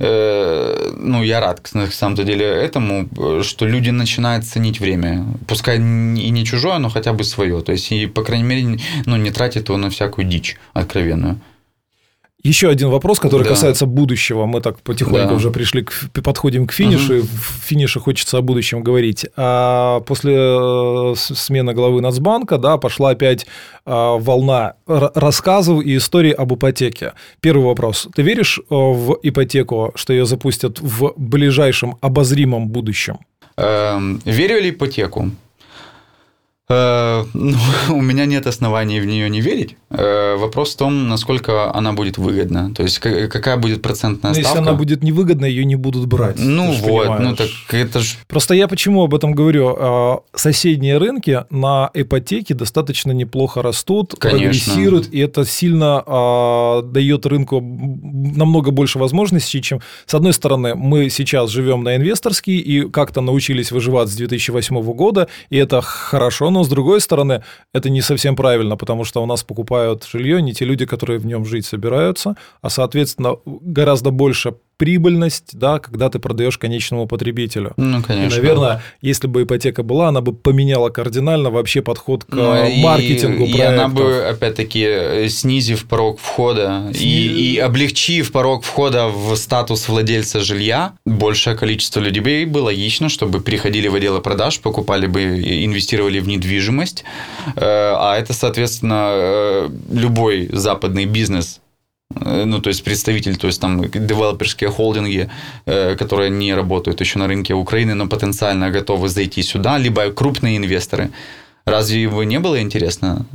э, 0.00 0.92
ну, 0.96 1.22
я 1.22 1.40
рад, 1.40 1.70
на 1.74 1.86
самом-то 1.86 2.24
деле, 2.24 2.44
этому, 2.44 3.08
что 3.42 3.66
люди 3.66 3.90
начинают 3.90 4.44
ценить 4.44 4.80
время, 4.80 5.24
пускай 5.46 5.76
и 5.76 6.30
не 6.30 6.44
чужое, 6.44 6.78
но 6.78 6.90
хотя 6.90 7.12
бы 7.12 7.24
свое, 7.24 7.60
то 7.60 7.72
есть, 7.72 7.92
и, 7.92 8.06
по 8.06 8.22
крайней 8.22 8.44
мере, 8.44 8.78
ну, 9.06 9.16
не 9.16 9.30
тратить 9.30 9.68
его 9.68 9.78
на 9.78 9.88
всякую 9.88 10.28
дичь 10.28 10.56
откровенную. 10.74 11.36
Еще 12.44 12.68
один 12.68 12.90
вопрос, 12.90 13.18
который 13.20 13.42
Да. 13.44 13.48
касается 13.48 13.86
будущего. 13.86 14.44
Мы 14.44 14.60
так 14.60 14.78
потихоньку 14.80 15.28
Да. 15.28 15.34
уже 15.34 15.50
пришли, 15.50 15.82
к, 15.82 16.10
подходим 16.22 16.66
к 16.66 16.72
финишу. 16.72 17.14
и 17.14 17.20
В 17.22 17.64
финише 17.64 18.00
хочется 18.00 18.36
о 18.36 18.42
будущем 18.42 18.82
говорить. 18.82 19.24
А 19.36 20.00
после 20.00 20.34
э, 20.36 21.14
смены 21.16 21.72
главы 21.72 22.02
Нацбанка, 22.02 22.58
да, 22.58 22.76
пошла 22.76 23.10
опять 23.10 23.46
а, 23.86 24.18
волна 24.18 24.74
рассказов 24.86 25.82
и 25.82 25.96
историй 25.96 26.32
об 26.32 26.52
ипотеке. 26.54 27.12
Первый 27.40 27.64
вопрос. 27.64 28.08
Ты 28.14 28.20
веришь 28.22 28.58
э, 28.58 28.62
в 28.70 29.18
ипотеку, 29.22 29.92
что 29.94 30.12
ее 30.12 30.26
запустят 30.26 30.80
в 30.80 31.14
ближайшем 31.16 31.96
обозримом 32.02 32.68
будущем? 32.68 33.18
Эм, 33.56 34.20
Верю 34.26 34.60
ли 34.60 34.68
ипотеку? 34.70 35.30
Э, 36.68 37.24
ну, 37.34 37.56
у 37.88 38.00
меня 38.02 38.26
нет 38.26 38.46
оснований 38.46 39.00
в 39.00 39.06
нее 39.06 39.30
не 39.30 39.40
верить. 39.40 39.76
Э, 39.98 40.36
Вопрос 40.36 40.74
в 40.74 40.76
том, 40.78 41.08
насколько 41.08 41.74
она 41.74 41.92
будет 41.92 42.18
выгодна. 42.18 42.74
То 42.74 42.82
есть, 42.82 42.98
ка- 42.98 43.28
какая 43.28 43.56
будет 43.56 43.82
процентная 43.82 44.32
Но 44.32 44.36
если 44.38 44.50
ставка. 44.50 44.70
она 44.70 44.78
будет 44.78 45.02
невыгодна, 45.02 45.44
ее 45.46 45.64
не 45.64 45.76
будут 45.76 46.06
брать. 46.06 46.36
Ну 46.38 46.72
вот, 46.72 47.06
ну 47.06 47.14
понимаешь. 47.16 47.38
так 47.38 47.74
это 47.80 48.00
же... 48.00 48.16
Просто 48.26 48.54
я 48.54 48.66
почему 48.68 49.04
об 49.04 49.14
этом 49.14 49.32
говорю? 49.32 49.76
А, 49.78 50.20
Соседние 50.34 50.98
рынки 50.98 51.44
на 51.50 51.90
ипотеке 51.94 52.54
достаточно 52.54 53.12
неплохо 53.12 53.62
растут, 53.62 54.14
Конечно. 54.18 54.40
прогрессируют, 54.40 55.08
и 55.12 55.20
это 55.20 55.44
сильно 55.44 56.02
а, 56.06 56.82
дает 56.82 57.26
рынку 57.26 57.60
намного 57.60 58.70
больше 58.70 58.98
возможностей, 58.98 59.62
чем... 59.62 59.80
С 60.06 60.14
одной 60.14 60.32
стороны, 60.32 60.74
мы 60.74 61.08
сейчас 61.10 61.50
живем 61.50 61.84
на 61.84 61.96
инвесторский 61.96 62.58
и 62.58 62.88
как-то 62.90 63.20
научились 63.20 63.70
выживать 63.70 64.08
с 64.08 64.16
2008 64.16 64.82
года, 64.92 65.28
и 65.50 65.56
это 65.56 65.80
хорошо, 65.80 66.50
но 66.50 66.64
с 66.64 66.68
другой 66.68 67.00
стороны, 67.00 67.42
это 67.72 67.88
не 67.90 68.00
совсем 68.00 68.34
правильно, 68.36 68.76
потому 68.76 69.04
что 69.04 69.22
у 69.22 69.26
нас 69.26 69.42
покупают 69.42 69.83
жилье 70.10 70.42
не 70.42 70.52
те 70.52 70.64
люди, 70.64 70.86
которые 70.86 71.18
в 71.18 71.26
нем 71.26 71.44
жить 71.44 71.66
собираются, 71.66 72.36
а, 72.62 72.70
соответственно, 72.70 73.36
гораздо 73.44 74.10
больше 74.10 74.54
прибыльность, 74.76 75.50
да, 75.58 75.78
когда 75.78 76.08
ты 76.10 76.18
продаешь 76.18 76.58
конечному 76.58 77.06
потребителю. 77.06 77.72
Ну, 77.76 78.02
конечно. 78.02 78.34
И, 78.34 78.40
наверное, 78.40 78.82
если 79.00 79.26
бы 79.26 79.42
ипотека 79.42 79.82
была, 79.82 80.08
она 80.08 80.20
бы 80.20 80.32
поменяла 80.32 80.90
кардинально 80.90 81.50
вообще 81.50 81.82
подход 81.82 82.24
к 82.24 82.32
Ну, 82.34 82.66
и- 82.66 82.82
маркетингу 82.82 83.44
и, 83.44 83.60
она 83.60 83.88
проектов. 83.88 83.92
бы, 83.94 84.24
опять-таки, 84.28 85.28
снизив 85.28 85.86
порог 85.86 86.18
входа 86.20 86.88
и, 86.90 86.94
Сни- 86.94 87.06
и 87.54 87.58
облегчив 87.58 88.32
порог 88.32 88.64
входа 88.64 89.08
в 89.08 89.34
статус 89.36 89.88
владельца 89.88 90.40
жилья, 90.40 90.94
большее 91.06 91.56
количество 91.56 92.00
людей 92.00 92.44
было 92.44 92.64
логично, 92.64 93.08
чтобы 93.08 93.40
переходили 93.40 93.88
в 93.88 93.94
отделы 93.94 94.20
продаж, 94.20 94.58
покупали 94.60 95.06
бы, 95.06 95.20
и 95.38 95.64
инвестировали 95.66 96.18
в 96.20 96.28
недвижимость. 96.28 97.04
Э, 97.56 97.94
А 97.96 98.16
это, 98.18 98.32
соответственно, 98.32 99.10
э, 99.14 99.68
любой 99.92 100.48
западный 100.52 101.04
бизнес 101.06 101.60
ну, 102.46 102.60
то 102.60 102.68
есть 102.70 102.84
представитель, 102.84 103.36
то 103.36 103.46
есть 103.46 103.60
там 103.60 103.82
девелоперские 103.90 104.70
холдинги, 104.70 105.28
э, 105.66 105.96
которые 105.96 106.30
не 106.30 106.54
работают 106.54 107.00
еще 107.00 107.18
на 107.18 107.26
рынке 107.26 107.54
Украины, 107.54 107.94
но 107.94 108.06
потенциально 108.06 108.70
готовы 108.70 109.08
зайти 109.08 109.42
сюда, 109.42 109.78
либо 109.78 110.10
крупные 110.10 110.56
инвесторы. 110.56 111.10
Разве 111.66 112.02
его 112.02 112.24
не 112.24 112.38
было 112.38 112.60
интересно 112.60 113.26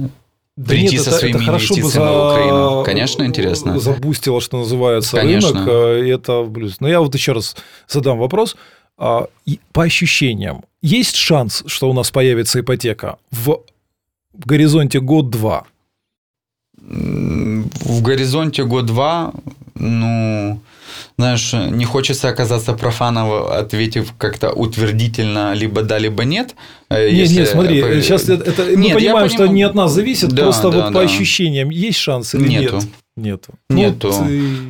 Да 0.55 0.69
прийти 0.69 0.95
нет, 0.95 1.03
со 1.03 1.09
это- 1.09 1.19
своими 1.19 1.35
это 1.37 1.45
хорошо 1.45 1.73
бы 1.73 1.79
инвестициями 1.81 2.07
в 2.07 2.09
за- 2.11 2.31
Украину? 2.31 2.83
Конечно, 2.85 3.23
интересно. 3.23 3.79
Забустило, 3.79 4.39
что 4.41 4.57
называется, 4.59 5.17
Конечно. 5.17 5.51
рынок. 5.51 5.67
э, 5.69 6.13
Это 6.13 6.43
плюс. 6.43 6.79
Но 6.79 6.87
я 6.87 6.99
вот 7.01 7.13
еще 7.15 7.33
раз 7.33 7.55
задам 7.87 8.17
вопрос. 8.19 8.55
А, 8.97 9.27
По 9.71 9.83
ощущениям, 9.83 10.63
есть 10.81 11.15
шанс, 11.15 11.63
что 11.65 11.89
у 11.89 11.93
нас 11.93 12.11
появится 12.11 12.59
ипотека 12.59 13.17
в 13.31 13.61
горизонте 14.33 14.99
год-два? 14.99 15.65
В 16.81 18.01
горизонте 18.01 18.63
год-два, 18.63 19.33
ну, 19.75 20.59
знаешь, 21.17 21.53
не 21.53 21.85
хочется 21.85 22.29
оказаться 22.29 22.73
профаном, 22.73 23.31
ответив 23.51 24.13
как-то 24.17 24.51
утвердительно 24.51 25.53
либо 25.53 25.83
да, 25.83 25.97
либо 25.99 26.23
нет. 26.23 26.55
Э, 26.89 27.05
Нет, 27.09 27.13
если- 27.19 27.35
нет, 27.39 27.47
смотри, 27.49 27.79
э, 27.81 28.01
сейчас 28.01 28.27
это, 28.29 28.43
это- 28.49 28.63
мы 28.63 28.75
Нет, 28.77 28.87
я 28.89 28.95
понимаем, 28.95 29.29
что 29.29 29.37
понимаю. 29.39 29.55
не 29.55 29.63
от 29.63 29.75
нас 29.75 29.91
зависит, 29.91 30.29
Да, 30.29 30.43
просто 30.43 30.71
да, 30.71 30.77
вот 30.77 30.85
по 30.87 30.91
да. 30.93 31.01
ощущениям 31.01 31.69
есть 31.69 31.99
шанс 31.99 32.33
или 32.35 32.47
Нету. 32.47 32.75
нет? 32.75 32.85
Нету. 33.17 33.53
Нету. 33.69 34.13
Ну, 34.17 34.25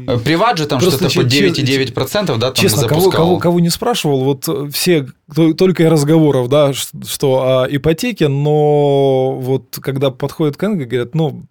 ты- 0.07 0.11
Э, 0.11 0.17
Приват 0.19 0.57
же 0.57 0.65
там 0.65 0.81
что-то 0.81 1.05
по 1.05 1.09
че- 1.11 1.23
9,9%, 1.23 2.37
да, 2.39 2.47
там 2.47 2.55
Честно, 2.55 2.87
кого, 2.87 3.01
запускал. 3.01 3.25
кого, 3.27 3.37
кого 3.37 3.59
не 3.59 3.69
спрашивал, 3.69 4.23
вот 4.23 4.43
э, 4.47 4.69
все 4.73 5.07
то- 5.33 5.53
только 5.53 5.83
и 5.83 5.85
разговоров, 5.85 6.49
да, 6.49 6.73
что 6.73 7.61
о 7.61 7.67
ипотеке, 7.69 8.27
но 8.27 9.35
вот 9.39 9.77
когда 9.81 10.09
подходят 10.09 10.57
к 10.57 10.63
Энге, 10.63 10.85
говорят, 10.85 11.13
ну, 11.13 11.43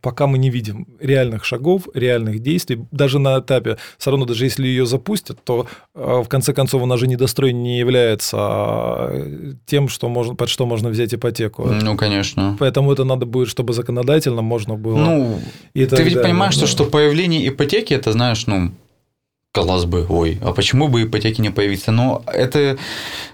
пока 0.00 0.26
мы 0.26 0.38
не 0.38 0.50
видим 0.50 0.86
реальных 1.00 1.44
шагов, 1.44 1.88
реальных 1.94 2.40
действий, 2.40 2.84
даже 2.90 3.18
на 3.18 3.38
этапе, 3.38 3.76
все 3.98 4.10
равно, 4.10 4.26
даже 4.26 4.44
если 4.44 4.66
ее 4.66 4.86
запустят, 4.86 5.42
то 5.44 5.66
э, 5.94 6.22
в 6.24 6.28
конце 6.28 6.52
концов 6.52 6.82
она 6.82 6.96
же 6.96 7.06
недострой 7.06 7.52
не 7.52 7.78
является 7.78 8.36
а, 8.38 9.56
тем, 9.66 9.88
что 9.88 10.08
можно, 10.08 10.34
под 10.34 10.48
что 10.48 10.66
можно 10.66 10.88
взять 10.88 11.14
ипотеку. 11.14 11.66
Ну, 11.66 11.96
конечно. 11.96 12.56
Поэтому 12.58 12.92
это 12.92 13.04
надо 13.04 13.26
будет, 13.26 13.48
чтобы 13.48 13.72
законодательно 13.72 14.42
можно 14.42 14.74
было. 14.74 14.96
Ну, 14.96 15.40
и 15.74 15.86
ты 15.86 16.02
ведь 16.02 16.14
далее, 16.14 16.30
понимаешь, 16.30 16.54
да. 16.54 16.66
что, 16.66 16.66
что 16.66 16.84
появление 16.84 17.46
ипотеки, 17.48 17.94
это, 17.94 18.12
знаешь, 18.12 18.46
ну, 18.46 18.72
казалось 19.52 19.84
бы, 19.84 20.06
ой, 20.08 20.38
а 20.42 20.52
почему 20.52 20.88
бы 20.88 21.02
ипотеки 21.02 21.40
не 21.40 21.50
появиться? 21.50 21.90
Но 21.90 22.22
это 22.26 22.78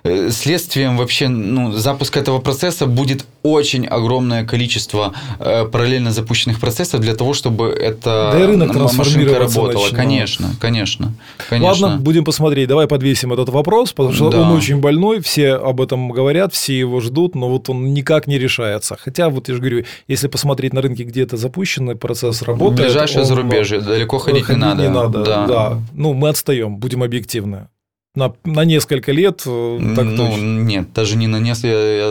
э, 0.03 0.31
следствием 0.31 0.97
вообще, 0.97 1.29
ну, 1.29 1.73
запуска 1.73 2.21
этого 2.21 2.39
процесса 2.39 2.87
будет 2.87 3.27
очень 3.53 3.87
огромное 3.87 4.45
количество 4.45 5.13
э, 5.39 5.65
параллельно 5.65 6.11
запущенных 6.11 6.61
процессов 6.61 7.01
для 7.01 7.15
того, 7.15 7.35
чтобы 7.35 7.69
это 7.69 8.31
Да 8.33 8.41
и 8.41 8.47
рынок 8.47 8.75
машинка 8.75 9.39
работала. 9.39 9.73
начнет. 9.73 9.97
Конечно, 9.97 10.49
конечно, 10.61 11.13
конечно. 11.49 11.87
Ладно, 11.87 12.01
будем 12.03 12.25
посмотреть. 12.25 12.69
Давай 12.69 12.87
подвесим 12.87 13.33
этот 13.33 13.49
вопрос, 13.49 13.93
потому 13.93 14.15
что 14.15 14.31
Да. 14.31 14.41
он 14.43 14.53
очень 14.57 14.79
больной, 14.81 15.21
все 15.21 15.55
об 15.55 15.81
этом 15.81 16.11
говорят, 16.11 16.53
все 16.53 16.79
его 16.79 17.01
ждут, 17.01 17.35
но 17.35 17.49
вот 17.49 17.69
он 17.71 17.93
никак 17.95 18.27
не 18.27 18.39
решается. 18.39 18.97
Хотя, 19.01 19.29
вот 19.29 19.49
я 19.49 19.55
же 19.55 19.61
говорю, 19.61 19.85
если 20.09 20.29
посмотреть 20.29 20.73
на 20.73 20.83
рынке, 20.83 21.05
где 21.05 21.23
это 21.23 21.37
запущенный 21.37 21.97
процесс 21.97 22.43
работает... 22.43 22.89
Ближайшее 22.91 23.25
зарубежье, 23.25 23.81
далеко 23.81 24.19
ходить, 24.19 24.49
не 24.49 24.57
надо. 24.57 24.83
не 24.83 24.89
надо. 24.89 25.25
Да. 25.25 25.47
Да. 25.47 25.79
Ну, 25.93 26.13
мы 26.15 26.29
отстаем, 26.29 26.77
будем 26.77 27.03
объективны. 27.03 27.69
На, 28.17 28.33
на 28.45 28.65
несколько 28.65 29.13
лет, 29.13 29.43
э, 29.47 29.79
так 29.95 30.05
ну, 30.07 30.17
точно. 30.17 30.63
нет, 30.63 30.93
даже 30.93 31.17
не 31.17 31.27
на 31.29 31.37
несколько, 31.39 31.69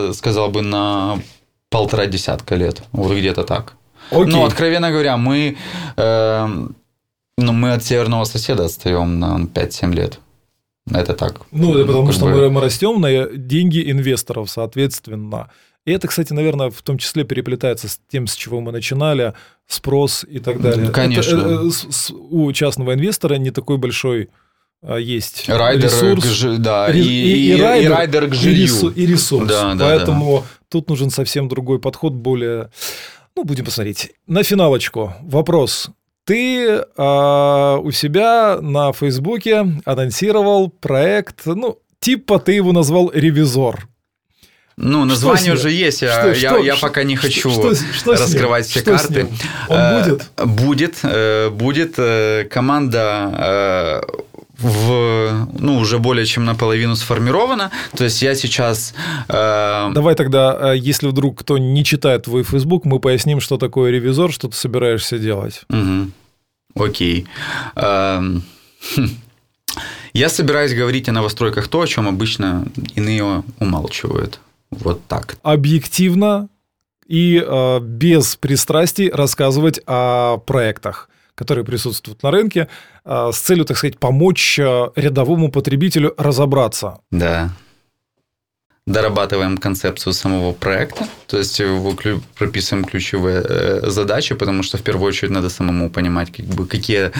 я 0.08 0.12
сказал 0.14 0.50
бы 0.50 0.62
на 0.62 1.18
полтора 1.68 2.06
десятка 2.06 2.54
лет, 2.54 2.82
вот 2.92 3.12
где-то 3.12 3.42
так. 3.42 3.74
Окей. 4.10 4.26
Ну, 4.32 4.44
откровенно 4.44 4.90
говоря, 4.90 5.16
мы, 5.16 5.56
э, 5.96 6.46
ну, 7.38 7.52
мы 7.52 7.72
от 7.72 7.82
северного 7.84 8.24
соседа 8.24 8.64
отстаем 8.66 9.18
на 9.18 9.40
5-7 9.52 9.92
лет. 9.92 10.20
Это 10.90 11.14
так. 11.14 11.40
Ну, 11.50 11.74
это 11.74 11.84
потому 11.86 12.12
что 12.12 12.26
бы. 12.26 12.50
мы, 12.50 12.60
растем 12.60 13.00
на 13.00 13.26
деньги 13.36 13.90
инвесторов, 13.90 14.48
соответственно. 14.48 15.50
И 15.84 15.90
это, 15.92 16.06
кстати, 16.08 16.32
наверное, 16.32 16.70
в 16.70 16.82
том 16.82 16.98
числе 16.98 17.24
переплетается 17.24 17.88
с 17.88 17.98
тем, 18.08 18.26
с 18.28 18.34
чего 18.34 18.60
мы 18.60 18.70
начинали, 18.72 19.34
спрос 19.66 20.24
и 20.28 20.38
так 20.38 20.60
далее. 20.60 20.90
Конечно. 20.90 21.36
Это, 21.38 21.66
э, 21.66 21.70
с- 21.70 21.86
с- 21.90 22.10
у 22.12 22.52
частного 22.52 22.94
инвестора 22.94 23.34
не 23.34 23.50
такой 23.50 23.78
большой 23.78 24.28
есть 24.98 25.48
Райдер, 25.48 25.84
ресурс. 25.90 26.24
к 26.42 26.58
да, 26.58 26.86
Ре- 26.88 27.00
и, 27.00 27.02
и- 27.04 27.56
и 27.56 27.60
райдер, 27.60 27.90
райдер 27.92 28.28
к 28.28 28.32
и 28.32 28.36
жилью. 28.36 28.88
и 28.90 29.06
ресурс. 29.06 29.48
Да, 29.48 29.74
да, 29.74 29.84
Поэтому 29.86 30.44
тут 30.68 30.88
нужен 30.88 31.10
совсем 31.10 31.48
другой 31.48 31.78
подход, 31.80 32.12
более... 32.12 32.70
Ну, 33.34 33.44
будем 33.44 33.64
посмотреть. 33.64 34.12
На 34.26 34.42
финалочку 34.42 35.14
вопрос. 35.22 35.90
Ты 36.24 36.82
а, 36.96 37.76
у 37.78 37.90
себя 37.90 38.58
на 38.60 38.92
Фейсбуке 38.92 39.80
анонсировал 39.84 40.70
проект, 40.70 41.42
ну, 41.46 41.78
типа 42.00 42.38
ты 42.38 42.52
его 42.52 42.72
назвал 42.72 43.10
«Ревизор». 43.14 43.88
Ну, 44.78 45.04
название 45.06 45.54
уже 45.54 45.70
есть, 45.70 45.98
Что- 45.98 46.06
я, 46.06 46.34
что- 46.34 46.58
я 46.58 46.76
что- 46.76 46.86
пока 46.86 47.02
не 47.02 47.16
хочу 47.16 47.50
что 47.50 47.74
что 47.74 48.12
раскрывать 48.12 48.66
все 48.66 48.80
Что 48.80 48.90
карты. 48.92 49.26
Он 49.68 49.76
Э, 49.78 50.04
будет? 50.04 50.30
Будет, 50.44 50.94
э, 51.02 51.48
будет 51.50 51.94
э, 51.96 52.44
команда 52.50 54.02
в, 54.58 55.48
ну, 55.58 55.78
уже 55.78 55.98
более 55.98 56.26
чем 56.26 56.44
наполовину 56.44 56.96
сформирована. 56.96 57.70
То 57.96 58.04
есть 58.04 58.22
я 58.22 58.34
сейчас... 58.34 58.94
э, 59.28 59.90
Давай 59.92 60.14
тогда, 60.14 60.52
а, 60.52 60.72
если 60.72 61.08
вдруг 61.08 61.38
кто 61.40 61.58
не 61.58 61.84
читает 61.84 62.24
твой 62.24 62.42
Фейсбук, 62.42 62.84
мы 62.84 62.98
поясним, 62.98 63.40
что 63.40 63.58
такое 63.58 63.90
ревизор, 63.90 64.32
что 64.32 64.48
ты 64.48 64.56
собираешься 64.56 65.18
делать. 65.18 65.62
Мгм. 65.68 66.12
Окей. 66.74 67.26
Хм. 67.74 68.42
Я 70.12 70.28
собираюсь 70.28 70.72
говорить 70.74 71.08
о 71.08 71.12
новостройках 71.12 71.68
то, 71.68 71.82
о 71.82 71.86
чем 71.86 72.08
обычно 72.08 72.66
иные 72.94 73.42
умалчивают. 73.58 74.40
Вот 74.70 75.06
так. 75.06 75.36
объективно 75.42 76.48
и 77.06 77.42
э, 77.44 77.80
без 77.80 78.36
пристрастий 78.36 79.10
рассказывать 79.10 79.80
о 79.86 80.38
проектах, 80.38 81.08
которые 81.36 81.64
присутствуют 81.64 82.24
на 82.24 82.32
рынке, 82.32 82.66
э, 83.04 83.30
с 83.32 83.38
целью, 83.38 83.64
так 83.64 83.76
сказать, 83.76 83.98
помочь 83.98 84.58
э, 84.58 84.88
рядовому 84.96 85.52
потребителю 85.52 86.14
разобраться. 86.18 86.98
Да. 87.12 87.50
Дорабатываем 88.86 89.58
концепцию 89.58 90.12
самого 90.12 90.52
проекта, 90.52 91.08
то 91.26 91.38
есть 91.38 91.60
прописываем 92.38 92.84
ключевые 92.84 93.44
э, 93.48 93.90
задачи, 93.90 94.34
потому 94.34 94.62
что 94.62 94.78
в 94.78 94.82
первую 94.82 95.08
очередь 95.08 95.32
надо 95.32 95.50
самому 95.50 95.90
понимать, 95.90 96.32
как 96.32 96.46
бы, 96.46 96.66
какие, 96.66 97.12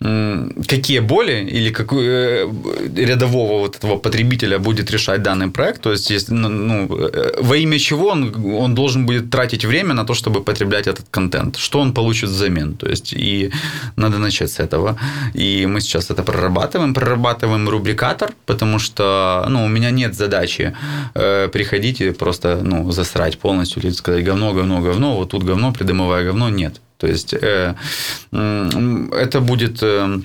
какие 0.00 1.00
боли 1.00 1.46
или 1.50 1.70
какую 1.70 2.04
э, 2.08 2.48
рядового 2.96 3.58
вот 3.58 3.76
этого 3.76 3.98
потребителя 3.98 4.58
будет 4.58 4.90
решать 4.90 5.22
данный 5.22 5.48
проект. 5.48 5.82
То 5.82 5.92
есть, 5.92 6.10
если, 6.10 6.32
ну, 6.32 6.48
ну, 6.48 6.88
э, 6.98 7.42
во 7.42 7.56
имя 7.56 7.78
чего 7.78 8.08
он, 8.08 8.34
он 8.54 8.74
должен 8.74 9.04
будет 9.04 9.30
тратить 9.30 9.66
время 9.66 9.92
на 9.92 10.04
то, 10.04 10.14
чтобы 10.14 10.42
потреблять 10.42 10.86
этот 10.86 11.06
контент, 11.10 11.56
что 11.56 11.80
он 11.80 11.92
получит 11.92 12.30
взамен. 12.30 12.76
То 12.76 12.88
есть, 12.88 13.12
и 13.12 13.52
надо 13.96 14.18
начать 14.18 14.50
с 14.50 14.58
этого. 14.58 14.96
И 15.34 15.66
мы 15.66 15.82
сейчас 15.82 16.10
это 16.10 16.22
прорабатываем, 16.22 16.94
прорабатываем 16.94 17.68
рубрикатор, 17.68 18.32
потому 18.46 18.78
что 18.78 19.44
ну, 19.50 19.64
у 19.64 19.68
меня 19.68 19.90
нет 19.90 20.14
задачи 20.14 20.74
э, 21.14 21.48
приходить 21.52 22.00
и 22.00 22.10
просто 22.12 22.60
ну, 22.62 22.90
засрать 22.90 23.38
полностью 23.38 23.82
или 23.82 23.90
сказать 23.90 24.24
говно, 24.24 24.54
говно, 24.54 24.80
говно, 24.80 25.16
вот 25.16 25.30
тут 25.30 25.42
говно, 25.42 25.72
придомовое 25.72 26.24
говно, 26.24 26.48
нет. 26.48 26.80
То 27.00 27.06
есть 27.06 27.34
э, 27.34 27.74
это 28.32 29.40
будет 29.40 29.82
э, 29.82 30.20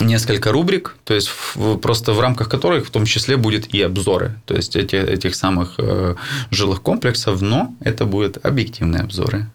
несколько 0.00 0.52
рубрик, 0.52 0.96
то 1.04 1.14
есть 1.14 1.28
в- 1.28 1.76
просто 1.76 2.12
в 2.12 2.20
рамках 2.20 2.48
которых 2.48 2.86
в 2.86 2.90
том 2.90 3.04
числе 3.04 3.36
будет 3.36 3.74
и 3.74 3.82
обзоры, 3.82 4.40
то 4.46 4.54
есть 4.54 4.76
эти, 4.76 4.96
этих 4.96 5.34
самых 5.34 5.74
э, 5.78 6.14
жилых 6.50 6.80
комплексов, 6.82 7.42
но 7.42 7.74
это 7.80 8.04
будут 8.06 8.46
объективные 8.46 9.02
обзоры. 9.02 9.46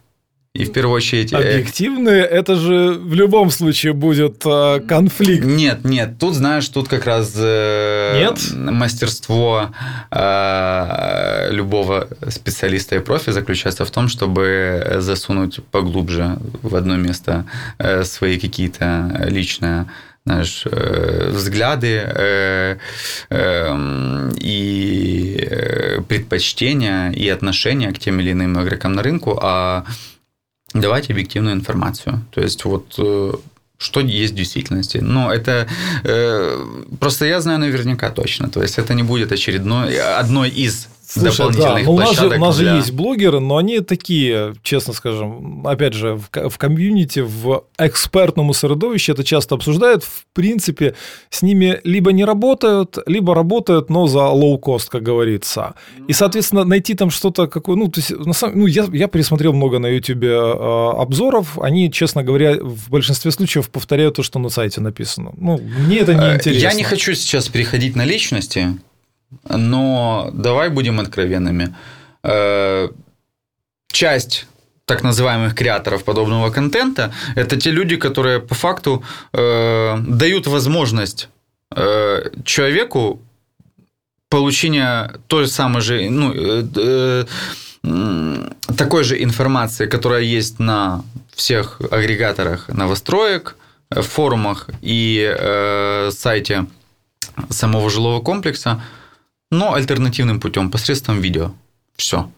И 0.57 0.65
в 0.65 0.71
первую 0.71 0.95
очередь... 0.95 1.33
э, 1.33 1.37
Объективные, 1.37 2.23
это 2.23 2.55
же 2.55 2.93
в 2.93 3.13
любом 3.13 3.51
случае 3.51 3.93
будет 3.93 4.41
э, 4.45 4.79
конфликт. 4.87 5.45
Нет, 5.45 5.83
нет, 5.83 6.17
тут, 6.19 6.33
знаешь, 6.33 6.67
тут 6.67 6.87
как 6.87 7.05
раз 7.05 7.33
э, 7.37 8.19
Нет? 8.19 8.39
мастерство 8.53 9.69
э, 10.09 11.49
любого 11.51 12.07
специалиста 12.27 12.95
и 12.95 12.99
профи 12.99 13.31
заключается 13.31 13.85
в 13.85 13.91
том, 13.91 14.07
чтобы 14.07 14.97
засунуть 14.97 15.59
поглубже 15.71 16.37
в 16.63 16.75
одно 16.75 16.97
место 16.97 17.45
э, 17.77 18.03
свои 18.03 18.39
какие-то 18.39 19.25
личные 19.29 19.85
знаешь, 20.25 20.63
э, 20.65 21.29
взгляды 21.31 22.03
э, 22.03 22.77
э, 23.29 24.31
и 24.41 25.47
предпочтения 26.09 27.11
и 27.11 27.29
отношения 27.29 27.91
к 27.93 27.99
тем 27.99 28.19
или 28.19 28.33
иным 28.33 28.61
игрокам 28.61 28.93
на 28.93 29.03
рынку, 29.03 29.39
а 29.41 29.85
давать 30.73 31.09
объективную 31.09 31.55
информацию. 31.55 32.25
То 32.31 32.41
есть 32.41 32.65
вот 32.65 32.95
э, 32.97 33.33
что 33.77 33.99
есть 33.99 34.33
в 34.33 34.35
действительности. 34.35 34.97
Но 34.97 35.31
это 35.31 35.67
э, 36.03 36.65
просто 36.99 37.25
я 37.25 37.41
знаю 37.41 37.59
наверняка 37.59 38.09
точно. 38.09 38.49
То 38.49 38.61
есть 38.61 38.77
это 38.77 38.93
не 38.93 39.03
будет 39.03 39.31
очередной 39.31 39.99
одной 39.99 40.49
из 40.49 40.87
Слушай, 41.09 41.37
да, 41.37 41.75
дополнительных 41.75 41.85
ну, 41.85 41.93
у 41.93 41.99
нас 41.99 42.15
же, 42.19 42.27
у 42.27 42.39
нас 42.39 42.55
же 42.57 42.63
для- 42.63 42.75
есть 42.75 42.91
блогеры, 42.91 43.39
но 43.39 43.55
они 43.57 43.79
такие, 43.79 44.53
честно 44.61 44.93
скажем, 44.93 45.65
опять 45.65 45.93
же, 45.93 46.15
в, 46.15 46.49
в 46.49 46.57
комьюнити, 46.57 47.19
в 47.21 47.63
экспертном 47.77 48.53
средовище 48.53 49.13
это 49.13 49.23
часто 49.23 49.55
обсуждают. 49.55 50.03
В 50.03 50.25
принципе, 50.33 50.95
с 51.29 51.41
ними 51.41 51.79
либо 51.85 52.11
не 52.11 52.25
работают, 52.25 52.97
либо 53.07 53.33
работают, 53.33 53.89
но 53.89 54.07
за 54.07 54.19
лоу-кост, 54.27 54.89
как 54.89 55.03
говорится. 55.03 55.75
И, 56.09 56.13
соответственно, 56.13 56.65
найти 56.65 56.93
там 56.93 57.09
что-то 57.09 57.47
какое, 57.47 57.77
ну, 57.77 57.87
то 57.87 58.01
есть, 58.01 58.11
на 58.11 58.33
самом, 58.33 58.59
ну, 58.59 58.65
я, 58.65 58.85
я 58.91 59.07
пересмотрел 59.07 59.53
много 59.53 59.79
на 59.79 59.87
Ютубе 59.87 60.29
э, 60.29 60.89
обзоров, 60.97 61.57
они, 61.61 61.89
честно 61.91 62.23
говоря, 62.23 62.57
в 62.61 62.89
большинстве 62.89 63.31
случаев 63.31 63.69
повторяют 63.69 64.15
то, 64.15 64.23
что 64.23 64.39
на 64.39 64.49
сайте 64.49 64.81
написано. 64.81 65.31
Ну, 65.37 65.57
мне 65.57 65.99
это 65.99 66.13
не 66.13 66.21
Э, 66.25 66.35
интересно. 66.35 66.67
Я 66.67 66.73
не 66.73 66.83
хочу 66.83 67.13
сейчас 67.13 67.47
переходить 67.47 67.95
на 67.95 68.03
личности, 68.03 68.77
но 69.49 70.29
давай 70.33 70.69
будем 70.69 70.99
откровенными. 70.99 71.75
Э, 72.23 72.89
Часть 73.89 74.47
так 74.85 75.03
называемых 75.03 75.55
креаторов 75.55 76.03
подобного 76.03 76.49
контента 76.49 77.11
это 77.35 77.57
те 77.57 77.71
люди, 77.71 77.97
которые 77.97 78.39
по 78.39 78.55
факту 78.55 79.03
э, 79.33 79.97
дают 80.07 80.47
возможность 80.47 81.29
э, 81.75 82.29
человеку 82.45 83.21
получения 84.29 85.11
той 85.27 85.47
самой 85.47 85.81
же, 85.81 86.09
ну, 86.09 86.33
э, 86.33 87.25
э, 87.83 88.49
такой 88.77 89.03
же 89.03 89.21
информации, 89.23 89.87
которая 89.87 90.21
есть 90.21 90.59
на 90.59 91.03
всех 91.35 91.81
агрегаторах 91.91 92.69
новостроек, 92.69 93.57
э, 93.89 94.01
форумах 94.01 94.69
и 94.81 95.35
э, 95.37 96.11
сайте 96.11 96.65
самого 97.49 97.89
жилого 97.89 98.21
комплекса, 98.21 98.81
но 99.51 99.73
альтернативным 99.73 100.39
путем, 100.39 100.71
посредством 100.71 101.21
видео. 101.21 101.51
Все. 101.95 102.29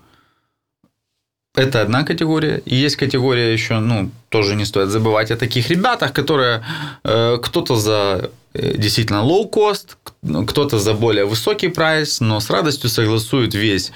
Это 1.55 1.81
одна 1.81 2.03
категория. 2.03 2.61
И 2.65 2.75
есть 2.75 2.95
категория 2.95 3.51
еще, 3.51 3.79
ну, 3.79 4.11
тоже 4.29 4.55
не 4.55 4.65
стоит 4.65 4.89
забывать 4.89 5.31
о 5.31 5.35
таких 5.35 5.69
ребятах, 5.69 6.13
которые 6.13 6.63
э, 7.03 7.37
кто-то 7.41 7.75
за 7.75 8.29
э, 8.53 8.77
действительно 8.77 9.23
low 9.23 9.49
cost, 9.51 9.97
кто-то 10.45 10.79
за 10.79 10.93
более 10.93 11.25
высокий 11.25 11.69
прайс, 11.69 12.21
но 12.21 12.39
с 12.39 12.49
радостью 12.49 12.89
согласуют 12.89 13.55
весь 13.55 13.91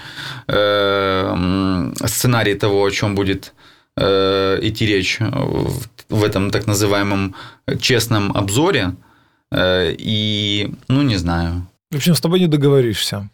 э, 0.47 1.91
сценарий 2.05 2.55
того, 2.55 2.83
о 2.83 2.91
чем 2.91 3.15
будет 3.15 3.53
э, 3.97 4.59
идти 4.61 4.85
речь 4.87 5.19
в, 5.19 5.87
в 6.09 6.23
этом 6.23 6.49
так 6.49 6.67
называемом 6.67 7.35
честном 7.79 8.35
обзоре. 8.35 8.95
Э, 9.51 9.93
и, 9.97 10.73
ну, 10.87 11.03
не 11.03 11.17
знаю. 11.17 11.67
В 11.93 11.97
общем, 11.97 12.15
с 12.15 12.21
тобой 12.21 12.39
не 12.39 12.47
договоришься. 12.47 13.29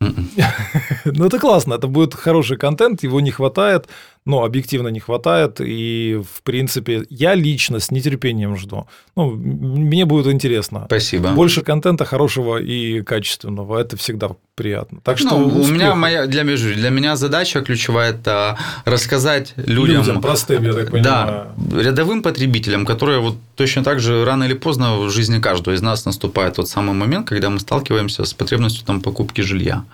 Мгм. 0.00 0.30
Ну, 1.04 1.26
это 1.26 1.38
классно, 1.40 1.74
это 1.74 1.88
будет 1.88 2.14
хороший 2.14 2.56
контент, 2.56 3.02
его 3.02 3.20
не 3.20 3.32
хватает, 3.32 3.88
но 4.26 4.44
объективно 4.44 4.88
не 4.88 5.00
хватает, 5.00 5.60
и, 5.60 6.20
в 6.34 6.42
принципе, 6.42 7.06
я 7.08 7.34
лично 7.34 7.78
с 7.78 7.92
нетерпением 7.92 8.56
жду. 8.56 8.86
Ну, 9.14 9.30
мне 9.30 10.04
будет 10.04 10.26
интересно. 10.26 10.84
Спасибо. 10.86 11.30
Больше 11.30 11.62
контента 11.62 12.04
хорошего 12.04 12.58
и 12.58 13.02
качественного, 13.02 13.78
это 13.78 13.96
всегда 13.96 14.30
приятно. 14.56 15.00
Так 15.04 15.18
что 15.18 15.38
Ну, 15.38 15.62
у 15.62 15.66
меня 15.66 15.94
моя 15.94 16.26
для 16.26 16.42
меня, 16.42 16.56
для 16.56 16.90
меня 16.90 17.16
задача 17.16 17.60
ключевая 17.60 18.10
это 18.10 18.58
рассказать 18.84 19.54
людям, 19.56 20.02
людям 20.02 20.20
простым, 20.20 20.64
я 20.64 20.72
так 20.72 20.90
понимаю. 20.90 21.46
да, 21.56 21.80
рядовым 21.80 22.22
потребителям, 22.22 22.84
которые 22.84 23.20
вот 23.20 23.36
точно 23.54 23.84
так 23.84 24.00
же 24.00 24.24
рано 24.24 24.44
или 24.44 24.54
поздно 24.54 24.96
в 24.96 25.10
жизни 25.10 25.40
каждого 25.40 25.74
из 25.74 25.82
нас 25.82 26.04
наступает 26.04 26.54
тот 26.54 26.68
самый 26.68 26.94
момент, 26.94 27.28
когда 27.28 27.48
мы 27.48 27.60
сталкиваемся 27.60 28.24
с 28.24 28.34
потребностью 28.34 28.84
там 28.84 29.00
покупки 29.00 29.42
жилья. 29.42 29.84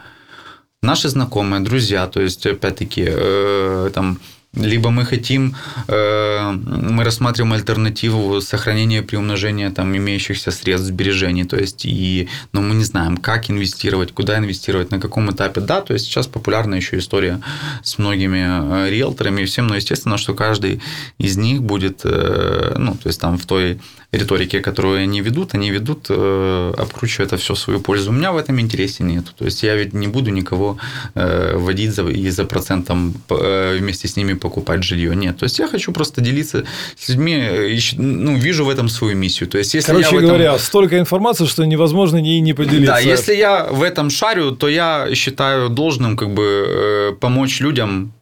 Наши 0.82 1.08
знакомые, 1.08 1.62
друзья, 1.62 2.08
то 2.08 2.20
есть 2.20 2.44
опять-таки 2.44 3.04
э, 3.06 3.90
там 3.94 4.18
либо 4.52 4.90
мы 4.90 5.04
хотим, 5.04 5.54
э, 5.86 6.50
мы 6.50 7.04
рассматриваем 7.04 7.52
альтернативу 7.52 8.40
сохранения 8.40 8.98
и 8.98 9.02
приумножения 9.02 9.70
там 9.70 9.96
имеющихся 9.96 10.50
средств 10.50 10.88
сбережений, 10.88 11.44
то 11.44 11.56
есть 11.56 11.86
и, 11.86 12.28
но 12.52 12.62
мы 12.62 12.74
не 12.74 12.82
знаем, 12.82 13.16
как 13.16 13.48
инвестировать, 13.48 14.12
куда 14.12 14.38
инвестировать, 14.38 14.90
на 14.90 15.00
каком 15.00 15.30
этапе, 15.30 15.60
да, 15.60 15.82
то 15.82 15.92
есть 15.94 16.06
сейчас 16.06 16.26
популярна 16.26 16.74
еще 16.74 16.98
история 16.98 17.40
с 17.84 17.98
многими 17.98 18.86
э, 18.86 18.90
риэлторами 18.90 19.42
и 19.42 19.44
всем, 19.44 19.68
но 19.68 19.76
естественно, 19.76 20.18
что 20.18 20.34
каждый 20.34 20.82
из 21.16 21.36
них 21.36 21.62
будет, 21.62 22.00
э, 22.02 22.74
ну, 22.76 22.96
то 22.96 23.06
есть 23.06 23.20
там 23.20 23.38
в 23.38 23.46
той 23.46 23.80
риторике, 24.12 24.60
которую 24.60 25.02
они 25.02 25.22
ведут, 25.22 25.54
они 25.54 25.70
ведут, 25.70 26.06
э, 26.10 26.74
обкручивая 26.76 27.26
это 27.26 27.36
все 27.36 27.54
в 27.54 27.58
свою 27.58 27.80
пользу. 27.80 28.10
У 28.10 28.12
меня 28.12 28.30
в 28.32 28.36
этом 28.36 28.60
интересе 28.60 29.04
нет. 29.04 29.24
То 29.38 29.46
есть 29.46 29.62
я 29.62 29.74
ведь 29.74 29.94
не 29.94 30.08
буду 30.08 30.30
никого 30.30 30.76
э, 31.14 31.56
водить 31.56 31.94
за, 31.94 32.02
и 32.08 32.30
за 32.30 32.44
процентом 32.44 33.14
э, 33.30 33.78
вместе 33.78 34.08
с 34.08 34.16
ними 34.16 34.34
покупать 34.34 34.82
жилье. 34.84 35.16
Нет. 35.16 35.38
То 35.38 35.44
есть 35.44 35.58
я 35.58 35.66
хочу 35.66 35.92
просто 35.92 36.20
делиться 36.20 36.64
с 36.98 37.08
людьми, 37.08 37.34
э, 37.34 37.78
ну, 37.96 38.36
вижу 38.36 38.64
в 38.64 38.68
этом 38.68 38.90
свою 38.90 39.16
миссию. 39.16 39.48
То 39.48 39.58
есть 39.58 39.74
если 39.74 39.92
Короче 39.92 40.08
я 40.08 40.14
в 40.14 40.18
этом... 40.18 40.28
говоря, 40.28 40.58
столько 40.58 40.98
информации, 40.98 41.46
что 41.46 41.64
невозможно 41.64 42.18
ей 42.18 42.40
не 42.40 42.52
поделиться. 42.52 42.92
Да, 42.92 42.98
если 42.98 43.34
я 43.34 43.64
в 43.64 43.82
этом 43.82 44.10
шарю, 44.10 44.50
то 44.52 44.68
я 44.68 45.08
считаю 45.14 45.70
должным 45.70 46.16
как 46.16 46.28
бы 46.28 46.42
э, 46.42 47.12
помочь 47.18 47.60
людям, 47.60 48.12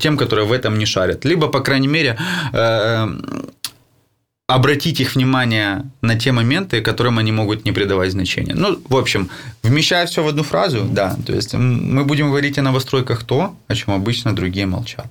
тем, 0.00 0.16
которые 0.18 0.46
в 0.46 0.52
этом 0.52 0.78
не 0.78 0.86
шарят. 0.86 1.24
Либо, 1.24 1.48
по 1.48 1.60
крайней 1.60 1.88
мере, 1.88 2.16
обратить 4.48 4.98
их 4.98 5.14
внимание 5.14 5.84
на 6.00 6.18
те 6.18 6.32
моменты, 6.32 6.80
которым 6.80 7.18
они 7.18 7.32
могут 7.32 7.66
не 7.66 7.72
придавать 7.72 8.12
значения. 8.12 8.54
Ну, 8.54 8.80
в 8.88 8.96
общем, 8.96 9.28
вмещая 9.62 10.06
все 10.06 10.24
в 10.24 10.28
одну 10.28 10.42
фразу, 10.42 10.84
да, 10.90 11.16
то 11.26 11.34
есть 11.34 11.54
мы 11.54 12.04
будем 12.04 12.30
говорить 12.30 12.58
о 12.58 12.62
новостройках 12.62 13.24
то, 13.24 13.54
о 13.68 13.74
чем 13.74 13.94
обычно 13.94 14.34
другие 14.34 14.66
молчат. 14.66 15.06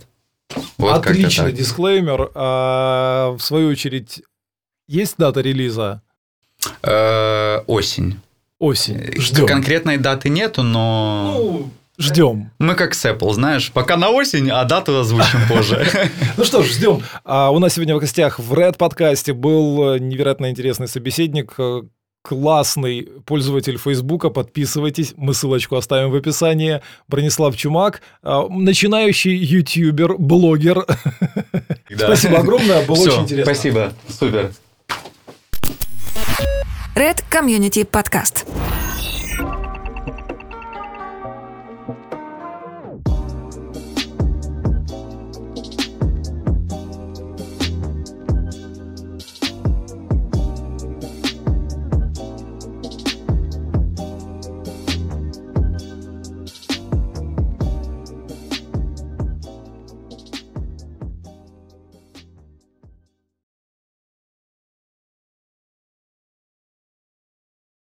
Вот 0.77 1.05
Отличный 1.05 1.51
дисклеймер. 1.51 2.31
А, 2.33 3.35
в 3.37 3.39
свою 3.39 3.69
очередь, 3.69 4.23
есть 4.87 5.15
дата 5.17 5.41
релиза? 5.41 6.01
Э, 6.81 7.59
осень. 7.67 8.19
Осень. 8.57 8.97
Э, 8.97 9.19
Ждем. 9.19 9.45
Конкретной 9.45 9.97
даты 9.97 10.29
нету, 10.29 10.63
но 10.63 11.35
Ну, 11.37 11.71
ждем. 11.97 12.51
мы 12.59 12.75
как 12.75 12.93
с 12.93 13.05
Apple, 13.05 13.33
знаешь, 13.33 13.71
пока 13.71 13.97
на 13.97 14.09
осень, 14.09 14.49
а 14.49 14.63
дату 14.65 14.99
озвучим 14.99 15.39
позже. 15.49 15.87
Ну 16.37 16.43
что 16.43 16.61
ж, 16.63 16.67
ждем. 16.71 17.01
А 17.23 17.51
у 17.51 17.59
нас 17.59 17.73
сегодня 17.73 17.95
в 17.95 17.99
гостях 17.99 18.39
в 18.39 18.53
Red 18.53 18.77
подкасте 18.77 19.33
был 19.33 19.93
э, 19.95 19.99
невероятно 19.99 20.49
интересный 20.49 20.87
собеседник, 20.87 21.55
э, 21.57 21.81
классный 22.21 23.07
пользователь 23.25 23.77
Фейсбука. 23.77 24.29
Подписывайтесь, 24.29 25.13
мы 25.15 25.33
ссылочку 25.33 25.75
оставим 25.75 26.11
в 26.11 26.15
описании. 26.15 26.81
Бронислав 27.07 27.55
Чумак, 27.55 28.01
э, 28.23 28.41
начинающий 28.49 29.35
ютубер, 29.35 30.17
блогер. 30.17 30.85
Спасибо 31.95 32.39
огромное, 32.39 32.85
было 32.85 32.95
Всё, 32.95 33.11
очень 33.11 33.23
интересно. 33.23 33.53
Спасибо, 33.53 33.93
супер. 34.09 34.51
Red 36.95 37.23
Community 37.31 37.87
Podcast. 37.87 38.45